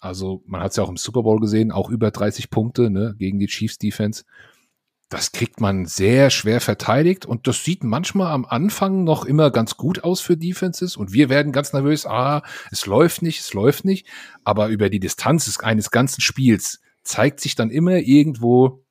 also 0.00 0.42
man 0.46 0.62
hat 0.62 0.70
es 0.70 0.76
ja 0.78 0.84
auch 0.84 0.88
im 0.88 0.96
Super 0.96 1.22
Bowl 1.22 1.38
gesehen, 1.38 1.70
auch 1.70 1.90
über 1.90 2.10
30 2.10 2.48
Punkte 2.48 2.88
ne, 2.88 3.14
gegen 3.18 3.38
die 3.38 3.46
Chiefs 3.46 3.76
Defense, 3.76 4.24
das 5.08 5.32
kriegt 5.32 5.60
man 5.60 5.86
sehr 5.86 6.30
schwer 6.30 6.60
verteidigt 6.60 7.26
und 7.26 7.46
das 7.46 7.62
sieht 7.62 7.84
manchmal 7.84 8.32
am 8.32 8.44
Anfang 8.44 9.04
noch 9.04 9.24
immer 9.24 9.50
ganz 9.50 9.76
gut 9.76 10.02
aus 10.02 10.20
für 10.20 10.36
Defenses 10.36 10.96
und 10.96 11.12
wir 11.12 11.28
werden 11.28 11.52
ganz 11.52 11.72
nervös, 11.72 12.06
ah, 12.06 12.42
es 12.70 12.86
läuft 12.86 13.22
nicht, 13.22 13.40
es 13.40 13.52
läuft 13.52 13.84
nicht, 13.84 14.06
aber 14.44 14.68
über 14.68 14.90
die 14.90 15.00
Distanz 15.00 15.58
eines 15.58 15.90
ganzen 15.90 16.20
Spiels 16.20 16.80
zeigt 17.02 17.40
sich 17.40 17.54
dann 17.54 17.70
immer 17.70 17.98
irgendwo 17.98 18.84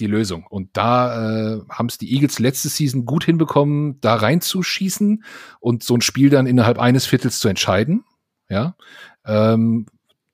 die 0.00 0.06
Lösung. 0.06 0.46
Und 0.46 0.76
da 0.76 1.56
äh, 1.56 1.60
haben 1.68 1.86
es 1.86 1.98
die 1.98 2.12
Eagles 2.12 2.38
letzte 2.38 2.68
Season 2.68 3.04
gut 3.04 3.24
hinbekommen, 3.24 4.00
da 4.00 4.14
reinzuschießen 4.14 5.24
und 5.60 5.82
so 5.82 5.94
ein 5.94 6.00
Spiel 6.00 6.30
dann 6.30 6.46
innerhalb 6.46 6.78
eines 6.78 7.06
Viertels 7.06 7.38
zu 7.38 7.48
entscheiden. 7.48 8.04
Ja, 8.48 8.76
ähm, 9.26 9.86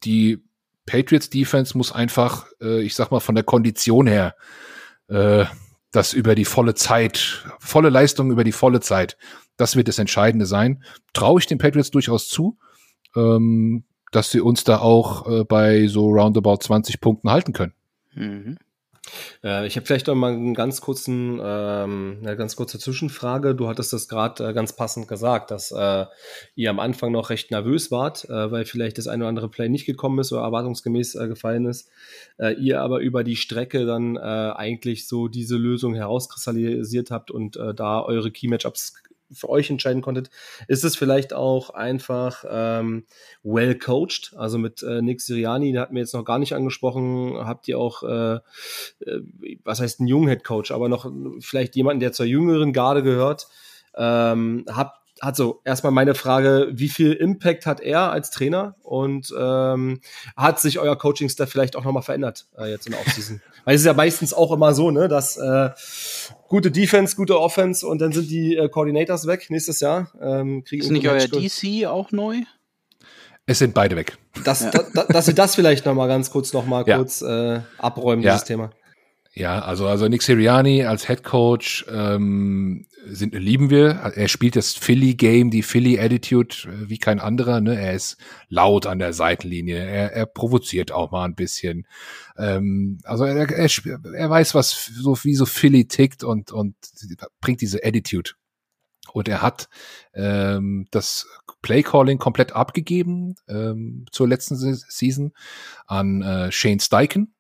die 0.05 0.45
Patriots 0.87 1.31
Defense 1.31 1.77
muss 1.77 1.93
einfach, 1.93 2.47
äh, 2.61 2.83
ich 2.83 2.95
sag 2.95 3.11
mal, 3.11 3.21
von 3.21 3.35
der 3.35 3.45
Kondition 3.45 4.07
her, 4.07 4.35
äh, 5.09 5.45
das 5.93 6.13
über 6.13 6.35
die 6.35 6.45
volle 6.45 6.75
Zeit, 6.75 7.45
volle 7.59 7.89
Leistung 7.89 8.31
über 8.31 8.45
die 8.45 8.53
volle 8.53 8.81
Zeit, 8.81 9.17
das 9.57 9.77
wird 9.77 9.89
das 9.89 9.99
Entscheidende 9.99 10.47
sein. 10.47 10.83
Traue 11.13 11.41
ich 11.41 11.47
den 11.47 11.59
Patriots 11.59 11.91
durchaus 11.91 12.29
zu, 12.29 12.59
ähm, 13.15 13.85
dass 14.11 14.31
sie 14.31 14.41
uns 14.41 14.65
da 14.65 14.79
auch 14.79 15.29
äh, 15.29 15.45
bei 15.45 15.87
so 15.87 16.09
roundabout 16.09 16.59
20 16.59 17.01
Punkten 17.01 17.31
halten 17.31 17.53
können. 17.53 17.75
Mhm. 18.15 18.59
Äh, 19.43 19.67
ich 19.67 19.77
habe 19.77 19.87
vielleicht 19.87 20.07
noch 20.07 20.15
mal 20.15 20.33
einen 20.33 20.55
ganz 20.55 20.81
kurzen, 20.81 21.41
ähm, 21.43 22.19
eine 22.23 22.37
ganz 22.37 22.57
kurze 22.57 22.79
Zwischenfrage. 22.79 23.55
Du 23.55 23.69
hattest 23.69 23.93
das 23.93 24.09
gerade 24.09 24.49
äh, 24.49 24.53
ganz 24.53 24.75
passend 24.75 25.09
gesagt, 25.09 25.51
dass 25.51 25.71
äh, 25.73 26.07
ihr 26.55 26.71
am 26.71 26.81
Anfang 26.81 27.13
noch 27.13 27.31
recht 27.31 27.51
nervös 27.51 27.91
wart, 27.91 28.25
äh, 28.29 28.51
weil 28.51 28.65
vielleicht 28.65 28.99
das 28.99 29.09
eine 29.09 29.25
oder 29.25 29.29
andere 29.29 29.49
Play 29.49 29.69
nicht 29.69 29.87
gekommen 29.87 30.19
ist 30.19 30.33
oder 30.33 30.43
erwartungsgemäß 30.43 31.15
äh, 31.17 31.29
gefallen 31.29 31.67
ist. 31.67 31.91
Äh, 32.39 32.55
ihr 32.55 32.81
aber 32.81 33.01
über 33.01 33.25
die 33.25 33.37
Strecke 33.37 33.87
dann 33.87 34.17
eigentlich 34.17 35.07
so 35.07 35.29
diese 35.29 35.57
Lösung 35.57 35.95
herauskristallisiert 35.95 37.11
habt 37.11 37.31
und 37.31 37.57
da 37.77 38.03
eure 38.03 38.31
Key 38.31 38.49
Matchups 38.49 38.95
für 39.33 39.49
euch 39.49 39.71
entscheiden 39.71 40.03
konntet, 40.03 40.31
ist 40.69 40.85
es 40.85 40.97
vielleicht 40.97 41.33
auch 41.33 41.71
einfach 41.71 42.45
ähm, 42.49 43.05
well 43.43 43.77
coached? 43.79 44.35
Also 44.37 44.59
mit 44.59 44.83
äh, 44.83 45.03
Nick 45.03 45.21
Siriani, 45.21 45.73
der 45.73 45.83
hat 45.83 45.93
mir 45.93 46.01
jetzt 46.01 46.15
noch 46.15 46.25
gar 46.25 46.39
nicht 46.39 46.55
angesprochen, 46.55 47.37
habt 47.39 47.69
ihr 47.69 47.79
auch, 47.79 48.03
äh, 48.03 48.35
äh, 48.35 49.21
was 49.65 49.81
heißt 49.81 50.01
ein 50.01 50.07
jungen 50.07 50.29
Head 50.29 50.45
Coach, 50.45 50.71
aber 50.71 50.89
noch 50.89 51.11
vielleicht 51.41 51.77
jemanden, 51.77 52.01
der 52.01 52.13
zur 52.13 52.27
jüngeren 52.27 52.73
Garde 52.73 53.03
gehört. 53.03 53.49
Ähm, 53.97 54.65
habt 54.69 55.04
also 55.21 55.61
erstmal 55.65 55.93
meine 55.93 56.15
Frage, 56.15 56.69
wie 56.73 56.89
viel 56.89 57.13
Impact 57.13 57.67
hat 57.67 57.81
er 57.81 58.11
als 58.11 58.31
Trainer 58.31 58.77
und 58.83 59.33
ähm, 59.39 60.01
hat 60.37 60.61
sich 60.61 60.79
euer 60.79 60.97
Coaching-Staff 60.97 61.49
vielleicht 61.49 61.77
auch 61.77 61.85
nochmal 61.85 62.03
verändert 62.03 62.47
äh, 62.59 62.71
jetzt 62.71 62.87
in 62.87 62.93
der 62.93 63.01
Offseason? 63.01 63.41
Weil 63.65 63.75
es 63.75 63.83
ist 63.83 63.87
ja 63.87 63.95
meistens 63.95 64.35
auch 64.35 64.53
immer 64.53 64.75
so, 64.75 64.91
ne, 64.91 65.09
dass 65.09 65.37
äh, 65.37 65.71
gute 66.49 66.71
Defense, 66.71 67.17
gute 67.17 67.39
Offense 67.41 67.87
und 67.87 68.01
dann 68.01 68.13
sind 68.13 68.31
die 68.31 68.57
äh, 68.57 68.69
Coordinators 68.69 69.27
weg 69.27 69.47
nächstes 69.51 69.81
Jahr. 69.81 70.13
Ähm, 70.21 70.65
kriegen 70.65 70.83
ist 70.83 70.91
nicht 70.91 71.09
euer 71.09 71.27
DC 71.29 71.87
auch 71.87 72.13
neu? 72.13 72.41
Es 73.47 73.59
sind 73.59 73.75
beide 73.75 73.97
weg. 73.97 74.17
Das, 74.45 74.71
da, 74.71 74.85
da, 74.95 75.05
dass 75.05 75.27
wir 75.27 75.35
das 75.35 75.55
vielleicht 75.55 75.85
nochmal 75.87 76.09
ganz 76.09 76.31
kurz 76.31 76.53
nochmal 76.53 76.85
ja. 76.87 76.97
kurz 76.97 77.23
äh, 77.23 77.61
abräumen, 77.79 78.23
ja. 78.23 78.33
dieses 78.33 78.47
Thema. 78.47 78.71
Ja, 79.37 79.63
also, 79.63 79.89
also 79.89 80.07
Nick 80.07 80.23
Siriani 80.23 80.85
als 80.85 81.09
Head 81.09 81.25
Coach 81.25 81.85
ähm, 81.91 82.87
sind, 83.05 83.35
lieben 83.35 83.69
wir. 83.69 83.89
Er 83.89 84.29
spielt 84.29 84.55
das 84.55 84.75
Philly-Game, 84.75 85.51
die 85.51 85.65
Philly-Attitude 85.65 86.55
äh, 86.69 86.89
wie 86.89 86.99
kein 86.99 87.19
anderer. 87.19 87.61
Ne? 87.61 87.77
Er 87.77 87.95
ist 87.95 88.17
laut 88.49 88.87
an 88.87 89.01
der 89.01 89.13
Seitenlinie. 89.13 89.77
Er, 89.77 90.13
er 90.13 90.27
provoziert 90.27 90.93
auch 90.93 91.11
mal 91.11 91.25
ein 91.25 91.35
bisschen. 91.35 91.89
Ähm, 92.39 92.99
also 93.03 93.25
er, 93.25 93.51
er, 93.51 93.69
er 94.15 94.31
weiß, 94.31 94.55
was 94.55 94.87
so 94.87 95.19
wie 95.25 95.35
so 95.35 95.47
Philly 95.47 95.89
tickt 95.89 96.23
und, 96.23 96.53
und 96.53 96.77
bringt 97.41 97.61
diese 97.61 97.85
Attitude. 97.85 98.31
Und 99.13 99.27
er 99.27 99.43
hat 99.43 99.69
ähm, 100.15 100.87
das 100.93 101.27
Play-Calling 101.61 102.19
komplett 102.19 102.53
abgegeben 102.53 103.35
ähm, 103.49 104.07
zur 104.13 104.29
letzten 104.29 104.55
Season 104.57 105.33
an 105.87 106.23
äh, 106.23 106.53
Shane 106.53 106.79
Steichen 106.79 107.34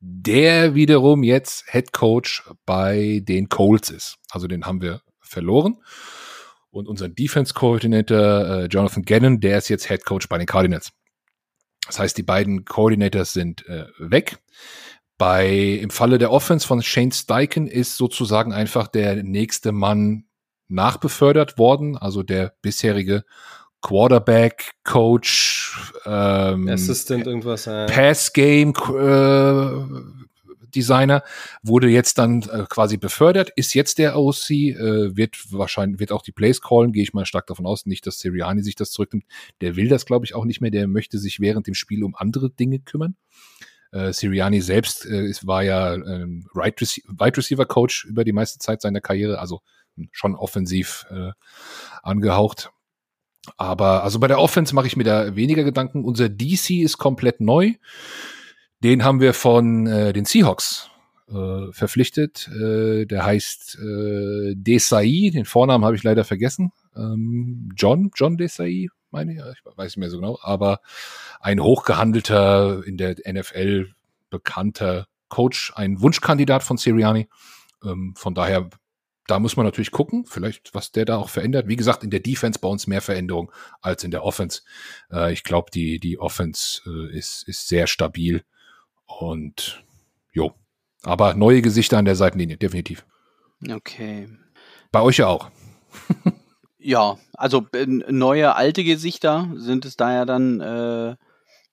der 0.00 0.74
wiederum 0.74 1.22
jetzt 1.22 1.66
Head 1.70 1.92
Coach 1.92 2.42
bei 2.64 3.22
den 3.22 3.48
Colts 3.48 3.90
ist. 3.90 4.16
Also 4.30 4.48
den 4.48 4.64
haben 4.64 4.80
wir 4.80 5.02
verloren. 5.20 5.76
Und 6.70 6.88
unser 6.88 7.08
Defense 7.08 7.52
Coordinator 7.52 8.18
äh, 8.18 8.64
Jonathan 8.66 9.02
Gannon, 9.02 9.40
der 9.40 9.58
ist 9.58 9.68
jetzt 9.68 9.88
Head 9.88 10.04
Coach 10.04 10.28
bei 10.28 10.38
den 10.38 10.46
Cardinals. 10.46 10.92
Das 11.86 11.98
heißt, 11.98 12.16
die 12.16 12.22
beiden 12.22 12.64
Coordinators 12.64 13.32
sind 13.32 13.66
äh, 13.66 13.86
weg. 13.98 14.38
Bei 15.18 15.48
im 15.48 15.90
Falle 15.90 16.18
der 16.18 16.30
Offense 16.30 16.66
von 16.66 16.82
Shane 16.82 17.12
Steichen 17.12 17.66
ist 17.66 17.96
sozusagen 17.96 18.52
einfach 18.52 18.88
der 18.88 19.22
nächste 19.22 19.72
Mann 19.72 20.24
nachbefördert 20.68 21.58
worden, 21.58 21.98
also 21.98 22.22
der 22.22 22.54
bisherige 22.62 23.24
Quarterback, 23.82 24.72
Coach, 24.84 25.92
ähm, 26.04 26.68
Assistant, 26.68 27.26
irgendwas. 27.26 27.66
Äh. 27.66 27.86
Pass 27.86 28.32
Game 28.32 28.74
äh, 28.74 30.10
Designer 30.70 31.22
wurde 31.62 31.88
jetzt 31.88 32.18
dann 32.18 32.42
äh, 32.42 32.64
quasi 32.68 32.96
befördert, 32.96 33.50
ist 33.56 33.74
jetzt 33.74 33.98
der 33.98 34.16
OC, 34.16 34.50
äh, 34.50 35.16
wird 35.16 35.36
wahrscheinlich 35.52 36.00
wird 36.00 36.12
auch 36.12 36.22
die 36.22 36.32
Plays 36.32 36.60
callen, 36.60 36.92
gehe 36.92 37.02
ich 37.02 37.12
mal 37.12 37.26
stark 37.26 37.46
davon 37.46 37.66
aus, 37.66 37.86
nicht, 37.86 38.06
dass 38.06 38.18
Siriani 38.18 38.62
sich 38.62 38.76
das 38.76 38.90
zurücknimmt. 38.90 39.24
Der 39.60 39.76
will 39.76 39.88
das, 39.88 40.06
glaube 40.06 40.24
ich, 40.24 40.34
auch 40.34 40.44
nicht 40.44 40.60
mehr. 40.60 40.70
Der 40.70 40.86
möchte 40.86 41.18
sich 41.18 41.40
während 41.40 41.66
dem 41.66 41.74
Spiel 41.74 42.04
um 42.04 42.14
andere 42.14 42.50
Dinge 42.50 42.80
kümmern. 42.80 43.16
Äh, 43.92 44.12
Siriani 44.12 44.60
selbst 44.60 45.04
äh, 45.06 45.24
ist, 45.26 45.46
war 45.46 45.62
ja 45.62 45.94
ähm, 45.94 46.48
Right 46.54 46.80
Rece 46.80 47.02
Wide 47.08 47.36
Receiver 47.36 47.66
Coach 47.66 48.04
über 48.04 48.24
die 48.24 48.32
meiste 48.32 48.58
Zeit 48.58 48.82
seiner 48.82 49.00
Karriere, 49.00 49.40
also 49.40 49.60
schon 50.12 50.36
offensiv 50.36 51.06
äh, 51.10 51.32
angehaucht. 52.02 52.70
Aber 53.56 54.04
also 54.04 54.18
bei 54.18 54.28
der 54.28 54.38
Offense 54.38 54.74
mache 54.74 54.86
ich 54.86 54.96
mir 54.96 55.04
da 55.04 55.36
weniger 55.36 55.64
Gedanken. 55.64 56.04
Unser 56.04 56.28
DC 56.28 56.70
ist 56.82 56.98
komplett 56.98 57.40
neu. 57.40 57.74
Den 58.82 59.04
haben 59.04 59.20
wir 59.20 59.34
von 59.34 59.86
äh, 59.86 60.12
den 60.12 60.24
Seahawks 60.24 60.90
äh, 61.28 61.72
verpflichtet. 61.72 62.48
Äh, 62.48 63.06
der 63.06 63.24
heißt 63.24 63.78
äh, 63.80 64.54
Desai. 64.56 65.30
Den 65.32 65.44
Vornamen 65.44 65.84
habe 65.84 65.96
ich 65.96 66.02
leider 66.02 66.24
vergessen. 66.24 66.72
Ähm, 66.96 67.70
John, 67.76 68.10
John 68.14 68.36
Desai, 68.36 68.88
meine 69.10 69.32
ich. 69.32 69.38
Ich 69.38 69.76
weiß 69.76 69.92
nicht 69.92 69.96
mehr 69.98 70.10
so 70.10 70.18
genau. 70.18 70.38
Aber 70.42 70.80
ein 71.40 71.60
hochgehandelter, 71.60 72.82
in 72.86 72.96
der 72.96 73.16
NFL 73.30 73.90
bekannter 74.30 75.06
Coach, 75.28 75.72
ein 75.76 76.00
Wunschkandidat 76.00 76.62
von 76.62 76.76
Siriani. 76.76 77.28
Ähm, 77.84 78.14
von 78.16 78.34
daher 78.34 78.68
da 79.30 79.38
muss 79.38 79.56
man 79.56 79.64
natürlich 79.64 79.92
gucken, 79.92 80.24
vielleicht, 80.26 80.74
was 80.74 80.90
der 80.90 81.04
da 81.04 81.16
auch 81.16 81.28
verändert. 81.28 81.68
Wie 81.68 81.76
gesagt, 81.76 82.02
in 82.02 82.10
der 82.10 82.20
Defense 82.20 82.58
bei 82.58 82.68
uns 82.68 82.86
mehr 82.86 83.00
Veränderung 83.00 83.52
als 83.80 84.02
in 84.02 84.10
der 84.10 84.24
Offense. 84.24 84.62
Äh, 85.12 85.32
ich 85.32 85.44
glaube, 85.44 85.70
die, 85.70 86.00
die 86.00 86.18
Offense 86.18 86.82
äh, 86.86 87.16
ist, 87.16 87.46
ist 87.46 87.68
sehr 87.68 87.86
stabil 87.86 88.42
und 89.06 89.84
jo. 90.32 90.54
Aber 91.02 91.34
neue 91.34 91.62
Gesichter 91.62 91.98
an 91.98 92.04
der 92.04 92.16
Seitenlinie, 92.16 92.56
definitiv. 92.56 93.06
Okay. 93.70 94.28
Bei 94.90 95.00
euch 95.00 95.18
ja 95.18 95.28
auch. 95.28 95.50
ja, 96.78 97.16
also 97.34 97.66
äh, 97.72 97.86
neue, 97.86 98.56
alte 98.56 98.82
Gesichter 98.82 99.50
sind 99.54 99.84
es 99.84 99.96
da 99.96 100.12
ja 100.12 100.24
dann 100.24 100.60
äh, 100.60 101.16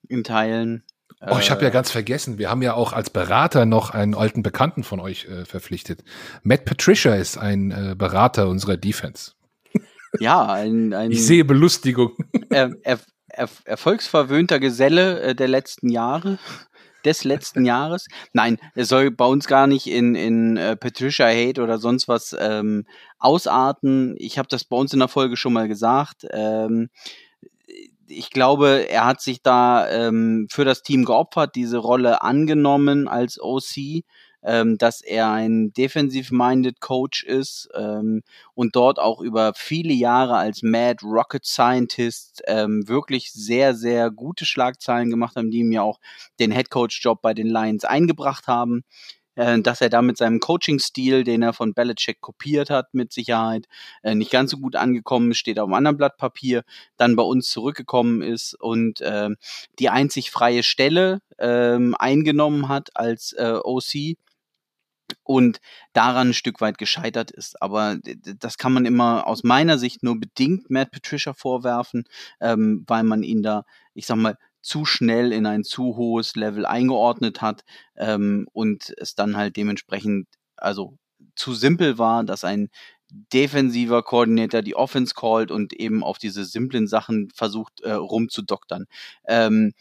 in 0.08 0.24
Teilen. 0.24 0.84
Oh, 1.22 1.38
ich 1.40 1.50
habe 1.50 1.64
ja 1.64 1.70
äh, 1.70 1.72
ganz 1.72 1.90
vergessen, 1.90 2.38
wir 2.38 2.50
haben 2.50 2.62
ja 2.62 2.76
auch 2.76 2.94
als 2.94 3.10
Berater 3.10 3.66
noch 3.66 3.90
einen 3.90 4.14
alten 4.14 4.44
Bekannten 4.44 4.84
von 4.84 5.00
euch 5.00 5.26
äh, 5.26 5.46
verpflichtet. 5.46 6.04
Matt 6.44 6.66
Patricia 6.66 7.16
ist 7.16 7.38
ein 7.38 7.72
äh, 7.72 7.96
Berater 7.98 8.48
unserer 8.48 8.78
Defense. 8.78 9.32
Ja, 10.22 10.48
ein, 10.48 10.94
ein 10.94 11.12
Ich 11.12 11.26
sehe 11.26 11.44
Belustigung. 11.44 12.16
Er, 12.50 12.72
er, 12.84 13.00
er, 13.28 13.50
erfolgsverwöhnter 13.66 14.60
Geselle 14.60 15.20
äh, 15.20 15.36
der 15.36 15.50
letzten 15.50 15.90
Jahre 15.90 16.40
des 17.04 17.24
letzten 17.24 17.66
Jahres. 17.66 18.08
Nein, 18.34 18.58
es 18.74 18.88
soll 18.88 19.12
bei 19.12 19.26
uns 19.26 19.48
gar 19.48 19.68
nicht 19.68 19.88
in, 19.88 20.16
in 20.16 20.58
äh, 20.58 20.76
Patricia 20.76 21.28
Hate 21.28 21.62
oder 21.62 21.78
sonst 21.78 22.08
was 22.08 22.36
ähm, 22.40 22.86
ausarten. 23.20 24.16
Ich 24.18 24.38
habe 24.38 24.48
das 24.50 24.64
bei 24.64 24.78
uns 24.78 24.94
in 24.94 25.00
der 25.00 25.08
Folge 25.08 25.38
schon 25.38 25.54
mal 25.54 25.68
gesagt. 25.68 26.26
Ähm, 26.32 26.90
ich 28.08 28.30
glaube, 28.32 28.90
er 28.90 29.06
hat 29.06 29.22
sich 29.22 29.42
da 29.42 29.90
ähm, 29.90 30.48
für 30.50 30.66
das 30.66 30.82
Team 30.84 31.06
geopfert, 31.06 31.56
diese 31.56 31.78
Rolle 31.78 32.22
angenommen 32.22 33.08
als 33.08 33.40
OC, 33.40 34.04
ähm, 34.44 34.78
dass 34.78 35.02
er 35.02 35.32
ein 35.32 35.74
defensive-minded 35.74 36.80
Coach 36.80 37.24
ist 37.24 37.70
ähm, 37.76 38.22
und 38.54 38.76
dort 38.76 39.00
auch 39.00 39.20
über 39.20 39.54
viele 39.56 39.94
Jahre 39.94 40.38
als 40.38 40.62
Mad 40.62 41.04
Rocket 41.04 41.46
Scientist 41.46 42.44
ähm, 42.48 42.88
wirklich 42.88 43.32
sehr, 43.34 43.74
sehr 43.76 44.12
gute 44.12 44.46
Schlagzeilen 44.46 45.10
gemacht 45.10 45.36
haben, 45.36 45.52
die 45.52 45.60
ihm 45.60 45.72
ja 45.72 45.82
auch 45.82 46.00
den 46.40 46.52
Head 46.52 46.70
Coach 46.70 47.04
Job 47.04 47.22
bei 47.22 47.34
den 47.34 47.48
Lions 47.48 47.84
eingebracht 47.84 48.48
haben. 48.48 48.84
Äh, 49.38 49.62
dass 49.62 49.82
er 49.82 49.90
da 49.90 50.02
mit 50.02 50.18
seinem 50.18 50.40
Coaching-Stil, 50.40 51.24
den 51.24 51.44
er 51.44 51.54
von 51.54 51.74
Belichick 51.74 52.22
kopiert 52.22 52.72
hat, 52.72 52.94
mit 52.94 53.14
Sicherheit 53.14 53.68
äh, 54.02 54.16
nicht 54.16 54.32
ganz 54.32 54.52
so 54.52 54.58
gut 54.58 54.76
angekommen 54.76 55.32
ist, 55.32 55.38
steht 55.38 55.60
auf 55.60 55.68
einem 55.68 55.76
anderen 55.76 55.98
Blatt 55.98 56.18
Papier, 56.18 56.64
dann 56.98 57.16
bei 57.16 57.24
uns 57.24 57.50
zurückgekommen 57.50 58.24
ist 58.24 58.56
und 58.56 59.00
äh, 59.02 59.30
die 59.80 59.90
einzig 59.90 60.32
freie 60.32 60.64
Stelle 60.64 61.20
äh, 61.38 61.78
eingenommen 62.00 62.68
hat 62.68 62.90
als 62.96 63.34
äh, 63.34 63.60
OC 63.64 64.18
und 65.24 65.60
daran 65.94 66.30
ein 66.30 66.34
Stück 66.34 66.60
weit 66.62 66.78
gescheitert 66.78 67.32
ist. 67.32 67.62
Aber 67.62 67.98
das 68.40 68.58
kann 68.58 68.74
man 68.74 68.86
immer 68.86 69.28
aus 69.28 69.44
meiner 69.44 69.78
Sicht 69.78 70.04
nur 70.04 70.20
bedingt 70.20 70.70
Matt 70.70 70.92
Patricia 70.92 71.34
vorwerfen, 71.34 72.06
ähm, 72.42 72.84
weil 72.88 73.04
man 73.04 73.24
ihn 73.24 73.44
da, 73.44 73.64
ich 73.94 74.06
sag 74.08 74.18
mal, 74.18 74.38
zu 74.68 74.84
schnell 74.84 75.32
in 75.32 75.46
ein 75.46 75.64
zu 75.64 75.96
hohes 75.96 76.36
Level 76.36 76.66
eingeordnet 76.66 77.42
hat 77.42 77.64
ähm, 77.96 78.48
und 78.52 78.94
es 78.98 79.16
dann 79.16 79.38
halt 79.38 79.56
dementsprechend 79.56 80.28
also 80.58 80.98
zu 81.36 81.54
simpel 81.54 81.98
war, 81.98 82.26
dass 82.26 82.44
ein 82.44 82.70
defensiver 83.10 84.04
Koordinator 84.04 84.62
die 84.62 84.76
Offense 84.76 85.14
callt 85.16 85.52
und 85.52 85.72
eben 85.72 86.04
auf 86.04 86.18
diese 86.18 86.44
simplen 86.44 86.88
Sachen 86.88 87.30
versucht 87.34 87.80
äh, 87.80 87.94
rumzudoktern. 87.94 88.88
Ähm, 89.26 89.72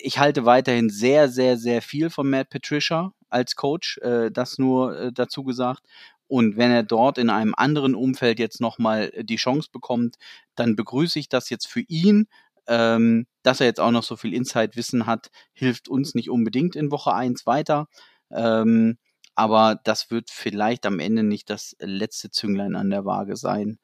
ich 0.00 0.18
halte 0.18 0.44
weiterhin 0.44 0.90
sehr, 0.90 1.28
sehr, 1.28 1.56
sehr 1.56 1.80
viel 1.80 2.10
von 2.10 2.28
Matt 2.28 2.50
Patricia 2.50 3.12
als 3.28 3.54
Coach, 3.54 3.98
äh, 3.98 4.32
das 4.32 4.58
nur 4.58 4.98
äh, 4.98 5.12
dazu 5.12 5.44
gesagt. 5.44 5.84
Und 6.26 6.56
wenn 6.56 6.72
er 6.72 6.82
dort 6.82 7.18
in 7.18 7.30
einem 7.30 7.54
anderen 7.56 7.94
Umfeld 7.94 8.40
jetzt 8.40 8.60
nochmal 8.60 9.12
die 9.22 9.36
Chance 9.36 9.68
bekommt, 9.72 10.16
dann 10.56 10.74
begrüße 10.74 11.20
ich 11.20 11.28
das 11.28 11.50
jetzt 11.50 11.68
für 11.68 11.82
ihn, 11.86 12.26
ähm, 12.68 13.26
dass 13.42 13.60
er 13.60 13.66
jetzt 13.66 13.80
auch 13.80 13.90
noch 13.90 14.02
so 14.02 14.16
viel 14.16 14.34
Insight-Wissen 14.34 15.06
hat, 15.06 15.30
hilft 15.52 15.88
uns 15.88 16.14
nicht 16.14 16.30
unbedingt 16.30 16.76
in 16.76 16.90
Woche 16.90 17.14
1 17.14 17.46
weiter. 17.46 17.88
Ähm, 18.30 18.98
aber 19.34 19.80
das 19.84 20.10
wird 20.10 20.30
vielleicht 20.30 20.86
am 20.86 20.98
Ende 20.98 21.22
nicht 21.22 21.50
das 21.50 21.76
letzte 21.78 22.30
Zünglein 22.30 22.74
an 22.74 22.90
der 22.90 23.04
Waage 23.04 23.36
sein. 23.36 23.78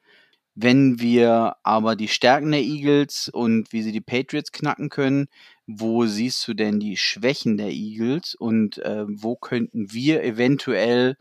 Wenn 0.55 1.01
wir 1.01 1.57
aber 1.63 1.97
die 1.97 2.09
Stärken 2.09 2.51
der 2.53 2.61
Eagles 2.61 3.29
und 3.33 3.73
wie 3.73 3.83
sie 3.83 3.93
die 3.93 4.03
Patriots 4.03 4.53
knacken 4.53 4.91
können, 4.91 5.29
wo 5.67 6.05
siehst 6.05 6.47
du 6.47 6.55
denn 6.55 6.79
die 6.79 6.97
Schwächen 6.97 7.57
der 7.57 7.71
Eagles 7.71 8.35
und 8.35 8.79
äh, 8.79 9.05
wo 9.09 9.37
könnten 9.37 9.93
wir 9.93 10.23
eventuell 10.23 11.17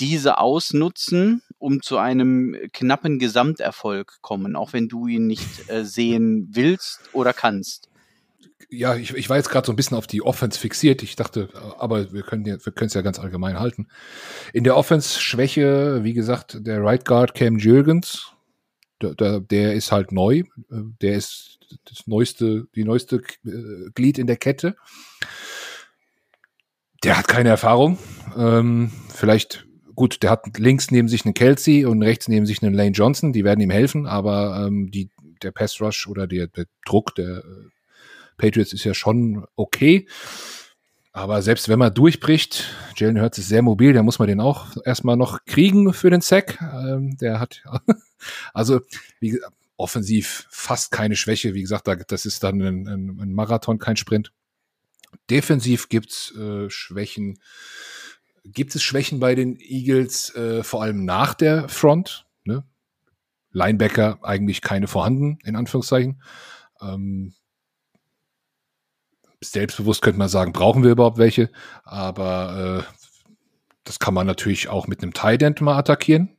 diese 0.00 0.38
ausnutzen 0.38 1.42
um 1.64 1.80
zu 1.80 1.96
einem 1.96 2.54
knappen 2.74 3.18
Gesamterfolg 3.18 4.18
kommen, 4.20 4.54
auch 4.54 4.74
wenn 4.74 4.86
du 4.86 5.06
ihn 5.06 5.26
nicht 5.26 5.70
äh, 5.70 5.82
sehen 5.86 6.50
willst 6.52 7.00
oder 7.14 7.32
kannst? 7.32 7.88
Ja, 8.68 8.96
ich, 8.96 9.14
ich 9.14 9.30
war 9.30 9.38
jetzt 9.38 9.48
gerade 9.48 9.66
so 9.66 9.72
ein 9.72 9.76
bisschen 9.76 9.96
auf 9.96 10.06
die 10.06 10.20
Offense 10.20 10.60
fixiert. 10.60 11.02
Ich 11.02 11.16
dachte, 11.16 11.48
aber 11.78 12.12
wir 12.12 12.22
können 12.22 12.44
wir 12.44 12.58
können 12.58 12.88
es 12.88 12.94
ja 12.94 13.00
ganz 13.00 13.18
allgemein 13.18 13.58
halten. 13.58 13.88
In 14.52 14.62
der 14.62 14.76
Offense 14.76 15.18
Schwäche, 15.18 16.04
wie 16.04 16.12
gesagt, 16.12 16.58
der 16.66 16.82
Right 16.82 17.06
Guard 17.06 17.34
Cam 17.34 17.56
Jürgens, 17.56 18.32
der, 19.00 19.14
der, 19.14 19.40
der 19.40 19.72
ist 19.72 19.90
halt 19.90 20.12
neu. 20.12 20.42
Der 20.68 21.14
ist 21.14 21.60
das 21.86 22.06
neueste, 22.06 22.66
die 22.74 22.84
neueste 22.84 23.22
äh, 23.46 23.90
Glied 23.94 24.18
in 24.18 24.26
der 24.26 24.36
Kette. 24.36 24.76
Der 27.04 27.16
hat 27.16 27.26
keine 27.26 27.48
Erfahrung. 27.48 27.98
Ähm, 28.36 28.92
vielleicht 29.08 29.66
gut, 29.94 30.22
der 30.22 30.30
hat 30.30 30.58
links 30.58 30.90
neben 30.90 31.08
sich 31.08 31.24
einen 31.24 31.34
Kelsey 31.34 31.84
und 31.84 32.02
rechts 32.02 32.28
neben 32.28 32.46
sich 32.46 32.62
einen 32.62 32.74
Lane 32.74 32.92
Johnson, 32.92 33.32
die 33.32 33.44
werden 33.44 33.60
ihm 33.60 33.70
helfen, 33.70 34.06
aber 34.06 34.66
ähm, 34.66 34.90
die, 34.90 35.10
der 35.42 35.52
Pass 35.52 35.80
Rush 35.80 36.06
oder 36.06 36.26
der, 36.26 36.46
der 36.48 36.66
Druck 36.84 37.14
der 37.14 37.38
äh, 37.38 37.68
Patriots 38.36 38.72
ist 38.72 38.84
ja 38.84 38.94
schon 38.94 39.44
okay. 39.56 40.06
Aber 41.12 41.42
selbst 41.42 41.68
wenn 41.68 41.78
man 41.78 41.94
durchbricht, 41.94 42.74
Jalen 42.96 43.20
Hurts 43.20 43.38
ist 43.38 43.48
sehr 43.48 43.62
mobil, 43.62 43.92
da 43.92 44.02
muss 44.02 44.18
man 44.18 44.26
den 44.26 44.40
auch 44.40 44.76
erstmal 44.84 45.16
noch 45.16 45.44
kriegen 45.44 45.92
für 45.92 46.10
den 46.10 46.20
Sack. 46.20 46.58
Ähm, 46.60 47.16
der 47.18 47.38
hat, 47.38 47.62
also, 48.52 48.80
wie 49.20 49.30
gesagt, 49.30 49.54
offensiv 49.76 50.46
fast 50.50 50.90
keine 50.90 51.14
Schwäche. 51.14 51.54
Wie 51.54 51.60
gesagt, 51.60 51.88
das 52.08 52.26
ist 52.26 52.42
dann 52.42 52.60
ein, 52.60 52.88
ein, 52.88 53.18
ein 53.20 53.32
Marathon, 53.32 53.78
kein 53.78 53.96
Sprint. 53.96 54.32
Defensiv 55.30 55.88
gibt's 55.88 56.34
äh, 56.36 56.68
Schwächen. 56.68 57.38
Gibt 58.44 58.74
es 58.74 58.82
Schwächen 58.82 59.20
bei 59.20 59.34
den 59.34 59.58
Eagles, 59.58 60.34
äh, 60.34 60.62
vor 60.62 60.82
allem 60.82 61.04
nach 61.04 61.34
der 61.34 61.68
Front? 61.68 62.26
Ne? 62.44 62.64
Linebacker 63.52 64.18
eigentlich 64.22 64.60
keine 64.60 64.86
vorhanden, 64.86 65.38
in 65.44 65.56
Anführungszeichen. 65.56 66.22
Ähm, 66.80 67.34
selbstbewusst 69.40 70.02
könnte 70.02 70.18
man 70.18 70.28
sagen, 70.28 70.52
brauchen 70.52 70.82
wir 70.82 70.90
überhaupt 70.90 71.18
welche, 71.18 71.50
aber 71.84 72.84
äh, 72.86 72.94
das 73.84 73.98
kann 73.98 74.14
man 74.14 74.26
natürlich 74.26 74.68
auch 74.68 74.86
mit 74.86 75.02
einem 75.02 75.12
Tight 75.12 75.42
End 75.42 75.60
mal 75.60 75.76
attackieren. 75.76 76.30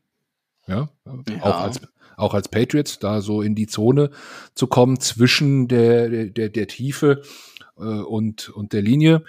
Ja, 0.67 0.89
ja. 1.05 1.41
auch 1.41 1.61
als 1.61 1.81
auch 2.17 2.33
als 2.33 2.47
Patriots 2.47 2.97
da 2.97 3.21
so 3.21 3.41
in 3.41 3.55
die 3.55 3.67
Zone 3.67 4.09
zu 4.55 4.67
kommen 4.67 4.99
zwischen 4.99 5.67
der 5.67 6.27
der 6.27 6.49
der 6.49 6.67
Tiefe 6.67 7.21
äh, 7.77 7.81
und 7.81 8.49
und 8.49 8.73
der 8.73 8.81
Linie. 8.81 9.23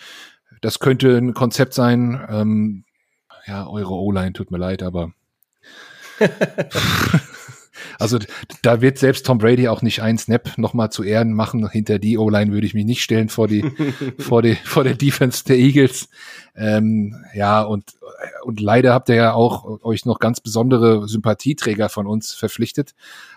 Das 0.60 0.78
könnte 0.78 1.16
ein 1.16 1.34
Konzept 1.34 1.74
sein. 1.74 2.24
Ähm, 2.28 2.84
ja, 3.46 3.66
eure 3.68 3.94
O-Line 3.94 4.32
tut 4.32 4.50
mir 4.50 4.58
leid, 4.58 4.82
aber 4.82 5.12
Also 7.98 8.18
da 8.62 8.80
wird 8.80 8.98
selbst 8.98 9.26
Tom 9.26 9.38
Brady 9.38 9.68
auch 9.68 9.82
nicht 9.82 10.02
einen 10.02 10.18
Snap 10.18 10.58
nochmal 10.58 10.90
zu 10.90 11.02
Ehren 11.02 11.32
machen. 11.32 11.68
Hinter 11.68 11.98
die 11.98 12.18
O-Line 12.18 12.52
würde 12.52 12.66
ich 12.66 12.74
mich 12.74 12.84
nicht 12.84 13.02
stellen 13.02 13.28
vor 13.28 13.48
die, 13.48 13.64
vor 14.18 14.42
die, 14.42 14.54
vor 14.54 14.84
der 14.84 14.94
Defense 14.94 15.44
der 15.44 15.56
Eagles. 15.56 16.08
Ähm, 16.54 17.16
ja, 17.34 17.62
und, 17.62 17.96
und 18.44 18.60
leider 18.60 18.92
habt 18.92 19.08
ihr 19.08 19.16
ja 19.16 19.32
auch 19.32 19.82
euch 19.82 20.04
noch 20.04 20.18
ganz 20.18 20.40
besondere 20.40 21.08
Sympathieträger 21.08 21.88
von 21.88 22.06
uns 22.06 22.32
verpflichtet, 22.32 22.94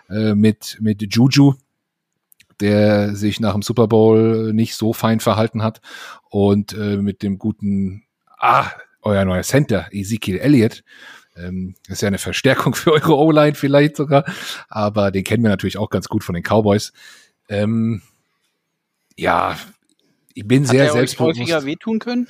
äh, 0.09 0.35
mit, 0.35 0.77
mit 0.81 1.01
Juju, 1.13 1.53
der 2.59 3.15
sich 3.15 3.39
nach 3.39 3.53
dem 3.53 3.61
Super 3.61 3.87
Bowl 3.87 4.53
nicht 4.53 4.75
so 4.75 4.93
fein 4.93 5.19
verhalten 5.19 5.63
hat 5.63 5.81
und 6.29 6.73
äh, 6.73 6.97
mit 6.97 7.23
dem 7.23 7.37
guten, 7.37 8.03
ah, 8.37 8.69
euer 9.01 9.25
neuer 9.25 9.43
Center, 9.43 9.87
Ezekiel 9.91 10.37
Elliott, 10.37 10.83
ähm, 11.35 11.75
das 11.87 11.97
ist 11.97 12.01
ja 12.01 12.07
eine 12.07 12.17
Verstärkung 12.17 12.75
für 12.75 12.93
eure 12.93 13.17
O-Line 13.17 13.55
vielleicht 13.55 13.95
sogar, 13.95 14.25
aber 14.69 15.11
den 15.11 15.23
kennen 15.23 15.43
wir 15.43 15.49
natürlich 15.49 15.77
auch 15.77 15.89
ganz 15.89 16.07
gut 16.07 16.23
von 16.23 16.35
den 16.35 16.43
Cowboys. 16.43 16.93
Ähm, 17.47 18.01
ja, 19.17 19.57
ich 20.33 20.47
bin 20.47 20.63
Hat 20.63 20.71
sehr 20.71 20.85
er 20.85 20.91
selbstbewusst. 20.93 21.39
häufiger 21.39 21.65
wehtun 21.65 21.99
können? 21.99 22.27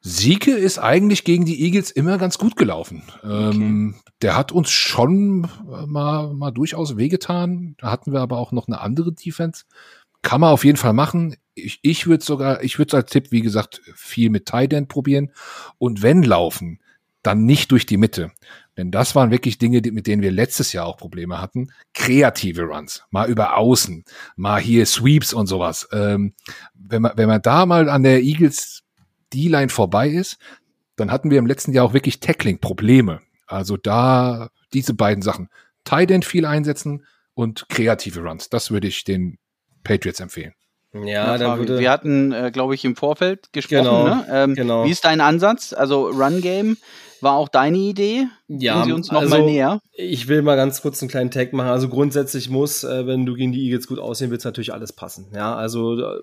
Sieke 0.00 0.52
ist 0.52 0.78
eigentlich 0.78 1.24
gegen 1.24 1.44
die 1.44 1.60
Eagles 1.64 1.90
immer 1.90 2.16
ganz 2.16 2.38
gut 2.38 2.54
gelaufen. 2.54 3.02
Ähm, 3.24 3.96
okay. 3.98 4.12
der 4.22 4.36
hat 4.36 4.52
uns 4.52 4.70
schon 4.70 5.48
mal, 5.86 6.32
mal 6.32 6.52
durchaus 6.52 6.96
wehgetan. 6.96 7.74
Da 7.78 7.90
hatten 7.90 8.12
wir 8.12 8.20
aber 8.20 8.38
auch 8.38 8.52
noch 8.52 8.68
eine 8.68 8.80
andere 8.80 9.12
Defense. 9.12 9.64
Kann 10.22 10.40
man 10.40 10.52
auf 10.52 10.64
jeden 10.64 10.76
Fall 10.76 10.92
machen. 10.92 11.34
Ich, 11.56 11.80
ich 11.82 12.06
würde 12.06 12.24
sogar, 12.24 12.62
ich 12.62 12.78
würde 12.78 12.96
als 12.96 13.10
Tipp, 13.10 13.32
wie 13.32 13.40
gesagt, 13.40 13.80
viel 13.96 14.30
mit 14.30 14.46
Tight 14.46 14.72
End 14.72 14.88
probieren. 14.88 15.32
Und 15.78 16.02
wenn 16.02 16.22
laufen, 16.22 16.80
dann 17.22 17.44
nicht 17.44 17.72
durch 17.72 17.86
die 17.86 17.96
Mitte. 17.96 18.30
Denn 18.76 18.90
das 18.90 19.14
waren 19.14 19.30
wirklich 19.30 19.58
Dinge, 19.58 19.82
die, 19.82 19.90
mit 19.90 20.06
denen 20.06 20.22
wir 20.22 20.30
letztes 20.30 20.72
Jahr 20.72 20.86
auch 20.86 20.96
Probleme 20.96 21.40
hatten. 21.40 21.72
Kreative 21.92 22.62
Runs, 22.62 23.02
mal 23.10 23.28
über 23.28 23.56
Außen, 23.56 24.04
mal 24.36 24.60
hier 24.60 24.86
Sweeps 24.86 25.32
und 25.32 25.46
sowas. 25.46 25.88
Ähm, 25.92 26.34
wenn, 26.74 27.02
man, 27.02 27.12
wenn 27.16 27.28
man 27.28 27.42
da 27.42 27.66
mal 27.66 27.88
an 27.88 28.04
der 28.04 28.22
Eagles 28.22 28.84
D-Line 29.32 29.70
vorbei 29.70 30.08
ist, 30.08 30.38
dann 30.94 31.10
hatten 31.10 31.30
wir 31.30 31.38
im 31.38 31.46
letzten 31.46 31.72
Jahr 31.72 31.86
auch 31.86 31.94
wirklich 31.94 32.20
Tackling-Probleme. 32.20 33.20
Also 33.46 33.76
da 33.76 34.50
diese 34.72 34.94
beiden 34.94 35.22
Sachen. 35.22 35.48
Tight 35.84 36.10
End 36.10 36.24
viel 36.24 36.44
einsetzen 36.44 37.06
und 37.34 37.68
kreative 37.68 38.20
Runs. 38.20 38.50
Das 38.50 38.70
würde 38.70 38.88
ich 38.88 39.04
den 39.04 39.38
Patriots 39.84 40.20
empfehlen. 40.20 40.52
Ja, 41.04 41.36
dann 41.38 41.58
würde 41.58 41.78
wir 41.78 41.90
hatten, 41.90 42.32
äh, 42.32 42.50
glaube 42.52 42.74
ich, 42.74 42.84
im 42.84 42.96
Vorfeld 42.96 43.52
gesprochen. 43.52 43.84
Genau, 43.84 44.04
ne? 44.08 44.26
ähm, 44.30 44.54
genau. 44.54 44.84
Wie 44.84 44.90
ist 44.90 45.04
dein 45.04 45.20
Ansatz? 45.20 45.72
Also 45.72 46.08
Run 46.08 46.40
Game 46.40 46.76
war 47.20 47.34
auch 47.34 47.48
deine 47.48 47.78
Idee? 47.78 48.26
Ja, 48.48 48.74
Bringen 48.74 48.86
Sie 48.86 48.92
uns 48.92 49.10
noch 49.10 49.20
also, 49.20 49.38
mal 49.38 49.44
näher. 49.44 49.80
Ich 49.92 50.28
will 50.28 50.42
mal 50.42 50.56
ganz 50.56 50.82
kurz 50.82 51.02
einen 51.02 51.10
kleinen 51.10 51.30
Tag 51.30 51.52
machen. 51.52 51.68
Also 51.68 51.88
grundsätzlich 51.88 52.50
muss, 52.50 52.84
äh, 52.84 53.06
wenn 53.06 53.26
du 53.26 53.34
gegen 53.34 53.52
die 53.52 53.64
Eagles 53.64 53.86
gut 53.86 53.98
aussehen 53.98 54.30
willst, 54.30 54.44
natürlich 54.44 54.72
alles 54.72 54.92
passen. 54.92 55.26
Ja, 55.34 55.54
also 55.54 55.98
äh, 55.98 56.20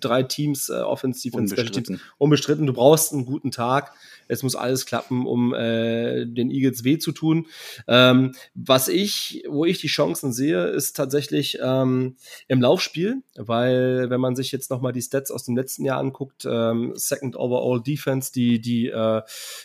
drei 0.00 0.22
Teams, 0.22 0.68
äh, 0.68 0.74
Offense, 0.74 1.22
Defense, 1.22 1.54
unbestritten. 1.54 2.00
unbestritten. 2.18 2.66
Du 2.66 2.72
brauchst 2.72 3.12
einen 3.12 3.26
guten 3.26 3.50
Tag. 3.50 3.92
Es 4.28 4.42
muss 4.42 4.54
alles 4.54 4.86
klappen, 4.86 5.26
um 5.26 5.54
äh, 5.54 6.26
den 6.26 6.50
Eagles 6.50 6.84
weh 6.84 6.98
zu 6.98 7.12
tun. 7.12 7.46
Ähm, 7.88 8.32
was 8.54 8.88
ich, 8.88 9.44
wo 9.48 9.64
ich 9.64 9.80
die 9.80 9.88
Chancen 9.88 10.32
sehe, 10.32 10.66
ist 10.66 10.96
tatsächlich 10.96 11.58
ähm, 11.62 12.16
im 12.48 12.60
Laufspiel, 12.60 13.22
weil 13.36 14.10
wenn 14.10 14.20
man 14.20 14.36
sich 14.36 14.52
jetzt 14.52 14.70
noch 14.70 14.80
mal 14.80 14.92
die 14.92 15.02
Stats 15.02 15.30
aus 15.30 15.44
dem 15.44 15.56
letzten 15.56 15.84
Jahr 15.84 15.98
anguckt, 15.98 16.46
ähm, 16.48 16.92
Second 16.94 17.36
Overall 17.36 17.82
Defense, 17.82 18.32
die 18.32 18.60
die 18.60 18.88
äh, 18.88 19.22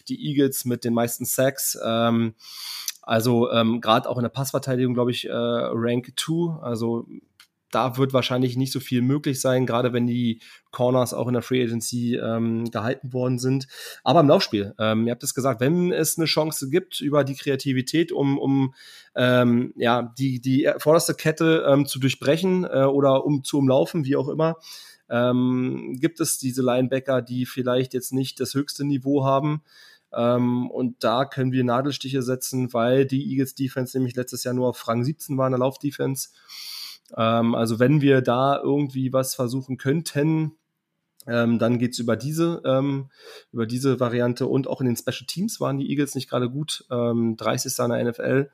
die 0.07 0.27
Eagles 0.27 0.65
mit 0.65 0.83
den 0.83 0.93
meisten 0.93 1.25
Sacks. 1.25 1.77
Ähm, 1.83 2.35
also 3.01 3.49
ähm, 3.51 3.79
gerade 3.79 4.09
auch 4.09 4.17
in 4.17 4.23
der 4.23 4.29
Passverteidigung, 4.29 4.93
glaube 4.93 5.11
ich, 5.11 5.29
äh, 5.29 5.31
Rank 5.31 6.11
2. 6.17 6.61
Also 6.61 7.07
da 7.77 7.95
wird 7.95 8.11
wahrscheinlich 8.11 8.57
nicht 8.57 8.73
so 8.73 8.79
viel 8.79 9.03
möglich 9.03 9.39
sein, 9.39 9.67
gerade 9.67 9.93
wenn 9.93 10.07
die 10.07 10.41
Corners 10.71 11.13
auch 11.13 11.27
in 11.27 11.33
der 11.33 11.43
Free 11.43 11.63
Agency 11.63 12.15
ähm, 12.15 12.71
gehalten 12.71 13.13
worden 13.13 13.37
sind. 13.37 13.67
Aber 14.03 14.21
im 14.21 14.27
Laufspiel, 14.27 14.73
ähm, 14.79 15.05
ihr 15.05 15.11
habt 15.11 15.21
es 15.21 15.35
gesagt, 15.35 15.61
wenn 15.61 15.91
es 15.91 16.17
eine 16.17 16.25
Chance 16.25 16.71
gibt 16.71 16.99
über 17.01 17.23
die 17.23 17.35
Kreativität, 17.35 18.11
um, 18.11 18.39
um 18.39 18.73
ähm, 19.15 19.73
ja, 19.75 20.11
die, 20.17 20.41
die 20.41 20.67
vorderste 20.79 21.13
Kette 21.13 21.67
ähm, 21.69 21.85
zu 21.85 21.99
durchbrechen 21.99 22.63
äh, 22.63 22.85
oder 22.85 23.23
um 23.23 23.43
zu 23.43 23.59
umlaufen, 23.59 24.05
wie 24.05 24.15
auch 24.15 24.27
immer, 24.27 24.55
ähm, 25.07 25.95
gibt 25.99 26.19
es 26.19 26.39
diese 26.39 26.63
Linebacker, 26.63 27.21
die 27.21 27.45
vielleicht 27.45 27.93
jetzt 27.93 28.11
nicht 28.11 28.39
das 28.39 28.55
höchste 28.55 28.85
Niveau 28.85 29.23
haben. 29.23 29.61
Ähm, 30.11 30.71
und 30.71 31.03
da 31.03 31.25
können 31.25 31.51
wir 31.51 31.63
Nadelstiche 31.63 32.23
setzen, 32.23 32.73
weil 32.73 33.05
die 33.05 33.29
Eagles 33.29 33.53
Defense 33.53 33.95
nämlich 33.95 34.15
letztes 34.15 34.43
Jahr 34.43 34.55
nur 34.55 34.67
auf 34.69 34.87
Rang 34.87 35.03
17 35.03 35.37
war 35.37 35.45
in 35.45 35.51
der 35.51 35.59
Laufdefense. 35.59 36.29
Ähm, 37.15 37.55
also 37.55 37.79
wenn 37.79 38.01
wir 38.01 38.21
da 38.21 38.59
irgendwie 38.61 39.13
was 39.13 39.35
versuchen 39.35 39.77
könnten, 39.77 40.53
ähm, 41.27 41.59
dann 41.59 41.77
geht's 41.77 41.99
über 41.99 42.15
diese, 42.15 42.61
ähm, 42.65 43.09
über 43.51 43.65
diese 43.65 43.99
Variante 43.99 44.47
und 44.47 44.67
auch 44.67 44.79
in 44.79 44.87
den 44.87 44.95
Special 44.95 45.25
Teams 45.27 45.59
waren 45.59 45.77
die 45.77 45.89
Eagles 45.89 46.15
nicht 46.15 46.29
gerade 46.29 46.49
gut. 46.49 46.85
Ähm, 46.89 47.35
30. 47.37 47.77
in 47.79 47.89
der 47.89 48.03
NFL. 48.05 48.49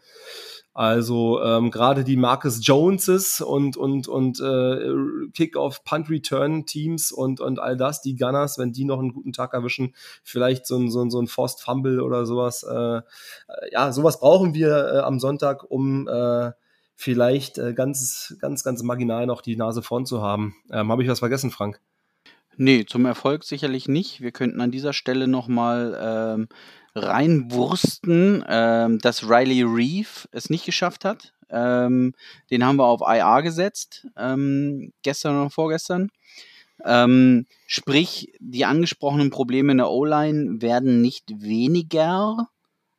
Also 0.76 1.40
ähm, 1.44 1.70
gerade 1.70 2.04
die 2.04 2.18
Marcus 2.18 2.66
Joneses 2.66 3.42
und 3.42 3.78
und 3.78 4.08
und 4.08 4.40
äh, 4.40 4.92
Kickoff, 5.32 5.84
Punt 5.84 6.10
Return 6.10 6.66
Teams 6.66 7.12
und 7.12 7.40
und 7.40 7.60
all 7.60 7.78
das, 7.78 8.02
die 8.02 8.16
Gunners, 8.16 8.58
wenn 8.58 8.74
die 8.74 8.84
noch 8.84 8.98
einen 8.98 9.14
guten 9.14 9.34
Tag 9.34 9.54
erwischen, 9.54 9.94
vielleicht 10.24 10.66
so 10.66 10.78
ein 10.78 10.90
so 10.90 11.02
ein, 11.02 11.12
so 11.12 11.22
ein 11.22 11.28
Forced 11.28 11.62
Fumble 11.62 12.02
oder 12.02 12.26
sowas. 12.26 12.64
Äh, 12.64 13.02
ja, 13.72 13.92
sowas 13.92 14.20
brauchen 14.20 14.56
wir 14.56 14.94
äh, 14.96 15.00
am 15.02 15.20
Sonntag, 15.20 15.70
um 15.70 16.08
äh, 16.08 16.54
vielleicht 16.96 17.58
äh, 17.58 17.74
ganz, 17.74 18.36
ganz, 18.40 18.64
ganz 18.64 18.84
marginal 18.84 19.26
noch 19.26 19.42
die 19.42 19.56
Nase 19.56 19.82
vorn 19.82 20.06
zu 20.06 20.22
haben. 20.22 20.56
Ähm, 20.72 20.92
Habe 20.92 21.04
ich 21.04 21.10
was 21.10 21.20
vergessen, 21.20 21.52
Frank? 21.52 21.80
Nee, 22.56 22.86
zum 22.86 23.06
Erfolg 23.06 23.44
sicherlich 23.44 23.88
nicht. 23.88 24.22
Wir 24.22 24.32
könnten 24.32 24.62
an 24.62 24.72
dieser 24.72 24.94
Stelle 24.94 25.28
nochmal 25.28 25.98
ähm, 26.00 26.48
reinwursten, 26.96 28.46
ähm, 28.48 29.00
dass 29.00 29.28
Riley 29.28 29.64
Reeve 29.64 30.28
es 30.32 30.50
nicht 30.50 30.66
geschafft 30.66 31.04
hat. 31.04 31.34
Ähm, 31.50 32.14
den 32.52 32.66
haben 32.66 32.78
wir 32.78 32.86
auf 32.86 33.02
IA 33.02 33.42
gesetzt, 33.42 34.08
ähm, 34.18 34.92
gestern 35.02 35.40
oder 35.40 35.50
vorgestern. 35.50 36.10
Ähm, 36.84 37.46
sprich, 37.68 38.34
die 38.40 38.66
angesprochenen 38.66 39.30
Probleme 39.30 39.72
in 39.72 39.78
der 39.78 39.90
O-Line 39.90 40.62
werden 40.62 41.02
nicht 41.02 41.42
weniger, 41.42 42.50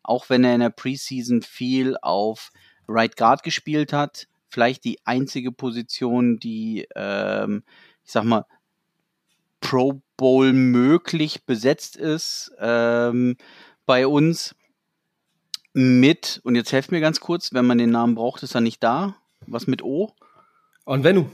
auch 0.02 0.30
wenn 0.30 0.44
er 0.44 0.54
in 0.54 0.60
der 0.60 0.70
Preseason 0.70 1.42
viel 1.42 1.96
auf 2.00 2.50
Right 2.88 3.16
Guard 3.16 3.42
gespielt 3.42 3.92
hat. 3.92 4.26
Vielleicht 4.48 4.84
die 4.84 4.98
einzige 5.04 5.50
Position, 5.52 6.38
die, 6.38 6.86
ähm, 6.94 7.64
ich 8.04 8.12
sag 8.12 8.24
mal, 8.24 8.46
Pro 9.60 10.02
Bowl 10.16 10.52
möglich 10.52 11.44
besetzt 11.44 11.96
ist 11.96 12.52
ähm, 12.60 13.36
bei 13.86 14.06
uns 14.06 14.54
mit, 15.72 16.40
und 16.44 16.54
jetzt 16.54 16.72
helft 16.72 16.92
mir 16.92 17.00
ganz 17.00 17.18
kurz, 17.18 17.52
wenn 17.52 17.66
man 17.66 17.78
den 17.78 17.90
Namen 17.90 18.14
braucht, 18.14 18.42
ist 18.42 18.54
er 18.54 18.60
nicht 18.60 18.82
da. 18.82 19.16
Was 19.46 19.66
mit 19.66 19.82
O? 19.82 20.12
Onvenu. 20.86 21.26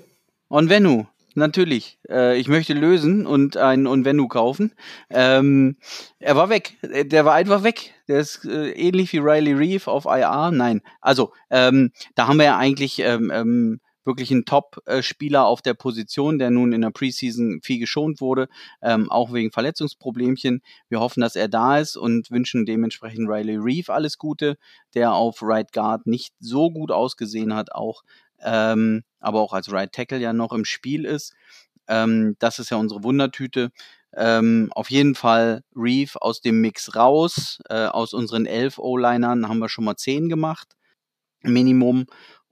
Onvenu, 0.49 1.07
natürlich. 1.37 1.99
Äh, 2.09 2.39
ich 2.39 2.49
möchte 2.49 2.73
lösen 2.75 3.27
und 3.27 3.57
einen 3.57 3.87
Onvenu 3.87 4.29
kaufen. 4.29 4.73
Ähm, 5.11 5.77
er 6.19 6.37
war 6.37 6.49
weg. 6.49 6.77
Der 6.83 7.25
war 7.25 7.35
einfach 7.35 7.63
weg. 7.63 7.95
Der 8.09 8.21
ist 8.21 8.45
äh, 8.45 8.71
ähnlich 8.73 9.13
wie 9.13 9.19
Riley 9.19 9.53
Reeve 9.53 9.91
auf 9.91 10.05
IR. 10.05 10.51
Nein. 10.53 10.83
Also, 11.01 11.33
ähm, 11.51 11.93
da 12.15 12.29
haben 12.29 12.39
wir 12.39 12.47
ja 12.47 12.59
eigentlich 12.59 12.99
ähm, 13.01 13.31
ähm 13.35 13.81
wirklich 14.05 14.31
ein 14.31 14.45
Top-Spieler 14.45 15.45
auf 15.45 15.63
der 15.63 15.75
Position, 15.75 16.39
der 16.39 16.51
nun 16.51 16.73
in 16.73 16.81
der 16.81 16.91
Preseason 16.91 17.61
viel 17.63 17.79
geschont 17.79 18.21
wurde, 18.21 18.49
ähm, 18.83 19.11
auch 19.11 19.33
wegen 19.33 19.53
Verletzungsproblemchen. 19.53 20.63
Wir 20.89 21.01
hoffen, 21.01 21.21
dass 21.21 21.37
er 21.37 21.49
da 21.49 21.79
ist 21.79 21.97
und 21.97 22.31
wünschen 22.31 22.67
dementsprechend 22.67 23.29
Riley 23.29 23.57
Reeve 23.57 23.93
alles 23.93 24.19
Gute, 24.19 24.57
der 24.95 25.13
auf 25.13 25.43
Right 25.43 25.73
Guard 25.73 26.07
nicht 26.07 26.35
so 26.41 26.71
gut 26.71 26.91
ausgesehen 26.91 27.55
hat, 27.55 27.73
auch 27.73 28.03
ähm, 28.43 29.03
aber 29.21 29.41
auch 29.41 29.53
als 29.53 29.73
Right 29.73 29.93
Tackle 29.93 30.19
ja 30.19 30.33
noch 30.33 30.53
im 30.53 30.65
Spiel 30.65 31.05
ist. 31.05 31.35
Ähm, 31.89 32.37
das 32.39 32.59
ist 32.59 32.71
ja 32.71 32.77
unsere 32.77 33.03
Wundertüte. 33.03 33.71
Ähm, 34.17 34.71
auf 34.75 34.91
jeden 34.91 35.15
Fall 35.15 35.63
Reeve 35.75 36.21
aus 36.21 36.41
dem 36.41 36.61
Mix 36.61 36.97
raus. 36.97 37.59
Äh, 37.69 37.87
aus 37.87 38.13
unseren 38.15 38.47
elf 38.47 38.79
O-Linern 38.79 39.49
haben 39.49 39.59
wir 39.59 39.69
schon 39.69 39.85
mal 39.85 39.97
zehn 39.97 40.29
gemacht. 40.29 40.77
Minimum 41.43 42.07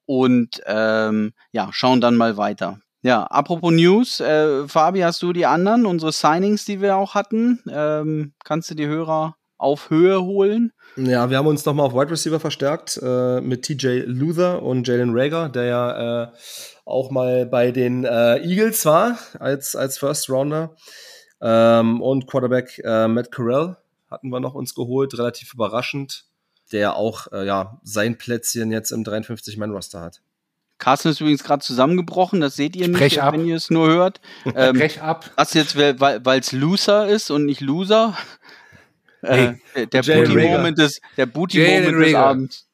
und 0.07 0.63
ähm, 0.67 1.33
ja, 1.53 1.69
schauen 1.73 2.01
dann 2.01 2.17
mal 2.17 2.37
weiter. 2.39 2.81
Ja, 3.03 3.25
apropos 3.25 3.73
News, 3.73 4.21
äh, 4.21 4.67
Fabi, 4.67 5.01
hast 5.01 5.23
du 5.23 5.33
die 5.33 5.47
anderen, 5.47 5.87
unsere 5.87 6.13
Signings, 6.13 6.65
die 6.65 6.81
wir 6.81 6.97
auch 6.97 7.15
hatten? 7.15 7.63
Ähm, 7.71 8.33
kannst 8.43 8.71
du 8.71 8.75
die 8.75 8.87
Hörer 8.87 9.37
auf 9.59 9.91
Höhe 9.91 10.23
holen? 10.23 10.73
Ja, 10.97 11.31
wir 11.31 11.37
haben 11.37 11.47
uns 11.47 11.65
nochmal 11.65 11.87
auf 11.87 11.95
Wide 11.95 12.11
Receiver 12.11 12.41
verstärkt 12.41 12.99
äh, 13.03 13.41
mit 13.41 13.63
TJ 13.63 14.05
Luther 14.07 14.63
und 14.63 14.89
Jalen 14.89 15.11
Rager, 15.13 15.49
der 15.49 15.65
ja 15.65 16.23
äh, 16.23 16.29
auch 16.85 17.11
mal 17.11 17.47
bei 17.47 17.71
den 17.71 18.05
äh, 18.05 18.39
Eagles 18.39 18.87
war 18.87 19.19
als, 19.39 19.77
als 19.77 19.99
First 19.99 20.31
Rounder. 20.31 20.75
Ähm, 21.41 22.01
und 22.01 22.27
Quarterback 22.27 22.81
äh, 22.85 23.07
Matt 23.07 23.31
Corral 23.31 23.77
hatten 24.11 24.31
wir 24.31 24.41
noch 24.41 24.55
uns 24.55 24.75
geholt, 24.75 25.17
relativ 25.19 25.53
überraschend 25.55 26.29
der 26.73 26.97
auch 26.97 27.31
äh, 27.33 27.47
ja, 27.47 27.79
sein 27.83 28.19
Plätzchen 28.19 28.71
jetzt 28.71 28.91
im 28.91 29.05
53-Man-Roster 29.05 30.01
hat. 30.01 30.21
Carsten 30.79 31.09
ist 31.09 31.21
übrigens 31.21 31.43
gerade 31.43 31.63
zusammengebrochen, 31.63 32.41
das 32.41 32.55
seht 32.55 32.77
ihr 32.77 32.87
nicht, 32.89 33.21
ab. 33.21 33.35
wenn 33.35 33.47
ihr 33.47 33.57
es 33.57 33.69
nur 33.69 33.89
hört. 33.89 34.21
Ähm, 34.55 34.77
Brech 34.77 35.03
ab. 35.03 35.31
Das 35.37 35.53
jetzt, 35.55 35.77
weil 35.77 36.41
es 36.41 36.53
Loser 36.53 37.09
ist 37.09 37.31
und 37.31 37.47
nicht 37.47 37.61
Loser. 37.61 38.17
Äh, 39.23 39.55
der 39.75 40.03
Booty-Moment 40.03 40.79
des, 40.79 41.01
der 41.17 41.27
Booty 41.27 41.59
des 41.59 42.15
Abends. 42.15 42.69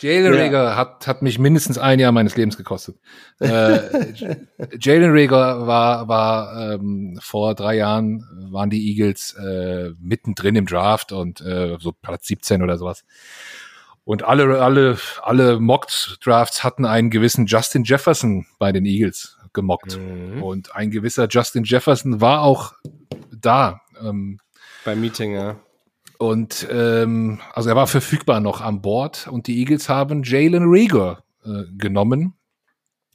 Jalen 0.00 0.34
ja. 0.34 0.42
Rager 0.42 0.76
hat, 0.76 1.06
hat 1.06 1.22
mich 1.22 1.38
mindestens 1.38 1.78
ein 1.78 1.98
Jahr 1.98 2.12
meines 2.12 2.36
Lebens 2.36 2.56
gekostet. 2.56 2.96
äh, 3.40 3.80
Jalen 4.78 5.12
Rager 5.16 5.66
war, 5.66 6.08
war 6.08 6.74
ähm, 6.74 7.18
vor 7.22 7.54
drei 7.54 7.76
Jahren, 7.76 8.24
waren 8.50 8.70
die 8.70 8.90
Eagles 8.90 9.34
äh, 9.34 9.90
mittendrin 10.00 10.56
im 10.56 10.66
Draft 10.66 11.12
und 11.12 11.40
äh, 11.40 11.76
so 11.80 11.92
Platz 11.92 12.26
17 12.26 12.62
oder 12.62 12.76
sowas. 12.76 13.04
Und 14.04 14.22
alle, 14.22 14.60
alle, 14.60 14.98
alle 15.22 15.58
Mocked-Drafts 15.58 16.62
hatten 16.62 16.84
einen 16.84 17.08
gewissen 17.08 17.46
Justin 17.46 17.84
Jefferson 17.84 18.46
bei 18.58 18.70
den 18.72 18.84
Eagles 18.84 19.38
gemockt. 19.54 19.98
Mhm. 19.98 20.42
Und 20.42 20.74
ein 20.76 20.90
gewisser 20.90 21.28
Justin 21.30 21.64
Jefferson 21.64 22.20
war 22.20 22.42
auch 22.42 22.74
da. 23.34 23.80
Ähm, 24.02 24.40
Beim 24.84 25.00
Meeting, 25.00 25.32
ja. 25.34 25.56
Und 26.18 26.66
ähm, 26.70 27.40
also 27.52 27.68
er 27.68 27.76
war 27.76 27.86
verfügbar 27.86 28.40
noch 28.40 28.60
an 28.60 28.82
Bord 28.82 29.28
und 29.28 29.46
die 29.46 29.58
Eagles 29.58 29.88
haben 29.88 30.22
Jalen 30.22 30.64
Rager 30.66 31.24
äh, 31.44 31.64
genommen. 31.76 32.34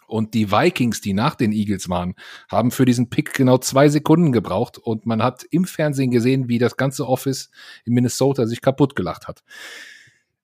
Und 0.08 0.34
die 0.34 0.52
Vikings, 0.52 1.02
die 1.02 1.14
nach 1.14 1.36
den 1.36 1.52
Eagles 1.52 1.88
waren, 1.88 2.16
haben 2.50 2.72
für 2.72 2.86
diesen 2.86 3.12
Pick 3.12 3.34
genau 3.34 3.60
zwei 3.60 3.89
Sekunden 3.89 4.32
gebraucht 4.32 4.80
und 4.80 5.06
man 5.06 5.22
hat 5.22 5.43
im 5.52 5.66
Fernsehen 5.66 6.10
gesehen, 6.10 6.50
wie 6.50 6.58
das 6.58 6.78
ganze 6.78 7.08
Office 7.08 7.52
in 7.86 7.93
Minnesota 7.93 8.47
sich 8.47 8.62
kaputt 8.62 8.95
gelacht 8.95 9.28
hat. 9.28 9.43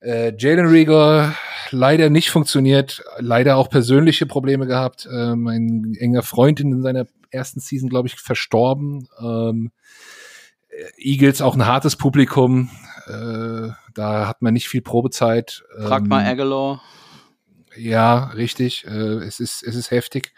Äh, 0.01 0.33
Jalen 0.37 0.67
Rieger 0.67 1.35
leider 1.71 2.11
nicht 2.11 2.29
funktioniert, 2.29 3.03
leider 3.17 3.57
auch 3.57 3.69
persönliche 3.69 4.27
Probleme 4.27 4.67
gehabt. 4.67 5.07
Äh, 5.11 5.35
mein 5.35 5.95
enger 5.97 6.21
Freund 6.21 6.59
in 6.59 6.83
seiner 6.83 7.07
ersten 7.31 7.59
Season, 7.59 7.89
glaube 7.89 8.07
ich, 8.07 8.15
verstorben. 8.15 9.07
Ähm, 9.19 9.71
Eagles 10.97 11.41
auch 11.41 11.55
ein 11.55 11.65
hartes 11.65 11.95
Publikum. 11.95 12.69
Äh, 13.07 13.69
da 13.93 14.27
hat 14.27 14.41
man 14.41 14.53
nicht 14.53 14.67
viel 14.67 14.81
Probezeit. 14.81 15.63
Frag 15.77 16.03
ähm, 16.03 16.09
mal 16.09 16.25
Aguilar. 16.25 16.81
Ja, 17.77 18.25
richtig. 18.35 18.85
Äh, 18.85 19.23
es 19.23 19.39
ist 19.39 19.63
es 19.63 19.75
ist 19.75 19.91
heftig. 19.91 20.33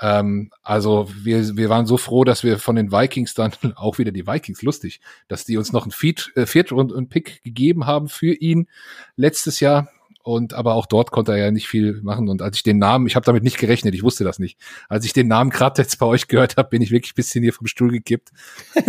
Ähm, 0.00 0.50
also 0.62 1.08
wir, 1.22 1.56
wir 1.56 1.68
waren 1.68 1.86
so 1.86 1.96
froh, 1.96 2.24
dass 2.24 2.44
wir 2.44 2.58
von 2.58 2.76
den 2.76 2.92
Vikings 2.92 3.34
dann 3.34 3.52
auch 3.76 3.98
wieder 3.98 4.12
die 4.12 4.26
Vikings, 4.26 4.62
lustig, 4.62 5.00
dass 5.28 5.44
die 5.44 5.56
uns 5.56 5.72
noch 5.72 5.86
ein 5.86 5.90
Feed, 5.90 6.32
äh, 6.36 6.46
Viert 6.46 6.72
und, 6.72 6.92
und 6.92 7.08
Pick 7.08 7.42
gegeben 7.42 7.86
haben 7.86 8.08
für 8.08 8.34
ihn 8.34 8.68
letztes 9.16 9.60
Jahr. 9.60 9.88
Und 10.26 10.54
aber 10.54 10.74
auch 10.74 10.86
dort 10.86 11.12
konnte 11.12 11.30
er 11.30 11.38
ja 11.38 11.50
nicht 11.52 11.68
viel 11.68 12.00
machen. 12.02 12.28
Und 12.28 12.42
als 12.42 12.56
ich 12.56 12.64
den 12.64 12.78
Namen, 12.78 13.06
ich 13.06 13.14
habe 13.14 13.24
damit 13.24 13.44
nicht 13.44 13.58
gerechnet, 13.58 13.94
ich 13.94 14.02
wusste 14.02 14.24
das 14.24 14.40
nicht. 14.40 14.58
Als 14.88 15.04
ich 15.04 15.12
den 15.12 15.28
Namen 15.28 15.50
gerade 15.50 15.80
jetzt 15.80 16.00
bei 16.00 16.06
euch 16.06 16.26
gehört 16.26 16.56
habe, 16.56 16.68
bin 16.68 16.82
ich 16.82 16.90
wirklich 16.90 17.14
bisschen 17.14 17.44
hier 17.44 17.52
vom 17.52 17.68
Stuhl 17.68 17.92
gekippt. 17.92 18.30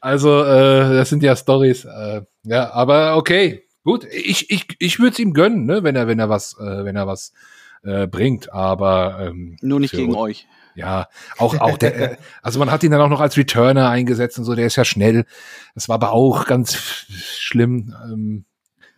also, 0.00 0.42
äh, 0.44 0.94
das 0.94 1.10
sind 1.10 1.22
ja 1.22 1.36
Stories. 1.36 1.84
Äh, 1.84 2.22
ja, 2.44 2.72
aber 2.72 3.18
okay, 3.18 3.64
gut. 3.84 4.06
Ich, 4.10 4.50
ich, 4.50 4.64
ich 4.78 4.98
würde 4.98 5.12
es 5.12 5.18
ihm 5.18 5.34
gönnen, 5.34 5.66
ne, 5.66 5.82
wenn 5.82 5.94
er, 5.94 6.06
wenn 6.06 6.20
er 6.20 6.30
was, 6.30 6.56
äh, 6.58 6.84
wenn 6.86 6.96
er 6.96 7.06
was 7.06 7.34
äh, 7.82 8.06
bringt. 8.06 8.50
Aber 8.54 9.18
ähm, 9.20 9.58
nur 9.60 9.78
nicht 9.78 9.92
gegen 9.92 10.14
euch. 10.14 10.46
Ja, 10.74 11.08
auch, 11.36 11.60
auch 11.60 11.76
der, 11.76 12.12
äh, 12.12 12.16
also 12.42 12.58
man 12.58 12.70
hat 12.70 12.82
ihn 12.82 12.92
dann 12.92 13.02
auch 13.02 13.10
noch 13.10 13.20
als 13.20 13.36
Returner 13.36 13.90
eingesetzt 13.90 14.38
und 14.38 14.46
so, 14.46 14.54
der 14.54 14.64
ist 14.64 14.76
ja 14.76 14.86
schnell. 14.86 15.26
Das 15.74 15.90
war 15.90 15.96
aber 15.96 16.12
auch 16.12 16.46
ganz 16.46 16.76
schlimm. 16.76 17.94
Ähm, 18.10 18.46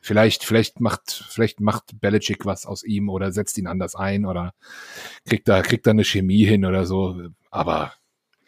Vielleicht, 0.04 0.42
vielleicht 0.42 0.80
macht, 0.80 1.24
vielleicht 1.28 1.60
macht 1.60 2.00
Belichick 2.00 2.44
was 2.44 2.66
aus 2.66 2.82
ihm 2.82 3.08
oder 3.08 3.30
setzt 3.30 3.56
ihn 3.56 3.68
anders 3.68 3.94
ein 3.94 4.26
oder 4.26 4.52
kriegt 5.24 5.46
da, 5.46 5.62
kriegt 5.62 5.86
da 5.86 5.92
eine 5.92 6.04
Chemie 6.04 6.44
hin 6.44 6.64
oder 6.64 6.86
so. 6.86 7.28
Aber. 7.50 7.92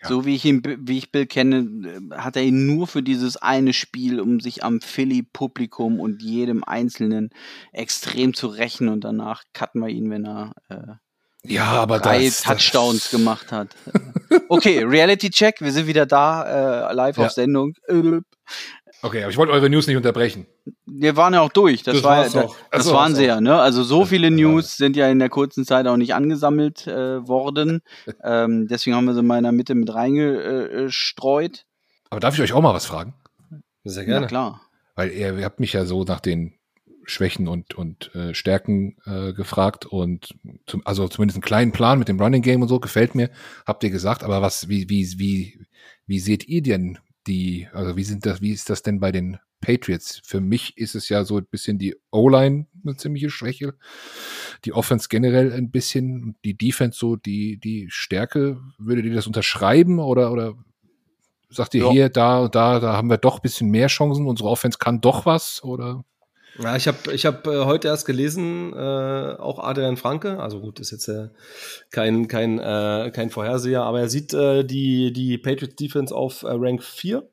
So 0.02 0.26
wie 0.26 0.34
ich 0.34 0.44
ihn, 0.44 0.62
wie 0.80 0.98
ich 0.98 1.12
Bill 1.12 1.26
kenne, 1.26 2.10
hat 2.10 2.34
er 2.36 2.42
ihn 2.42 2.66
nur 2.66 2.88
für 2.88 3.04
dieses 3.04 3.36
eine 3.36 3.72
Spiel, 3.72 4.20
um 4.20 4.40
sich 4.40 4.64
am 4.64 4.80
Philly-Publikum 4.80 6.00
und 6.00 6.22
jedem 6.22 6.64
Einzelnen 6.64 7.30
extrem 7.72 8.34
zu 8.34 8.48
rächen 8.48 8.88
und 8.88 9.04
danach 9.04 9.44
cutten 9.54 9.80
wir 9.80 9.88
ihn, 9.88 10.10
wenn 10.10 10.26
er 10.26 10.52
äh, 10.68 10.94
ja, 11.46 11.66
aber 11.66 12.00
drei 12.00 12.24
das, 12.24 12.42
Touchdowns 12.42 13.04
das 13.04 13.10
gemacht 13.10 13.52
hat. 13.52 13.68
okay, 14.48 14.82
Reality 14.82 15.30
Check, 15.30 15.60
wir 15.60 15.72
sind 15.72 15.86
wieder 15.86 16.06
da, 16.06 16.90
äh, 16.90 16.94
live 16.94 17.18
ja. 17.18 17.26
auf 17.26 17.32
Sendung. 17.32 17.74
Okay, 19.04 19.22
aber 19.22 19.30
ich 19.30 19.36
wollte 19.36 19.52
eure 19.52 19.68
News 19.68 19.86
nicht 19.86 19.98
unterbrechen. 19.98 20.46
Wir 20.86 21.14
waren 21.14 21.34
ja 21.34 21.42
auch 21.42 21.52
durch. 21.52 21.82
Das, 21.82 21.96
das 21.96 22.04
war 22.04 22.24
das, 22.24 22.32
das 22.70 22.84
so, 22.86 22.94
waren 22.94 23.14
sie 23.14 23.26
ja. 23.26 23.38
Ne? 23.38 23.60
Also 23.60 23.82
so 23.82 24.06
viele 24.06 24.30
News 24.30 24.78
sind 24.78 24.96
ja 24.96 25.10
in 25.10 25.18
der 25.18 25.28
kurzen 25.28 25.66
Zeit 25.66 25.86
auch 25.86 25.98
nicht 25.98 26.14
angesammelt 26.14 26.86
äh, 26.86 27.28
worden. 27.28 27.82
ähm, 28.24 28.66
deswegen 28.66 28.96
haben 28.96 29.04
wir 29.04 29.12
sie 29.12 29.22
mal 29.22 29.36
in 29.36 29.42
der 29.42 29.52
Mitte 29.52 29.74
mit 29.74 29.94
reingestreut. 29.94 31.66
Aber 32.08 32.18
darf 32.18 32.32
ich 32.32 32.40
euch 32.40 32.54
auch 32.54 32.62
mal 32.62 32.72
was 32.72 32.86
fragen? 32.86 33.12
Sehr 33.84 34.06
gerne. 34.06 34.22
Ja, 34.22 34.26
klar. 34.26 34.62
Weil 34.94 35.10
ihr, 35.10 35.36
ihr 35.36 35.44
habt 35.44 35.60
mich 35.60 35.74
ja 35.74 35.84
so 35.84 36.04
nach 36.04 36.20
den 36.20 36.54
Schwächen 37.04 37.46
und, 37.46 37.74
und 37.74 38.14
äh, 38.14 38.32
Stärken 38.32 38.96
äh, 39.04 39.34
gefragt 39.34 39.84
und 39.84 40.34
zum, 40.66 40.80
also 40.86 41.08
zumindest 41.08 41.36
einen 41.36 41.44
kleinen 41.44 41.72
Plan 41.72 41.98
mit 41.98 42.08
dem 42.08 42.18
Running 42.18 42.40
Game 42.40 42.62
und 42.62 42.68
so 42.68 42.80
gefällt 42.80 43.14
mir, 43.14 43.28
habt 43.66 43.84
ihr 43.84 43.90
gesagt. 43.90 44.24
Aber 44.24 44.40
was, 44.40 44.70
wie, 44.70 44.88
wie, 44.88 45.06
wie, 45.18 45.66
wie 46.06 46.20
seht 46.20 46.48
ihr 46.48 46.62
denn 46.62 46.96
die, 47.26 47.68
also 47.72 47.96
wie 47.96 48.04
sind 48.04 48.26
das, 48.26 48.40
wie 48.40 48.52
ist 48.52 48.70
das 48.70 48.82
denn 48.82 49.00
bei 49.00 49.12
den 49.12 49.38
Patriots? 49.60 50.20
Für 50.24 50.40
mich 50.40 50.76
ist 50.76 50.94
es 50.94 51.08
ja 51.08 51.24
so 51.24 51.38
ein 51.38 51.46
bisschen 51.46 51.78
die 51.78 51.96
O-Line 52.10 52.66
eine 52.84 52.96
ziemliche 52.96 53.30
Schwäche, 53.30 53.74
die 54.64 54.72
Offense 54.72 55.08
generell 55.08 55.52
ein 55.52 55.70
bisschen, 55.70 56.36
die 56.44 56.56
Defense 56.56 56.98
so 56.98 57.16
die, 57.16 57.58
die 57.58 57.86
Stärke. 57.90 58.60
Würdet 58.78 59.06
ihr 59.06 59.14
das 59.14 59.26
unterschreiben 59.26 59.98
oder, 59.98 60.32
oder 60.32 60.54
sagt 61.48 61.74
ihr 61.74 61.84
ja. 61.84 61.90
hier, 61.90 62.08
da 62.08 62.40
und 62.40 62.54
da, 62.54 62.80
da 62.80 62.96
haben 62.96 63.10
wir 63.10 63.18
doch 63.18 63.36
ein 63.36 63.42
bisschen 63.42 63.70
mehr 63.70 63.88
Chancen, 63.88 64.26
unsere 64.26 64.48
Offense 64.48 64.78
kann 64.78 65.00
doch 65.00 65.26
was 65.26 65.62
oder? 65.64 66.04
Ja, 66.58 66.76
ich 66.76 66.86
habe 66.86 67.12
ich 67.12 67.26
hab, 67.26 67.46
äh, 67.46 67.64
heute 67.64 67.88
erst 67.88 68.06
gelesen, 68.06 68.72
äh, 68.72 69.36
auch 69.38 69.58
Adrian 69.58 69.96
Franke, 69.96 70.38
also 70.40 70.60
gut, 70.60 70.80
ist 70.80 70.92
jetzt 70.92 71.08
äh, 71.08 71.28
kein, 71.90 72.28
kein, 72.28 72.58
äh, 72.58 73.10
kein 73.12 73.30
Vorherseher, 73.30 73.82
aber 73.82 74.00
er 74.00 74.08
sieht 74.08 74.32
äh, 74.34 74.64
die, 74.64 75.12
die 75.12 75.38
Patriots 75.38 75.76
Defense 75.76 76.14
auf 76.14 76.42
äh, 76.42 76.48
Rank 76.50 76.82
4. 76.82 77.28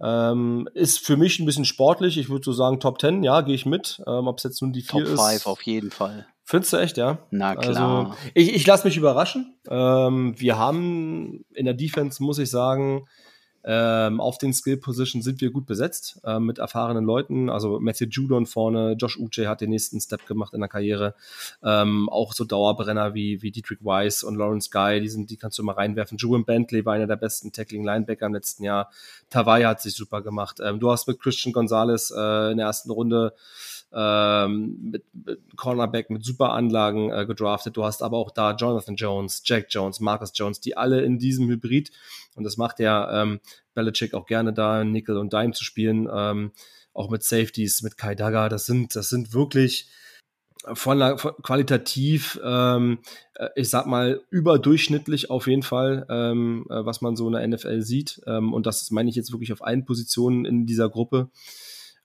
Ähm, 0.00 0.68
ist 0.74 1.00
für 1.00 1.16
mich 1.16 1.40
ein 1.40 1.46
bisschen 1.46 1.64
sportlich. 1.64 2.18
Ich 2.18 2.28
würde 2.28 2.44
so 2.44 2.52
sagen, 2.52 2.78
Top 2.78 3.00
10, 3.00 3.24
ja, 3.24 3.40
gehe 3.40 3.54
ich 3.54 3.66
mit. 3.66 4.00
Ähm, 4.06 4.28
Ob 4.28 4.38
es 4.38 4.44
jetzt 4.44 4.62
nun 4.62 4.72
die 4.72 4.82
vier 4.82 5.04
Top 5.04 5.12
ist. 5.12 5.16
Top 5.16 5.28
5 5.28 5.46
auf 5.46 5.62
jeden 5.62 5.90
Fall. 5.90 6.26
Findest 6.44 6.72
du 6.72 6.76
echt, 6.78 6.96
ja? 6.96 7.18
Na 7.30 7.56
klar. 7.56 8.06
Also, 8.06 8.14
ich 8.32 8.54
ich 8.54 8.66
lasse 8.66 8.86
mich 8.86 8.96
überraschen. 8.96 9.58
Ähm, 9.68 10.34
wir 10.38 10.56
haben 10.56 11.44
in 11.52 11.66
der 11.66 11.74
Defense, 11.74 12.22
muss 12.22 12.38
ich 12.38 12.48
sagen, 12.48 13.06
ähm, 13.64 14.20
auf 14.20 14.38
den 14.38 14.52
Skill 14.52 14.76
Position 14.76 15.22
sind 15.22 15.40
wir 15.40 15.50
gut 15.50 15.66
besetzt 15.66 16.20
äh, 16.24 16.38
mit 16.38 16.58
erfahrenen 16.58 17.04
Leuten. 17.04 17.50
Also 17.50 17.80
Matthew 17.80 18.06
Judon 18.06 18.46
vorne, 18.46 18.92
Josh 18.92 19.18
Uche 19.18 19.48
hat 19.48 19.60
den 19.60 19.70
nächsten 19.70 20.00
Step 20.00 20.26
gemacht 20.26 20.54
in 20.54 20.60
der 20.60 20.68
Karriere. 20.68 21.14
Ähm, 21.62 22.08
auch 22.08 22.32
so 22.32 22.44
Dauerbrenner 22.44 23.14
wie, 23.14 23.42
wie 23.42 23.50
Dietrich 23.50 23.84
Weiss 23.84 24.22
und 24.22 24.36
Lawrence 24.36 24.70
Guy, 24.70 25.00
die, 25.00 25.08
sind, 25.08 25.30
die 25.30 25.36
kannst 25.36 25.58
du 25.58 25.62
mal 25.62 25.72
reinwerfen. 25.72 26.18
Julian 26.18 26.44
Bentley 26.44 26.84
war 26.84 26.94
einer 26.94 27.06
der 27.06 27.16
besten 27.16 27.52
Tackling 27.52 27.84
Linebacker 27.84 28.26
im 28.26 28.34
letzten 28.34 28.64
Jahr. 28.64 28.90
Tawai 29.30 29.64
hat 29.64 29.82
sich 29.82 29.94
super 29.94 30.22
gemacht. 30.22 30.58
Ähm, 30.62 30.80
du 30.80 30.90
hast 30.90 31.08
mit 31.08 31.20
Christian 31.20 31.52
Gonzalez 31.52 32.10
äh, 32.10 32.52
in 32.52 32.58
der 32.58 32.66
ersten 32.66 32.90
Runde 32.90 33.34
ähm, 33.92 34.90
mit, 34.90 35.04
mit 35.12 35.56
Cornerback 35.56 36.10
mit 36.10 36.24
super 36.24 36.52
Anlagen 36.52 37.10
äh, 37.10 37.26
gedraftet. 37.26 37.76
Du 37.76 37.84
hast 37.84 38.02
aber 38.02 38.18
auch 38.18 38.30
da 38.30 38.54
Jonathan 38.54 38.96
Jones, 38.96 39.42
Jack 39.44 39.66
Jones, 39.70 40.00
Marcus 40.00 40.32
Jones, 40.34 40.60
die 40.60 40.76
alle 40.76 41.02
in 41.02 41.18
diesem 41.18 41.48
Hybrid 41.48 41.90
und 42.34 42.44
das 42.44 42.56
macht 42.56 42.78
ja 42.78 43.22
ähm, 43.22 43.40
Belichick 43.74 44.14
auch 44.14 44.26
gerne 44.26 44.52
da, 44.52 44.84
Nickel 44.84 45.16
und 45.16 45.32
Dime 45.32 45.52
zu 45.52 45.64
spielen, 45.64 46.08
ähm, 46.12 46.52
auch 46.94 47.10
mit 47.10 47.22
Safeties, 47.22 47.82
mit 47.82 47.96
Kai 47.96 48.14
Dagger. 48.14 48.48
Das 48.48 48.66
sind, 48.66 48.94
das 48.96 49.08
sind 49.08 49.32
wirklich 49.32 49.88
von, 50.74 51.18
von 51.18 51.32
qualitativ, 51.42 52.40
ähm, 52.44 52.98
äh, 53.34 53.48
ich 53.56 53.70
sag 53.70 53.86
mal, 53.86 54.20
überdurchschnittlich 54.30 55.30
auf 55.30 55.46
jeden 55.46 55.62
Fall, 55.62 56.06
ähm, 56.08 56.66
äh, 56.70 56.84
was 56.84 57.00
man 57.00 57.16
so 57.16 57.26
in 57.26 57.34
der 57.34 57.46
NFL 57.46 57.82
sieht. 57.82 58.20
Ähm, 58.26 58.52
und 58.52 58.66
das 58.66 58.90
meine 58.90 59.10
ich 59.10 59.16
jetzt 59.16 59.32
wirklich 59.32 59.52
auf 59.52 59.64
allen 59.64 59.84
Positionen 59.84 60.44
in 60.44 60.66
dieser 60.66 60.88
Gruppe. 60.88 61.30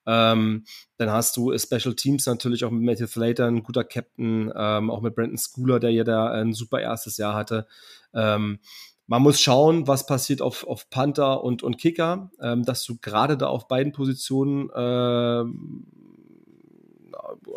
Ähm, 0.06 0.66
dann 0.98 1.10
hast 1.10 1.38
du 1.38 1.58
Special 1.58 1.96
Teams 1.96 2.26
natürlich 2.26 2.66
auch 2.66 2.72
mit 2.72 2.84
Matthew 2.84 3.08
Slater, 3.08 3.48
ein 3.48 3.64
guter 3.64 3.84
Captain, 3.84 4.52
ähm, 4.56 4.90
auch 4.92 5.02
mit 5.02 5.16
Brandon 5.16 5.38
Schooler, 5.38 5.80
der 5.80 5.92
ja 5.92 6.04
da 6.04 6.32
ein 6.32 6.54
super 6.54 6.82
erstes 6.82 7.18
Jahr 7.18 7.36
hatte. 7.36 7.68
Ähm, 8.14 8.60
man 9.08 9.22
muss 9.22 9.42
schauen, 9.42 9.88
was 9.88 10.06
passiert 10.06 10.42
auf, 10.42 10.66
auf 10.66 10.90
Panther 10.90 11.44
und, 11.44 11.62
und 11.62 11.78
Kicker, 11.78 12.32
ähm, 12.42 12.64
dass 12.64 12.84
du 12.84 12.98
gerade 13.02 13.38
da 13.38 13.48
auf 13.48 13.68
beiden 13.68 13.92
Positionen 13.92 14.70
ähm, 14.76 15.88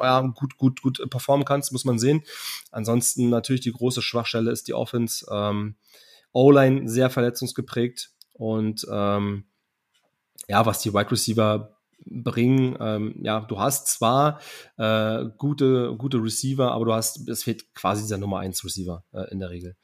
ja, 0.00 0.20
gut, 0.20 0.56
gut, 0.56 0.82
gut 0.82 1.10
performen 1.10 1.44
kannst, 1.44 1.72
muss 1.72 1.84
man 1.84 1.98
sehen. 1.98 2.22
Ansonsten 2.70 3.28
natürlich 3.30 3.60
die 3.60 3.72
große 3.72 4.02
Schwachstelle 4.02 4.50
ist 4.50 4.68
die 4.68 4.74
Offense. 4.74 5.26
Ähm, 5.30 5.76
O-Line 6.32 6.88
sehr 6.88 7.08
verletzungsgeprägt 7.08 8.10
und 8.34 8.86
ähm, 8.90 9.44
ja, 10.48 10.66
was 10.66 10.80
die 10.80 10.92
Wide 10.92 11.10
Receiver 11.10 11.75
bringen. 12.04 12.76
Ähm, 12.80 13.14
ja, 13.22 13.40
du 13.40 13.58
hast 13.58 13.88
zwar 13.88 14.40
äh, 14.76 15.24
gute, 15.38 15.94
gute 15.96 16.22
Receiver, 16.22 16.72
aber 16.72 16.84
du 16.84 16.92
hast, 16.92 17.28
es 17.28 17.44
fehlt 17.44 17.74
quasi 17.74 18.02
dieser 18.02 18.18
Nummer 18.18 18.40
1 18.40 18.64
Receiver 18.64 19.04
äh, 19.12 19.30
in 19.30 19.38
der 19.38 19.50
Regel. 19.50 19.76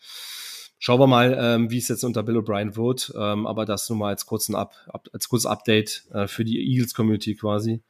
Schauen 0.78 0.98
wir 0.98 1.06
mal, 1.06 1.36
ähm, 1.40 1.70
wie 1.70 1.78
es 1.78 1.88
jetzt 1.88 2.02
unter 2.02 2.24
Bill 2.24 2.38
O'Brien 2.38 2.76
wird, 2.76 3.12
ähm, 3.16 3.46
aber 3.46 3.64
das 3.64 3.88
nur 3.88 3.98
mal 3.98 4.08
als, 4.08 4.26
kurzen 4.26 4.56
Up, 4.56 4.74
Up, 4.88 5.08
als 5.12 5.28
kurzes 5.28 5.46
Update 5.46 6.04
äh, 6.12 6.26
für 6.26 6.44
die 6.44 6.58
Eagles-Community 6.58 7.36
quasi. 7.36 7.82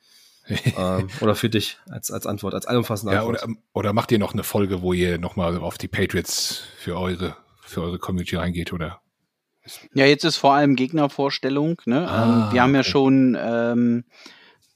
ähm, 0.76 1.08
oder 1.20 1.34
für 1.34 1.48
dich 1.48 1.78
als, 1.88 2.10
als 2.10 2.26
Antwort, 2.26 2.54
als 2.54 2.66
allumfassende 2.66 3.16
Antwort. 3.16 3.40
Ja, 3.40 3.46
oder, 3.46 3.56
oder 3.72 3.92
macht 3.92 4.12
ihr 4.12 4.18
noch 4.18 4.32
eine 4.32 4.42
Folge, 4.42 4.82
wo 4.82 4.92
ihr 4.92 5.18
nochmal 5.18 5.56
auf 5.58 5.78
die 5.78 5.88
Patriots 5.88 6.62
für 6.78 6.98
eure, 6.98 7.36
für 7.62 7.82
eure 7.82 7.98
Community 7.98 8.36
reingeht, 8.36 8.72
oder? 8.72 9.01
Ja, 9.94 10.06
jetzt 10.06 10.24
ist 10.24 10.36
vor 10.36 10.54
allem 10.54 10.76
Gegnervorstellung. 10.76 11.80
Ne? 11.84 12.08
Ah, 12.08 12.48
ähm, 12.48 12.54
wir 12.54 12.62
haben 12.62 12.74
ja 12.74 12.82
schon 12.82 13.36
ähm, 13.40 14.04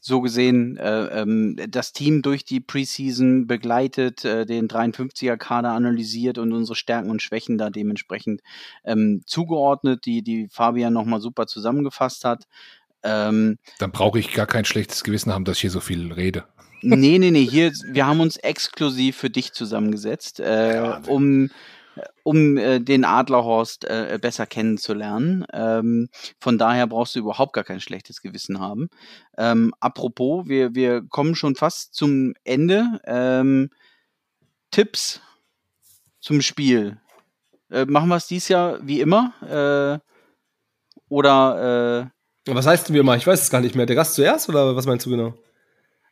so 0.06 0.20
gesehen 0.20 0.76
äh, 0.76 1.20
ähm, 1.20 1.56
das 1.68 1.92
Team 1.92 2.22
durch 2.22 2.44
die 2.44 2.60
Preseason 2.60 3.48
begleitet, 3.48 4.24
äh, 4.24 4.46
den 4.46 4.68
53er-Kader 4.68 5.70
analysiert 5.70 6.38
und 6.38 6.52
unsere 6.52 6.76
Stärken 6.76 7.10
und 7.10 7.22
Schwächen 7.22 7.58
da 7.58 7.70
dementsprechend 7.70 8.40
ähm, 8.84 9.22
zugeordnet, 9.26 10.06
die, 10.06 10.22
die 10.22 10.48
Fabian 10.48 10.92
nochmal 10.92 11.20
super 11.20 11.48
zusammengefasst 11.48 12.24
hat. 12.24 12.44
Ähm, 13.02 13.58
Dann 13.80 13.90
brauche 13.90 14.20
ich 14.20 14.32
gar 14.32 14.46
kein 14.46 14.64
schlechtes 14.64 15.02
Gewissen 15.02 15.32
haben, 15.32 15.44
dass 15.44 15.56
ich 15.56 15.62
hier 15.62 15.70
so 15.70 15.80
viel 15.80 16.12
rede. 16.12 16.44
Nee, 16.82 17.18
nee, 17.18 17.30
nee, 17.32 17.44
hier, 17.44 17.72
wir 17.90 18.06
haben 18.06 18.20
uns 18.20 18.36
exklusiv 18.36 19.16
für 19.16 19.30
dich 19.30 19.52
zusammengesetzt, 19.52 20.38
äh, 20.38 20.76
ja, 20.76 21.02
um 21.06 21.50
um 22.22 22.56
äh, 22.56 22.80
den 22.80 23.04
Adlerhorst 23.04 23.84
äh, 23.84 24.18
besser 24.20 24.46
kennenzulernen. 24.46 25.44
Ähm, 25.52 26.08
von 26.40 26.58
daher 26.58 26.86
brauchst 26.86 27.14
du 27.14 27.20
überhaupt 27.20 27.52
gar 27.52 27.64
kein 27.64 27.80
schlechtes 27.80 28.20
Gewissen 28.20 28.60
haben. 28.60 28.88
Ähm, 29.38 29.74
apropos, 29.80 30.46
wir, 30.46 30.74
wir 30.74 31.02
kommen 31.08 31.34
schon 31.34 31.56
fast 31.56 31.94
zum 31.94 32.34
Ende. 32.44 33.00
Ähm, 33.04 33.70
Tipps 34.70 35.20
zum 36.20 36.42
Spiel. 36.42 36.98
Äh, 37.70 37.84
machen 37.86 38.08
wir 38.08 38.16
es 38.16 38.26
dieses 38.26 38.48
Jahr 38.48 38.78
wie 38.86 39.00
immer? 39.00 39.32
Äh, 39.42 40.06
oder 41.08 42.10
äh, 42.46 42.54
was 42.54 42.66
heißt 42.66 42.92
wie 42.92 42.98
immer? 42.98 43.16
Ich 43.16 43.26
weiß 43.26 43.42
es 43.42 43.50
gar 43.50 43.60
nicht 43.60 43.74
mehr. 43.74 43.86
Der 43.86 43.96
Gast 43.96 44.14
zuerst 44.14 44.48
oder 44.48 44.76
was 44.76 44.86
meinst 44.86 45.06
du 45.06 45.10
genau? 45.10 45.34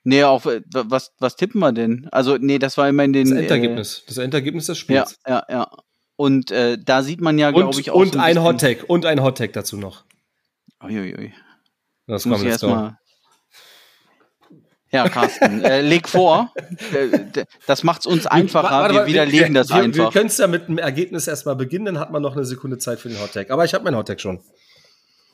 Nee, 0.05 0.23
auch 0.25 0.45
äh, 0.47 0.61
was, 0.73 1.13
was 1.19 1.35
tippen 1.37 1.61
wir 1.61 1.73
denn? 1.73 2.09
Also, 2.13 2.37
nee, 2.39 2.59
das 2.59 2.77
war 2.77 2.89
immer 2.89 3.05
in 3.05 3.15
den. 3.15 3.31
Das 3.31 3.39
Endergebnis. 3.39 3.99
Äh, 3.99 4.09
das 4.09 4.19
Endergebnis 4.19 4.67
des 4.67 4.79
Spiels. 4.79 5.17
Ja, 5.27 5.45
ja, 5.49 5.55
ja. 5.55 5.71
Und 6.17 6.51
äh, 6.51 6.79
da 6.79 7.03
sieht 7.03 7.21
man 7.21 7.39
ja, 7.39 7.51
glaube 7.51 7.81
ich, 7.81 7.91
auch. 7.91 7.97
Und 7.97 8.13
so 8.13 8.19
ein, 8.19 8.37
ein 8.37 8.43
Hottag. 8.43 8.85
Und 8.87 9.07
ein 9.07 9.23
Hottag 9.23 9.55
dazu 9.55 9.77
noch. 9.77 10.05
Uiuiui. 10.83 11.33
Das 12.07 12.27
muss 12.27 12.43
ich 12.43 12.49
erstmal. 12.49 12.99
Ja, 14.93 15.09
Carsten, 15.09 15.65
äh, 15.65 15.81
leg 15.81 16.09
vor. 16.09 16.53
Äh, 16.93 17.45
das 17.67 17.83
macht 17.83 18.01
es 18.01 18.07
uns 18.07 18.27
einfacher. 18.27 18.71
Warte, 18.71 18.95
warte, 18.95 19.07
wir 19.07 19.13
widerlegen 19.13 19.55
wir, 19.55 19.63
das 19.63 19.71
wir, 19.71 19.77
einfach. 19.77 20.05
Wir 20.05 20.11
können 20.11 20.27
es 20.27 20.39
ja 20.39 20.47
mit 20.47 20.69
dem 20.69 20.79
Ergebnis 20.79 21.27
erstmal 21.27 21.57
beginnen, 21.57 21.87
dann 21.87 21.99
hat 21.99 22.13
man 22.13 22.23
noch 22.23 22.37
eine 22.37 22.45
Sekunde 22.45 22.79
Zeit 22.79 23.01
für 23.01 23.09
den 23.09 23.19
Hottag. 23.21 23.51
Aber 23.51 23.65
ich 23.65 23.75
habe 23.75 23.85
meinen 23.85 23.97
Hottag 23.97 24.21
schon. 24.21 24.41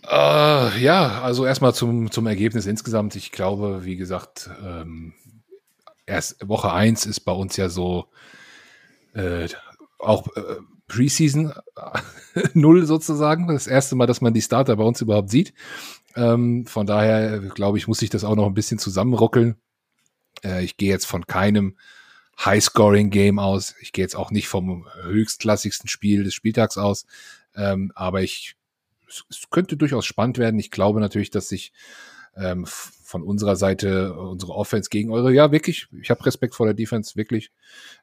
Uh, 0.05 0.71
ja, 0.79 1.21
also 1.23 1.45
erstmal 1.45 1.75
zum, 1.75 2.11
zum 2.11 2.27
Ergebnis 2.27 2.67
insgesamt. 2.67 3.17
Ich 3.17 3.33
glaube, 3.33 3.85
wie 3.85 3.97
gesagt, 3.97 4.51
ähm, 4.65 5.13
erst 6.07 6.49
Woche 6.49 6.73
1 6.73 7.07
ist 7.07 7.21
bei 7.21 7.33
uns 7.33 7.57
ja 7.57 7.69
so 7.69 8.07
äh, 9.15 9.49
auch 9.99 10.27
äh, 10.37 10.57
Preseason 10.89 11.53
null 12.55 12.87
sozusagen. 12.87 13.47
Das 13.49 13.67
erste 13.67 13.95
Mal, 13.95 14.07
dass 14.07 14.21
man 14.21 14.35
die 14.35 14.43
Starter 14.43 14.77
bei 14.77 14.85
uns 14.85 15.01
überhaupt 15.01 15.31
sieht. 15.31 15.53
Ähm, 16.17 16.67
von 16.67 16.87
daher, 16.87 17.39
glaube 17.39 17.79
ich, 17.79 17.87
muss 17.87 18.03
ich 18.03 18.11
das 18.11 18.25
auch 18.25 18.37
noch 18.37 18.47
ein 18.47 18.55
bisschen 18.55 18.79
zusammenruckeln. 18.79 19.57
Äh, 20.43 20.65
ich 20.65 20.77
gehe 20.77 20.91
jetzt 20.91 21.07
von 21.07 21.27
keinem 21.27 21.77
High-Scoring-Game 22.45 23.39
aus. 23.39 23.75
Ich 23.81 23.93
gehe 23.93 24.05
jetzt 24.05 24.17
auch 24.17 24.31
nicht 24.31 24.49
vom 24.49 24.87
höchstklassigsten 25.03 25.89
Spiel 25.89 26.25
des 26.25 26.35
Spieltags 26.35 26.79
aus. 26.79 27.07
Ähm, 27.55 27.93
aber 27.95 28.23
ich 28.23 28.57
es 29.29 29.51
könnte 29.51 29.77
durchaus 29.77 30.07
spannend 30.07 30.39
werden. 30.39 30.59
Ich 30.61 30.71
glaube 30.71 31.01
natürlich, 31.01 31.31
dass 31.31 31.49
sich 31.49 31.73
ähm, 32.37 32.67
von 32.67 33.23
unserer 33.23 33.57
Seite 33.57 34.15
unsere 34.15 34.53
Offense 34.53 34.89
gegen 34.89 35.11
eure, 35.11 35.33
ja 35.33 35.51
wirklich, 35.51 35.89
ich 36.01 36.11
habe 36.11 36.25
Respekt 36.25 36.55
vor 36.55 36.67
der 36.67 36.75
Defense, 36.75 37.17
wirklich, 37.17 37.51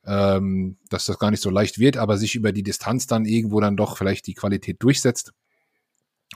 ähm, 0.05 0.77
dass 0.89 1.05
das 1.05 1.17
gar 1.17 1.31
nicht 1.31 1.41
so 1.41 1.49
leicht 1.49 1.79
wird, 1.79 1.97
aber 1.97 2.17
sich 2.17 2.35
über 2.35 2.51
die 2.51 2.63
Distanz 2.63 3.07
dann 3.07 3.25
irgendwo 3.25 3.61
dann 3.61 3.77
doch 3.77 3.97
vielleicht 3.97 4.27
die 4.27 4.33
Qualität 4.33 4.83
durchsetzt. 4.83 5.33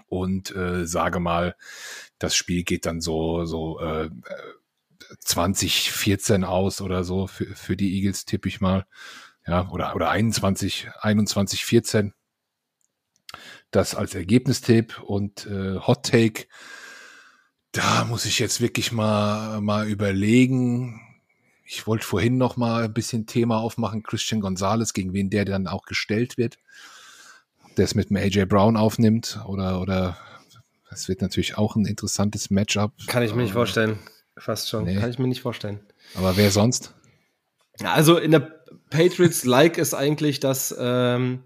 Und 0.07 0.55
äh, 0.55 0.85
sage 0.87 1.19
mal, 1.19 1.55
das 2.17 2.33
Spiel 2.33 2.63
geht 2.63 2.85
dann 2.85 3.01
so, 3.01 3.43
so 3.43 3.79
äh, 3.81 4.09
2014 5.19 6.45
aus 6.45 6.79
oder 6.79 7.03
so 7.03 7.27
für, 7.27 7.53
für 7.55 7.75
die 7.75 7.93
Eagles, 7.95 8.23
tippe 8.25 8.47
ich 8.47 8.61
mal. 8.61 8.85
Ja, 9.45 9.69
oder, 9.69 9.95
oder 9.95 10.11
21, 10.11 10.89
21, 11.01 11.65
14 11.65 12.13
das 13.71 13.95
als 13.95 14.13
Ergebnistipp 14.15 15.01
und 15.01 15.45
äh, 15.47 15.77
Hot 15.79 16.03
Take. 16.03 16.45
Da 17.71 18.03
muss 18.05 18.25
ich 18.25 18.39
jetzt 18.39 18.59
wirklich 18.59 18.91
mal, 18.91 19.61
mal 19.61 19.87
überlegen. 19.87 20.99
Ich 21.65 21.87
wollte 21.87 22.05
vorhin 22.05 22.37
noch 22.37 22.57
mal 22.57 22.83
ein 22.83 22.93
bisschen 22.93 23.27
Thema 23.27 23.59
aufmachen. 23.59 24.03
Christian 24.03 24.41
Gonzalez, 24.41 24.93
gegen 24.93 25.13
wen 25.13 25.29
der 25.29 25.45
dann 25.45 25.67
auch 25.67 25.85
gestellt 25.85 26.37
wird. 26.37 26.57
Der 27.77 27.85
es 27.85 27.95
mit 27.95 28.09
dem 28.09 28.17
AJ 28.17 28.45
Brown 28.45 28.75
aufnimmt 28.75 29.39
oder, 29.47 29.79
oder, 29.79 30.17
das 30.89 31.07
wird 31.07 31.21
natürlich 31.21 31.57
auch 31.57 31.77
ein 31.77 31.85
interessantes 31.85 32.49
Matchup. 32.49 32.91
Kann 33.07 33.23
ich 33.23 33.33
mir 33.33 33.43
nicht 33.43 33.53
vorstellen. 33.53 33.99
Fast 34.37 34.67
schon. 34.67 34.83
Nee. 34.83 34.97
Kann 34.97 35.09
ich 35.09 35.17
mir 35.17 35.27
nicht 35.27 35.41
vorstellen. 35.41 35.79
Aber 36.15 36.35
wer 36.35 36.51
sonst? 36.51 36.93
Also 37.81 38.17
in 38.17 38.31
der 38.31 38.39
Patriots-like 38.89 39.77
ist 39.77 39.93
eigentlich 39.93 40.41
das, 40.41 40.75
ähm, 40.77 41.43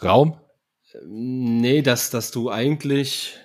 Raum? 0.00 0.38
Nee, 1.04 1.82
dass, 1.82 2.10
dass 2.10 2.30
du 2.30 2.50
eigentlich 2.50 3.38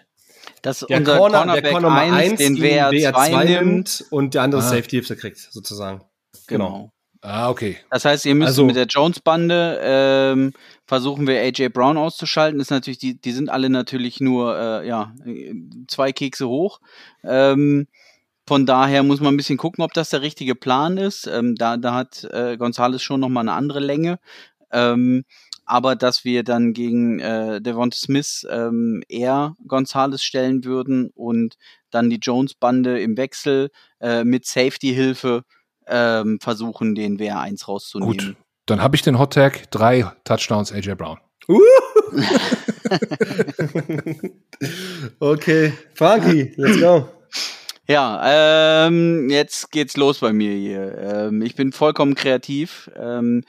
dass 0.61 0.79
der 0.79 0.99
unser 0.99 1.17
Corner, 1.17 1.37
Cornerback 1.39 1.63
der 1.63 1.71
Corner 1.71 1.91
1 1.91 2.37
den 2.37 2.57
WR2, 2.57 3.13
WR2 3.13 3.45
nimmt 3.45 4.05
und 4.09 4.33
der 4.33 4.43
andere 4.43 4.61
ah. 4.61 4.65
Safety 4.65 4.97
Hilfe 4.97 5.15
kriegt, 5.15 5.37
sozusagen. 5.37 6.01
Genau. 6.47 6.65
genau. 6.67 6.93
Ah, 7.23 7.49
okay. 7.49 7.77
Das 7.91 8.03
heißt, 8.03 8.25
ihr 8.25 8.33
müsst 8.33 8.49
also, 8.49 8.65
mit 8.65 8.75
der 8.75 8.87
Jones-Bande 8.87 9.79
ähm, 9.83 10.53
versuchen 10.87 11.27
wir 11.27 11.39
AJ 11.39 11.69
Brown 11.69 11.97
auszuschalten. 11.97 12.59
Ist 12.59 12.71
natürlich, 12.71 12.97
die, 12.97 13.19
die 13.21 13.31
sind 13.31 13.49
alle 13.49 13.69
natürlich 13.69 14.21
nur 14.21 14.57
äh, 14.57 14.87
ja, 14.87 15.13
zwei 15.87 16.11
Kekse 16.13 16.47
hoch. 16.47 16.81
Ähm, 17.23 17.87
von 18.47 18.65
daher 18.65 19.03
muss 19.03 19.19
man 19.19 19.35
ein 19.35 19.37
bisschen 19.37 19.57
gucken, 19.57 19.83
ob 19.83 19.93
das 19.93 20.09
der 20.09 20.23
richtige 20.23 20.55
Plan 20.55 20.97
ist. 20.97 21.27
Ähm, 21.27 21.55
da, 21.55 21.77
da 21.77 21.93
hat 21.93 22.23
äh, 22.23 22.57
Gonzales 22.57 23.03
schon 23.03 23.19
nochmal 23.19 23.43
eine 23.43 23.53
andere 23.53 23.79
Länge. 23.79 24.19
Ähm, 24.71 25.23
aber 25.71 25.95
dass 25.95 26.25
wir 26.25 26.43
dann 26.43 26.73
gegen 26.73 27.19
äh, 27.19 27.61
Devonta 27.61 27.95
Smith 27.95 28.45
ähm, 28.49 29.03
eher 29.07 29.55
Gonzales 29.65 30.21
stellen 30.21 30.65
würden 30.65 31.11
und 31.15 31.55
dann 31.91 32.09
die 32.09 32.17
Jones-Bande 32.17 32.99
im 32.99 33.15
Wechsel 33.15 33.69
äh, 34.01 34.25
mit 34.25 34.45
Safety-Hilfe 34.45 35.45
ähm, 35.87 36.39
versuchen, 36.41 36.93
den 36.93 37.17
WR1 37.17 37.67
rauszunehmen. 37.67 38.17
Gut, 38.17 38.35
dann 38.65 38.81
habe 38.81 38.97
ich 38.97 39.01
den 39.01 39.17
Hot 39.17 39.31
Tag, 39.31 39.71
drei 39.71 40.11
Touchdowns 40.25 40.73
AJ 40.73 40.95
Brown. 40.95 41.19
Uh! 41.47 41.61
okay, 45.21 45.71
Frankie, 45.93 46.51
let's 46.57 46.81
go. 46.81 47.07
Ja, 47.87 48.87
ähm, 48.87 49.29
jetzt 49.29 49.71
geht's 49.71 49.95
los 49.95 50.19
bei 50.19 50.33
mir 50.33 50.53
hier. 50.53 50.97
Ähm, 50.97 51.41
ich 51.41 51.55
bin 51.55 51.71
vollkommen 51.71 52.15
kreativ. 52.15 52.91
Ähm, 52.97 53.45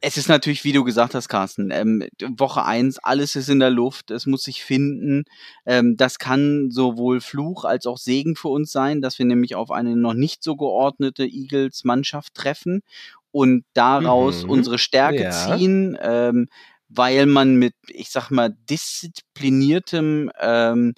es 0.00 0.16
ist 0.16 0.28
natürlich, 0.28 0.64
wie 0.64 0.72
du 0.72 0.84
gesagt 0.84 1.14
hast, 1.14 1.28
Carsten, 1.28 1.70
ähm, 1.70 2.06
Woche 2.36 2.64
eins, 2.64 2.98
alles 2.98 3.36
ist 3.36 3.48
in 3.48 3.60
der 3.60 3.70
Luft, 3.70 4.10
es 4.10 4.26
muss 4.26 4.42
sich 4.42 4.62
finden. 4.64 5.24
Ähm, 5.66 5.96
das 5.96 6.18
kann 6.18 6.70
sowohl 6.70 7.20
Fluch 7.20 7.64
als 7.64 7.86
auch 7.86 7.98
Segen 7.98 8.36
für 8.36 8.48
uns 8.48 8.72
sein, 8.72 9.00
dass 9.00 9.18
wir 9.18 9.26
nämlich 9.26 9.54
auf 9.54 9.70
eine 9.70 9.96
noch 9.96 10.14
nicht 10.14 10.42
so 10.42 10.56
geordnete 10.56 11.24
Eagles-Mannschaft 11.24 12.34
treffen 12.34 12.82
und 13.30 13.64
daraus 13.74 14.44
mhm. 14.44 14.50
unsere 14.50 14.78
Stärke 14.78 15.24
ja. 15.24 15.30
ziehen, 15.30 15.98
ähm, 16.00 16.48
weil 16.88 17.26
man 17.26 17.56
mit, 17.56 17.74
ich 17.88 18.10
sag 18.10 18.30
mal, 18.30 18.56
diszipliniertem 18.70 20.30
ähm, 20.40 20.94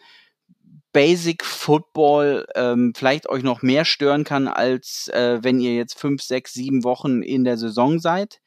Basic 0.93 1.45
Football 1.45 2.47
ähm, 2.55 2.93
vielleicht 2.97 3.29
euch 3.29 3.43
noch 3.43 3.61
mehr 3.61 3.85
stören 3.85 4.25
kann, 4.25 4.49
als 4.49 5.09
äh, 5.09 5.39
wenn 5.43 5.61
ihr 5.61 5.75
jetzt 5.75 5.99
fünf, 5.99 6.23
sechs, 6.23 6.55
sieben 6.55 6.85
Wochen 6.85 7.23
in 7.23 7.45
der 7.45 7.59
Saison 7.59 7.99
seid. 7.99 8.41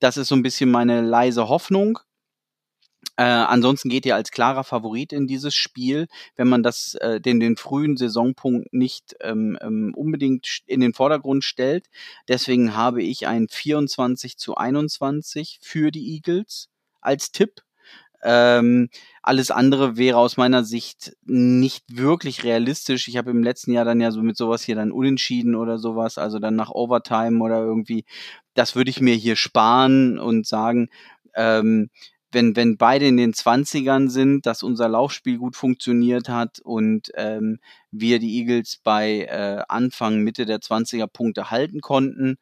Das 0.00 0.16
ist 0.16 0.28
so 0.28 0.34
ein 0.34 0.42
bisschen 0.42 0.70
meine 0.70 1.02
leise 1.02 1.48
Hoffnung. 1.48 1.98
Äh, 3.16 3.22
ansonsten 3.24 3.88
geht 3.90 4.06
ihr 4.06 4.14
als 4.14 4.30
klarer 4.30 4.64
Favorit 4.64 5.12
in 5.12 5.26
dieses 5.26 5.54
Spiel, 5.54 6.06
wenn 6.36 6.48
man 6.48 6.62
das 6.62 6.94
äh, 6.94 7.20
den, 7.20 7.38
den 7.40 7.56
frühen 7.56 7.96
Saisonpunkt 7.96 8.72
nicht 8.72 9.14
ähm, 9.20 9.58
ähm, 9.60 9.92
unbedingt 9.94 10.60
in 10.66 10.80
den 10.80 10.94
Vordergrund 10.94 11.44
stellt. 11.44 11.86
Deswegen 12.28 12.74
habe 12.76 13.02
ich 13.02 13.26
ein 13.26 13.48
24 13.48 14.38
zu 14.38 14.56
21 14.56 15.58
für 15.62 15.90
die 15.90 16.14
Eagles 16.14 16.68
als 17.00 17.30
Tipp. 17.32 17.62
Ähm, 18.22 18.90
alles 19.22 19.50
andere 19.50 19.96
wäre 19.96 20.18
aus 20.18 20.36
meiner 20.36 20.64
Sicht 20.64 21.16
nicht 21.24 21.84
wirklich 21.88 22.44
realistisch. 22.44 23.08
Ich 23.08 23.16
habe 23.16 23.30
im 23.30 23.42
letzten 23.42 23.72
Jahr 23.72 23.84
dann 23.84 24.00
ja 24.00 24.10
so 24.10 24.22
mit 24.22 24.36
sowas 24.36 24.62
hier 24.62 24.74
dann 24.74 24.92
unentschieden 24.92 25.54
oder 25.54 25.78
sowas, 25.78 26.18
also 26.18 26.38
dann 26.38 26.56
nach 26.56 26.70
Overtime 26.70 27.42
oder 27.42 27.60
irgendwie. 27.60 28.04
Das 28.60 28.76
würde 28.76 28.90
ich 28.90 29.00
mir 29.00 29.14
hier 29.14 29.36
sparen 29.36 30.18
und 30.18 30.46
sagen, 30.46 30.90
ähm, 31.34 31.88
wenn, 32.30 32.56
wenn 32.56 32.76
beide 32.76 33.06
in 33.06 33.16
den 33.16 33.32
Zwanzigern 33.32 34.10
sind, 34.10 34.44
dass 34.44 34.62
unser 34.62 34.86
Laufspiel 34.86 35.38
gut 35.38 35.56
funktioniert 35.56 36.28
hat 36.28 36.60
und 36.60 37.10
ähm, 37.14 37.58
wir 37.90 38.18
die 38.18 38.36
Eagles 38.36 38.78
bei 38.84 39.20
äh, 39.22 39.62
Anfang, 39.66 40.18
Mitte 40.18 40.44
der 40.44 40.58
20er 40.60 41.06
Punkte 41.06 41.50
halten 41.50 41.80
konnten, 41.80 42.36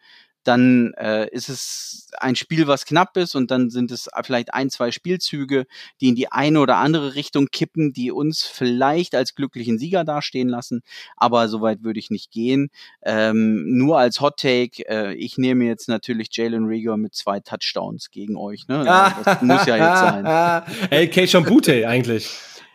dann 0.49 0.95
äh, 0.95 1.29
ist 1.29 1.51
es 1.51 2.11
ein 2.19 2.35
Spiel, 2.35 2.67
was 2.67 2.87
knapp 2.87 3.17
ist 3.19 3.35
und 3.35 3.51
dann 3.51 3.69
sind 3.69 3.91
es 3.91 4.09
vielleicht 4.23 4.55
ein, 4.55 4.71
zwei 4.71 4.91
Spielzüge, 4.91 5.67
die 6.01 6.09
in 6.09 6.15
die 6.15 6.33
eine 6.33 6.61
oder 6.61 6.77
andere 6.77 7.15
Richtung 7.15 7.49
kippen, 7.53 7.93
die 7.93 8.11
uns 8.11 8.45
vielleicht 8.45 9.15
als 9.15 9.35
glücklichen 9.35 9.79
Sieger 9.79 10.05
dastehen 10.05 10.49
lassen. 10.49 10.81
Aber 11.17 11.49
soweit 11.49 11.83
würde 11.83 11.99
ich 11.99 12.11
nicht 12.11 12.31
gehen. 12.31 12.71
Ähm, 13.03 13.77
nur 13.77 13.99
als 13.99 14.23
Hot 14.23 14.39
Take, 14.39 14.89
äh, 14.89 15.15
ich 15.15 15.37
nehme 15.37 15.67
jetzt 15.67 15.89
natürlich 15.89 16.29
Jalen 16.33 16.65
Rieger 16.65 16.97
mit 16.97 17.15
zwei 17.15 17.41
Touchdowns 17.41 18.11
gegen 18.11 18.37
euch. 18.37 18.67
Ne? 18.69 18.79
Das 19.25 19.43
muss 19.43 19.67
ja 19.67 19.77
jetzt 19.77 20.01
sein. 20.01 20.65
Ey, 20.91 21.09
Keishon 21.09 21.45
Bute 21.45 21.87
eigentlich. 21.87 22.31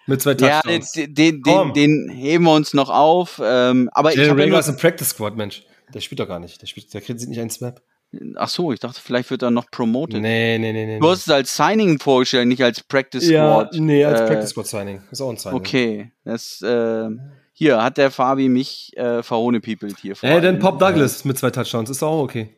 Mit 0.06 0.22
zwei 0.22 0.36
Touchdowns. 0.36 0.96
Ja, 0.96 1.06
den, 1.08 1.16
den, 1.16 1.42
den, 1.42 1.74
den, 1.74 2.10
heben 2.10 2.44
wir 2.44 2.54
uns 2.54 2.74
noch 2.74 2.90
auf. 2.90 3.42
Ähm, 3.44 3.90
aber 3.94 4.16
Jalen 4.16 4.40
Rieger 4.40 4.60
ist 4.60 4.70
ein 4.70 4.78
Practice 4.78 5.10
Squad, 5.10 5.36
Mensch. 5.36 5.64
Der 5.94 6.02
spielt 6.02 6.20
doch 6.20 6.28
gar 6.28 6.40
nicht. 6.40 6.62
Der, 6.62 6.68
spielt, 6.68 6.94
der 6.94 7.02
kriegt 7.02 7.28
nicht 7.28 7.40
einen 7.40 7.50
Snap. 7.50 7.82
Ach 8.36 8.50
so, 8.50 8.72
ich 8.72 8.80
dachte, 8.80 9.02
vielleicht 9.02 9.32
wird 9.32 9.42
er 9.42 9.50
noch 9.50 9.72
promoted. 9.72 10.22
Nee, 10.22 10.60
nee, 10.60 10.72
nee, 10.72 10.86
nee. 10.86 11.00
Du 11.00 11.10
hast 11.10 11.26
es 11.26 11.30
als 11.30 11.56
Signing 11.56 12.00
vorgestellt, 12.00 12.48
nicht 12.48 12.64
als 12.64 12.84
Practice 12.84 13.24
Squad. 13.26 13.74
Ja, 13.74 13.82
nee, 13.82 14.06
als 14.06 14.22
äh, 14.22 14.28
Practice 14.28 14.50
Squad 14.52 14.68
Signing. 14.68 15.02
Ist 15.12 15.22
auch 15.22 15.30
ein 15.30 15.38
Signing. 15.38 15.60
Okay, 15.60 16.12
das, 16.24 16.62
äh, 16.62 17.10
hier 17.54 17.82
hat 17.82 17.98
der 17.98 18.12
Fabi 18.12 18.50
mich 18.50 18.96
äh, 18.98 19.24
verhohnepiepelt 19.24 19.98
hier. 20.00 20.16
Ey, 20.22 20.42
dann 20.42 20.60
Pop 20.60 20.78
Douglas 20.78 21.26
mit 21.26 21.40
zwei 21.40 21.50
Touchdowns, 21.50 21.90
ist 21.90 22.04
auch 22.04 22.22
okay. 22.22 22.50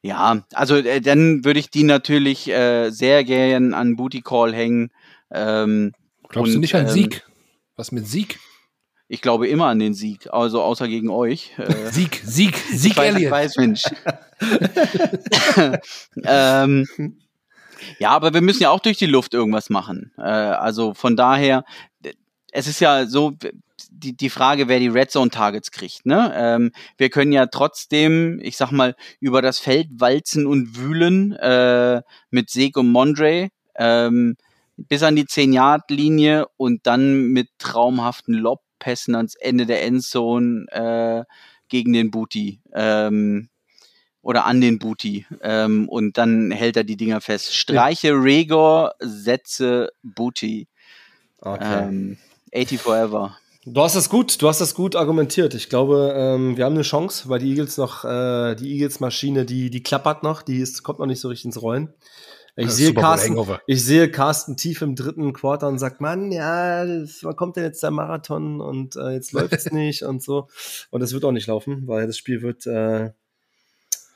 Ja, 0.00 0.42
also 0.52 0.76
äh, 0.76 1.00
dann 1.00 1.44
würde 1.44 1.60
ich 1.60 1.70
die 1.70 1.84
natürlich 1.84 2.48
äh, 2.48 2.90
sehr 2.90 3.22
gern 3.22 3.74
an 3.74 3.94
Booty 3.94 4.20
Call 4.20 4.52
hängen. 4.52 4.90
Ähm, 5.30 5.92
Glaubst 6.28 6.48
und, 6.48 6.54
du 6.54 6.60
nicht 6.60 6.74
an 6.74 6.86
ähm, 6.86 6.90
Sieg? 6.90 7.24
Was 7.76 7.92
mit 7.92 8.08
Sieg? 8.08 8.40
Ich 9.12 9.20
glaube 9.20 9.46
immer 9.46 9.66
an 9.66 9.78
den 9.78 9.92
Sieg, 9.92 10.32
also 10.32 10.62
außer 10.62 10.88
gegen 10.88 11.10
euch. 11.10 11.52
Äh, 11.58 11.90
Sieg, 11.90 12.22
Sieg, 12.24 12.56
Sieg, 12.56 12.96
weiß, 12.96 13.14
Elliot. 13.14 13.30
Weiß, 13.30 13.56
Mensch. 13.58 13.82
ähm, 16.24 16.86
ja, 17.98 18.08
aber 18.08 18.32
wir 18.32 18.40
müssen 18.40 18.62
ja 18.62 18.70
auch 18.70 18.80
durch 18.80 18.96
die 18.96 19.04
Luft 19.04 19.34
irgendwas 19.34 19.68
machen. 19.68 20.12
Äh, 20.16 20.22
also 20.22 20.94
von 20.94 21.14
daher, 21.14 21.66
es 22.52 22.66
ist 22.66 22.80
ja 22.80 23.04
so, 23.04 23.34
die, 23.90 24.16
die 24.16 24.30
Frage, 24.30 24.66
wer 24.68 24.78
die 24.78 24.88
Red 24.88 25.10
Zone 25.10 25.30
Targets 25.30 25.70
kriegt. 25.72 26.06
Ne? 26.06 26.32
Ähm, 26.34 26.72
wir 26.96 27.10
können 27.10 27.32
ja 27.32 27.44
trotzdem, 27.44 28.40
ich 28.42 28.56
sag 28.56 28.70
mal, 28.72 28.96
über 29.20 29.42
das 29.42 29.58
Feld 29.58 29.88
walzen 29.98 30.46
und 30.46 30.78
wühlen 30.78 31.32
äh, 31.32 32.00
mit 32.30 32.48
Seg 32.48 32.78
und 32.78 32.88
Mondre 32.88 33.50
ähm, 33.76 34.36
bis 34.78 35.02
an 35.02 35.16
die 35.16 35.26
10-Yard-Linie 35.26 36.46
und 36.56 36.86
dann 36.86 37.26
mit 37.26 37.50
traumhaften 37.58 38.32
Lob 38.32 38.60
Pässen 38.82 39.14
ans 39.14 39.36
Ende 39.36 39.64
der 39.64 39.84
Endzone 39.84 40.66
äh, 40.70 41.24
gegen 41.68 41.92
den 41.92 42.10
Booty 42.10 42.60
ähm, 42.74 43.48
oder 44.22 44.44
an 44.44 44.60
den 44.60 44.80
Booty 44.80 45.24
ähm, 45.40 45.88
und 45.88 46.18
dann 46.18 46.50
hält 46.50 46.76
er 46.76 46.84
die 46.84 46.96
Dinger 46.96 47.20
fest. 47.20 47.54
Streiche 47.54 48.08
ja. 48.08 48.14
Regor, 48.14 48.94
setze 48.98 49.90
Booty. 50.02 50.66
Okay. 51.38 51.84
Ähm, 51.88 52.18
80 52.54 52.80
Forever. 52.80 53.36
Du 53.64 53.80
hast 53.80 53.94
das 53.94 54.08
gut, 54.08 54.42
du 54.42 54.48
hast 54.48 54.60
das 54.60 54.74
gut 54.74 54.96
argumentiert. 54.96 55.54
Ich 55.54 55.68
glaube, 55.68 56.12
ähm, 56.16 56.56
wir 56.56 56.64
haben 56.64 56.74
eine 56.74 56.82
Chance, 56.82 57.28
weil 57.28 57.38
die 57.38 57.50
Eagles 57.50 57.76
noch, 57.76 58.04
äh, 58.04 58.56
die 58.56 58.72
Eagles-Maschine, 58.72 59.44
die, 59.44 59.70
die 59.70 59.82
klappert 59.84 60.24
noch, 60.24 60.42
die 60.42 60.58
ist, 60.58 60.82
kommt 60.82 60.98
noch 60.98 61.06
nicht 61.06 61.20
so 61.20 61.28
richtig 61.28 61.44
ins 61.44 61.62
Rollen. 61.62 61.94
Ich 62.54 62.70
sehe, 62.70 62.92
Carsten, 62.92 63.38
ich 63.66 63.82
sehe 63.82 64.10
Carsten 64.10 64.58
tief 64.58 64.82
im 64.82 64.94
dritten 64.94 65.32
Quarter 65.32 65.68
und 65.68 65.78
sagt, 65.78 66.02
Mann, 66.02 66.30
ja, 66.30 66.84
das, 66.84 67.24
wann 67.24 67.34
kommt 67.34 67.56
denn 67.56 67.64
jetzt 67.64 67.82
der 67.82 67.90
Marathon 67.90 68.60
und 68.60 68.94
äh, 68.96 69.12
jetzt 69.12 69.32
läuft 69.32 69.54
es 69.54 69.72
nicht 69.72 70.02
und 70.02 70.22
so. 70.22 70.48
Und 70.90 71.00
das 71.00 71.14
wird 71.14 71.24
auch 71.24 71.32
nicht 71.32 71.46
laufen, 71.46 71.86
weil 71.86 72.06
das 72.06 72.18
Spiel 72.18 72.42
wird 72.42 72.66
äh, 72.66 73.10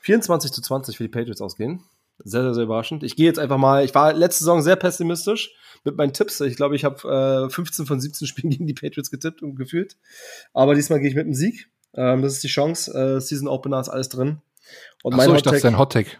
24 0.01 0.51
zu 0.51 0.61
20 0.61 0.97
für 0.97 1.03
die 1.03 1.09
Patriots 1.09 1.41
ausgehen. 1.41 1.83
Sehr, 2.23 2.43
sehr, 2.43 2.53
sehr 2.53 2.63
überraschend. 2.63 3.03
Ich 3.03 3.15
gehe 3.15 3.25
jetzt 3.25 3.39
einfach 3.39 3.57
mal, 3.57 3.83
ich 3.83 3.93
war 3.93 4.13
letzte 4.13 4.43
Saison 4.43 4.61
sehr 4.61 4.75
pessimistisch 4.75 5.55
mit 5.83 5.97
meinen 5.97 6.13
Tipps. 6.13 6.39
Ich 6.41 6.55
glaube, 6.55 6.75
ich 6.75 6.83
habe 6.83 7.47
äh, 7.47 7.49
15 7.49 7.85
von 7.87 7.99
17 7.99 8.27
Spielen 8.27 8.51
gegen 8.51 8.67
die 8.67 8.73
Patriots 8.73 9.09
getippt 9.09 9.41
und 9.41 9.55
gefühlt. 9.55 9.97
Aber 10.53 10.75
diesmal 10.75 10.99
gehe 10.99 11.09
ich 11.09 11.15
mit 11.15 11.25
einem 11.25 11.33
Sieg. 11.33 11.69
Ähm, 11.95 12.21
das 12.21 12.33
ist 12.33 12.43
die 12.43 12.49
Chance. 12.49 12.93
Äh, 12.93 13.19
Season 13.19 13.47
Opener 13.47 13.79
ist 13.79 13.89
alles 13.89 14.09
drin. 14.09 14.41
Und 15.01 15.13
Ach 15.13 15.17
mein 15.17 15.29
so, 15.29 15.35
ich 15.35 15.41
dachte, 15.41 15.59
dein 15.59 15.79
Hot 15.79 15.93
Take. 15.93 16.11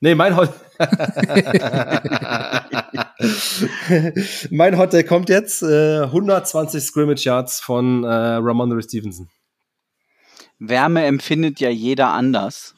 Nee, 0.00 0.14
mein 0.14 0.36
Hot 0.36 0.50
Mein 4.50 4.78
Hot 4.78 4.92
Take 4.92 5.04
kommt 5.04 5.28
jetzt. 5.28 5.62
Äh, 5.62 6.04
120 6.04 6.82
Scrimmage 6.82 7.24
Yards 7.24 7.60
von 7.60 8.04
äh, 8.04 8.08
Ramondre 8.08 8.82
Stevenson. 8.82 9.28
Wärme 10.58 11.04
empfindet 11.04 11.60
ja 11.60 11.68
jeder 11.68 12.08
anders. 12.08 12.74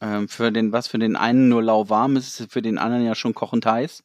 Ähm, 0.00 0.28
für 0.28 0.50
den, 0.50 0.72
was 0.72 0.88
für 0.88 0.98
den 0.98 1.14
einen 1.16 1.48
nur 1.48 1.62
lauwarm 1.62 2.16
ist, 2.16 2.40
ist 2.40 2.52
für 2.52 2.62
den 2.62 2.78
anderen 2.78 3.04
ja 3.04 3.14
schon 3.14 3.34
kochend 3.34 3.64
heiß. 3.64 4.02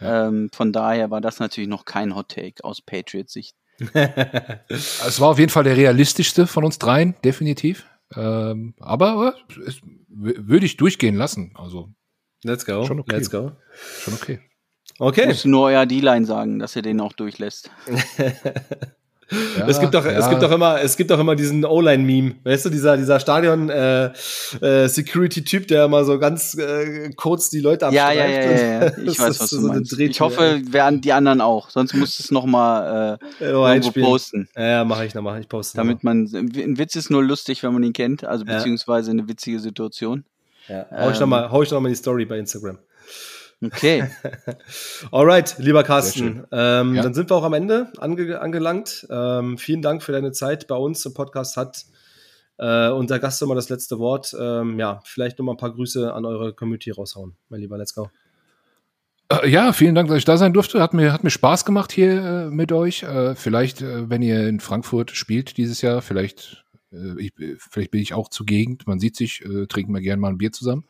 Ja. 0.00 0.26
Ähm, 0.26 0.50
von 0.52 0.72
daher 0.72 1.10
war 1.10 1.20
das 1.20 1.38
natürlich 1.38 1.70
noch 1.70 1.84
kein 1.84 2.16
Hot 2.16 2.30
Take 2.30 2.64
aus 2.64 2.82
Patriots 2.82 3.32
Sicht. 3.32 3.54
es 3.94 5.20
war 5.20 5.28
auf 5.28 5.38
jeden 5.38 5.50
Fall 5.50 5.64
der 5.64 5.76
realistischste 5.76 6.48
von 6.48 6.64
uns 6.64 6.78
dreien, 6.78 7.14
definitiv. 7.24 7.86
Ähm, 8.16 8.74
aber 8.80 9.36
äh, 9.48 9.72
würde 10.08 10.66
ich 10.66 10.76
durchgehen 10.76 11.14
lassen. 11.14 11.52
Also 11.54 11.90
Let's 12.42 12.64
go. 12.64 12.84
Schon 12.84 13.00
okay. 13.00 13.16
Let's 13.16 13.30
go. 13.30 13.52
Schon 14.02 14.14
okay. 14.14 14.40
Okay. 14.98 15.26
Muss 15.26 15.44
nur 15.44 15.66
euer 15.66 15.86
D-Line 15.86 16.26
sagen, 16.26 16.58
dass 16.58 16.76
ihr 16.76 16.82
den 16.82 17.00
auch 17.00 17.12
durchlässt. 17.12 17.70
Ja, 19.58 19.68
es 19.68 19.78
gibt 19.78 19.94
doch, 19.94 20.04
ja. 20.04 20.10
es 20.12 20.28
gibt 20.28 20.42
doch 20.42 20.50
immer, 20.50 20.80
es 20.80 20.96
gibt 20.96 21.08
doch 21.10 21.20
immer 21.20 21.36
diesen 21.36 21.64
O-Line-Meme, 21.64 22.34
weißt 22.42 22.66
du, 22.66 22.70
dieser, 22.70 22.96
dieser 22.96 23.20
Stadion-Security-Typ, 23.20 25.60
äh, 25.60 25.64
äh, 25.64 25.68
der 25.68 25.84
immer 25.84 26.04
so 26.04 26.18
ganz 26.18 26.58
äh, 26.58 27.12
kurz 27.14 27.48
die 27.48 27.60
Leute 27.60 27.86
abstreift. 27.86 28.16
Ja, 28.16 28.26
ja, 28.26 28.26
ja, 28.26 28.50
ja, 28.50 28.80
ja. 28.86 28.98
ich 28.98 29.20
weiß, 29.20 29.40
was 29.40 29.50
du 29.50 29.60
so 29.60 29.68
meinst. 29.68 29.96
Ich 29.98 30.20
hoffe, 30.20 30.60
werden 30.72 31.00
die 31.00 31.12
anderen 31.12 31.40
auch, 31.40 31.70
sonst 31.70 31.94
musst 31.94 32.18
du 32.18 32.24
es 32.24 32.32
nochmal 32.32 33.20
äh, 33.40 33.44
irgendwo 33.44 33.92
posten. 34.00 34.48
Ja, 34.56 34.66
ja 34.66 34.84
mache 34.84 35.06
ich, 35.06 35.12
dann 35.12 35.22
mache 35.22 35.38
ich 35.38 35.48
posten. 35.48 35.76
Damit 35.76 36.02
man, 36.02 36.28
ein 36.34 36.78
Witz 36.78 36.96
ist 36.96 37.10
nur 37.10 37.22
lustig, 37.22 37.62
wenn 37.62 37.72
man 37.72 37.84
ihn 37.84 37.92
kennt, 37.92 38.24
also 38.24 38.44
beziehungsweise 38.44 39.12
eine 39.12 39.28
witzige 39.28 39.60
Situation. 39.60 40.24
Ja, 40.70 40.86
hau 40.90 41.10
ich 41.10 41.16
ähm, 41.16 41.20
nochmal, 41.20 41.50
hau 41.50 41.62
ich 41.62 41.70
nochmal 41.70 41.90
die 41.90 41.96
Story 41.96 42.24
bei 42.24 42.38
Instagram. 42.38 42.78
Okay. 43.62 44.08
Alright, 45.12 45.56
lieber 45.58 45.82
Carsten. 45.82 46.46
Ähm, 46.52 46.94
ja. 46.94 47.02
Dann 47.02 47.12
sind 47.12 47.28
wir 47.28 47.36
auch 47.36 47.42
am 47.42 47.52
Ende 47.52 47.92
ange 47.98 48.40
angelangt. 48.40 49.06
Ähm, 49.10 49.58
vielen 49.58 49.82
Dank 49.82 50.02
für 50.02 50.12
deine 50.12 50.32
Zeit 50.32 50.68
bei 50.68 50.76
uns 50.76 51.04
im 51.04 51.12
Podcast. 51.12 51.56
Hat 51.56 51.84
äh, 52.58 52.88
unser 52.88 53.18
Gast 53.18 53.42
immer 53.42 53.56
das 53.56 53.68
letzte 53.68 53.98
Wort. 53.98 54.34
Ähm, 54.38 54.78
ja, 54.78 55.00
vielleicht 55.04 55.38
nochmal 55.38 55.56
ein 55.56 55.58
paar 55.58 55.74
Grüße 55.74 56.12
an 56.12 56.24
eure 56.24 56.54
Community 56.54 56.92
raushauen, 56.92 57.34
mein 57.48 57.60
Lieber. 57.60 57.76
Let's 57.76 57.94
go. 57.94 58.08
Äh, 59.28 59.48
ja, 59.48 59.72
vielen 59.72 59.94
Dank, 59.94 60.08
dass 60.08 60.18
ich 60.18 60.24
da 60.24 60.36
sein 60.36 60.52
durfte. 60.52 60.80
Hat 60.80 60.94
mir, 60.94 61.12
hat 61.12 61.24
mir 61.24 61.30
Spaß 61.30 61.64
gemacht 61.64 61.92
hier 61.92 62.22
äh, 62.22 62.46
mit 62.46 62.72
euch. 62.72 63.02
Äh, 63.02 63.34
vielleicht, 63.34 63.82
äh, 63.82 64.08
wenn 64.08 64.22
ihr 64.22 64.48
in 64.48 64.60
Frankfurt 64.60 65.10
spielt 65.10 65.56
dieses 65.56 65.82
Jahr, 65.82 66.00
vielleicht, 66.00 66.64
ich, 67.18 67.32
vielleicht 67.58 67.90
bin 67.90 68.00
ich 68.00 68.14
auch 68.14 68.28
zur 68.28 68.46
Gegend. 68.46 68.86
Man 68.86 68.98
sieht 68.98 69.16
sich, 69.16 69.44
trinken 69.68 69.94
wir 69.94 70.00
gerne 70.00 70.20
mal 70.20 70.28
ein 70.28 70.38
Bier 70.38 70.52
zusammen. 70.52 70.84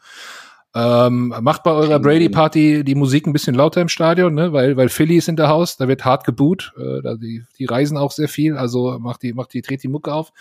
Ähm, 0.73 1.35
macht 1.41 1.65
bei 1.65 1.73
eurer 1.73 1.99
Brady 1.99 2.29
Party 2.29 2.85
die 2.85 2.95
Musik 2.95 3.27
ein 3.27 3.33
bisschen 3.33 3.57
lauter 3.57 3.81
im 3.81 3.89
Stadion, 3.89 4.35
ne? 4.35 4.53
weil, 4.53 4.77
weil 4.77 4.89
Philly 4.89 5.17
ist 5.17 5.29
in 5.29 5.35
der 5.35 5.49
Haus, 5.49 5.77
da 5.77 5.89
wird 5.89 6.05
hart 6.05 6.23
geboot, 6.25 6.73
äh, 6.79 7.03
da 7.03 7.17
die, 7.17 7.43
die 7.59 7.65
reisen 7.65 7.97
auch 7.97 8.13
sehr 8.13 8.29
viel, 8.29 8.57
also 8.57 8.97
macht 9.01 9.25
die, 9.25 9.33
macht 9.33 9.53
die, 9.53 9.63
dreht 9.63 9.83
die 9.83 9.89
Mucke 9.89 10.15
auf. 10.15 10.33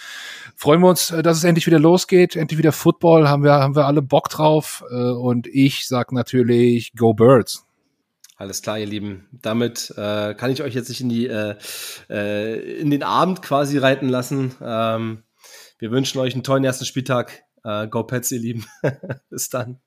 Freuen 0.55 0.81
wir 0.81 0.89
uns, 0.89 1.09
äh, 1.09 1.23
dass 1.23 1.37
es 1.37 1.43
endlich 1.45 1.65
wieder 1.65 1.79
losgeht, 1.79 2.35
endlich 2.35 2.59
wieder 2.59 2.71
Football, 2.71 3.27
haben 3.27 3.43
wir, 3.43 3.53
haben 3.53 3.75
wir 3.75 3.87
alle 3.87 4.03
Bock 4.03 4.29
drauf 4.29 4.83
äh, 4.91 4.95
und 4.95 5.47
ich 5.47 5.87
sag 5.87 6.11
natürlich 6.11 6.93
Go 6.95 7.15
Birds. 7.15 7.65
Alles 8.37 8.61
klar, 8.61 8.77
ihr 8.77 8.85
Lieben. 8.85 9.25
Damit 9.31 9.91
äh, 9.97 10.35
kann 10.35 10.51
ich 10.51 10.61
euch 10.61 10.75
jetzt 10.75 10.89
nicht 10.89 11.01
in 11.01 11.09
die 11.09 11.25
äh, 11.25 11.55
äh, 12.09 12.79
in 12.79 12.91
den 12.91 13.01
Abend 13.01 13.41
quasi 13.41 13.79
reiten 13.79 14.07
lassen. 14.07 14.55
Ähm, 14.61 15.23
wir 15.79 15.91
wünschen 15.91 16.19
euch 16.19 16.33
einen 16.33 16.43
tollen 16.43 16.63
ersten 16.63 16.85
Spieltag. 16.85 17.43
Äh, 17.63 17.87
go 17.87 18.03
Pets, 18.03 18.31
ihr 18.31 18.39
Lieben. 18.39 18.65
Bis 19.29 19.49
dann. 19.49 19.79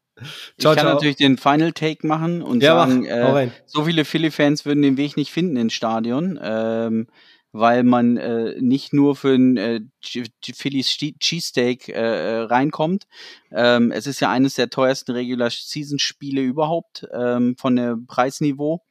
Ciao, 0.58 0.72
ich 0.72 0.76
kann 0.76 0.86
ciao. 0.86 0.94
natürlich 0.94 1.16
den 1.16 1.38
Final 1.38 1.72
Take 1.72 2.06
machen 2.06 2.42
und 2.42 2.62
ja, 2.62 2.74
sagen, 2.74 3.04
äh, 3.06 3.50
so 3.66 3.84
viele 3.84 4.04
Philly-Fans 4.04 4.66
würden 4.66 4.82
den 4.82 4.96
Weg 4.96 5.16
nicht 5.16 5.32
finden 5.32 5.56
ins 5.56 5.72
Stadion, 5.72 6.38
ähm, 6.42 7.06
weil 7.52 7.82
man 7.82 8.18
äh, 8.18 8.54
nicht 8.60 8.92
nur 8.92 9.16
für 9.16 9.34
ein 9.34 9.56
äh, 9.56 9.80
Phillies 10.02 10.88
Cheesesteak 10.88 11.88
äh, 11.88 11.92
äh, 11.92 12.40
reinkommt. 12.42 13.06
Ähm, 13.50 13.90
es 13.90 14.06
ist 14.06 14.20
ja 14.20 14.30
eines 14.30 14.54
der 14.54 14.70
teuersten 14.70 15.12
Regular-Season-Spiele 15.12 16.42
überhaupt 16.42 17.06
ähm, 17.12 17.56
von 17.58 17.76
der 17.76 17.96
Preisniveau. 18.06 18.82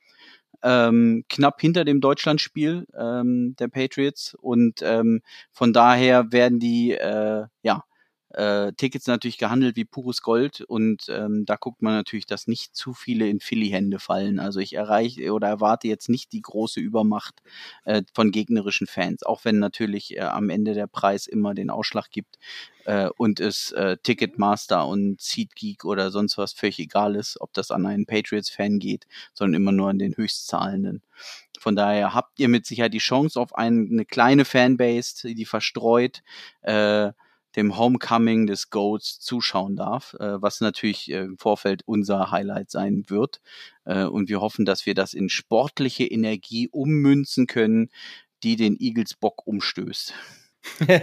Ähm, 0.64 1.26
knapp 1.30 1.60
hinter 1.62 1.86
dem 1.86 2.02
Deutschlandspiel 2.02 2.86
ähm, 2.98 3.56
der 3.58 3.68
Patriots. 3.68 4.36
Und 4.36 4.82
ähm, 4.84 5.22
von 5.52 5.74
daher 5.74 6.32
werden 6.32 6.60
die 6.60 6.92
äh, 6.92 7.46
ja 7.64 7.84
äh, 8.34 8.72
Tickets 8.74 9.08
natürlich 9.08 9.38
gehandelt 9.38 9.76
wie 9.76 9.86
pures 9.86 10.22
Gold 10.22 10.62
und 10.62 11.04
ähm, 11.10 11.46
da 11.46 11.56
guckt 11.56 11.82
man 11.82 11.94
natürlich, 11.94 12.26
dass 12.26 12.48
nicht 12.48 12.76
zu 12.76 12.94
viele 12.94 13.28
in 13.28 13.40
Philly-Hände 13.40 14.00
fallen. 14.00 14.40
Also 14.40 14.60
ich 14.60 14.74
erreiche 14.74 15.34
oder 15.34 15.48
erwarte 15.48 15.88
jetzt 15.88 16.10
nicht 16.10 16.32
die 16.32 16.42
große 16.42 16.80
Übermacht 16.80 17.42
äh, 17.86 18.04
von 18.14 18.32
gegnerischen 18.32 18.88
Fans, 18.88 19.24
auch 19.24 19.46
wenn 19.46 19.60
natürlich 19.60 20.18
äh, 20.18 20.22
am 20.22 20.50
Ende 20.50 20.74
der 20.74 20.88
Preis 20.88 21.28
immer 21.28 21.54
den 21.54 21.70
Ausschlag 21.70 22.10
gibt 22.10 22.38
äh, 22.86 23.10
und 23.18 23.40
es 23.40 23.72
äh, 23.72 23.98
Ticketmaster 24.02 24.88
und 24.88 25.20
SeatGeek 25.22 25.86
oder 25.86 26.12
sonst 26.12 26.38
was 26.38 26.54
völlig 26.54 26.80
egal 26.80 27.16
ist, 27.16 27.40
ob 27.42 27.54
das 27.54 27.72
an 27.72 27.86
einen 27.86 28.06
Patriots-Fan 28.06 28.80
geht, 28.80 29.08
sondern 29.34 29.62
immer 29.62 29.72
nur 29.72 29.90
an 29.90 30.00
den 30.00 30.16
Höchstzahlenden. 30.16 31.02
Von 31.60 31.76
daher 31.76 32.14
habt 32.14 32.40
ihr 32.40 32.48
mit 32.48 32.66
Sicherheit 32.66 32.94
die 32.94 33.00
Chance 33.00 33.40
auf 33.40 33.56
eine, 33.56 33.88
eine 33.88 34.06
kleine 34.06 34.46
Fanbase, 34.46 35.36
die 35.36 35.46
verstreut 35.46 36.24
äh, 36.62 37.12
dem 37.56 37.78
Homecoming 37.78 38.48
des 38.48 38.70
Goats 38.70 39.20
zuschauen 39.20 39.76
darf, 39.76 40.16
äh, 40.20 40.42
was 40.42 40.62
natürlich 40.62 41.12
äh, 41.12 41.20
im 41.20 41.38
Vorfeld 41.38 41.82
unser 41.86 42.32
Highlight 42.32 42.72
sein 42.72 43.06
wird. 43.08 43.42
Äh, 43.86 44.06
und 44.06 44.30
wir 44.30 44.42
hoffen, 44.42 44.66
dass 44.66 44.86
wir 44.86 44.94
das 44.94 45.14
in 45.14 45.30
sportliche 45.30 46.06
Energie 46.06 46.70
ummünzen 46.70 47.48
können, 47.48 47.90
die 48.44 48.56
den 48.56 48.78
Eagles 48.80 49.14
Bock 49.14 49.46
umstößt. 49.46 50.14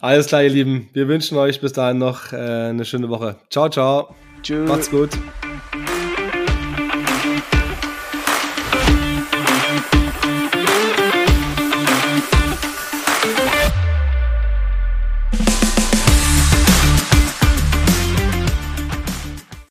Alles 0.00 0.26
klar, 0.28 0.42
ihr 0.44 0.50
Lieben. 0.50 0.88
Wir 0.92 1.08
wünschen 1.08 1.36
euch 1.38 1.60
bis 1.60 1.72
dahin 1.72 1.98
noch 1.98 2.32
äh, 2.32 2.36
eine 2.36 2.84
schöne 2.84 3.08
Woche. 3.08 3.36
Ciao, 3.50 3.68
ciao. 3.68 4.14
Tschüss. 4.42 4.68
Macht's 4.68 4.90
gut. 4.90 5.10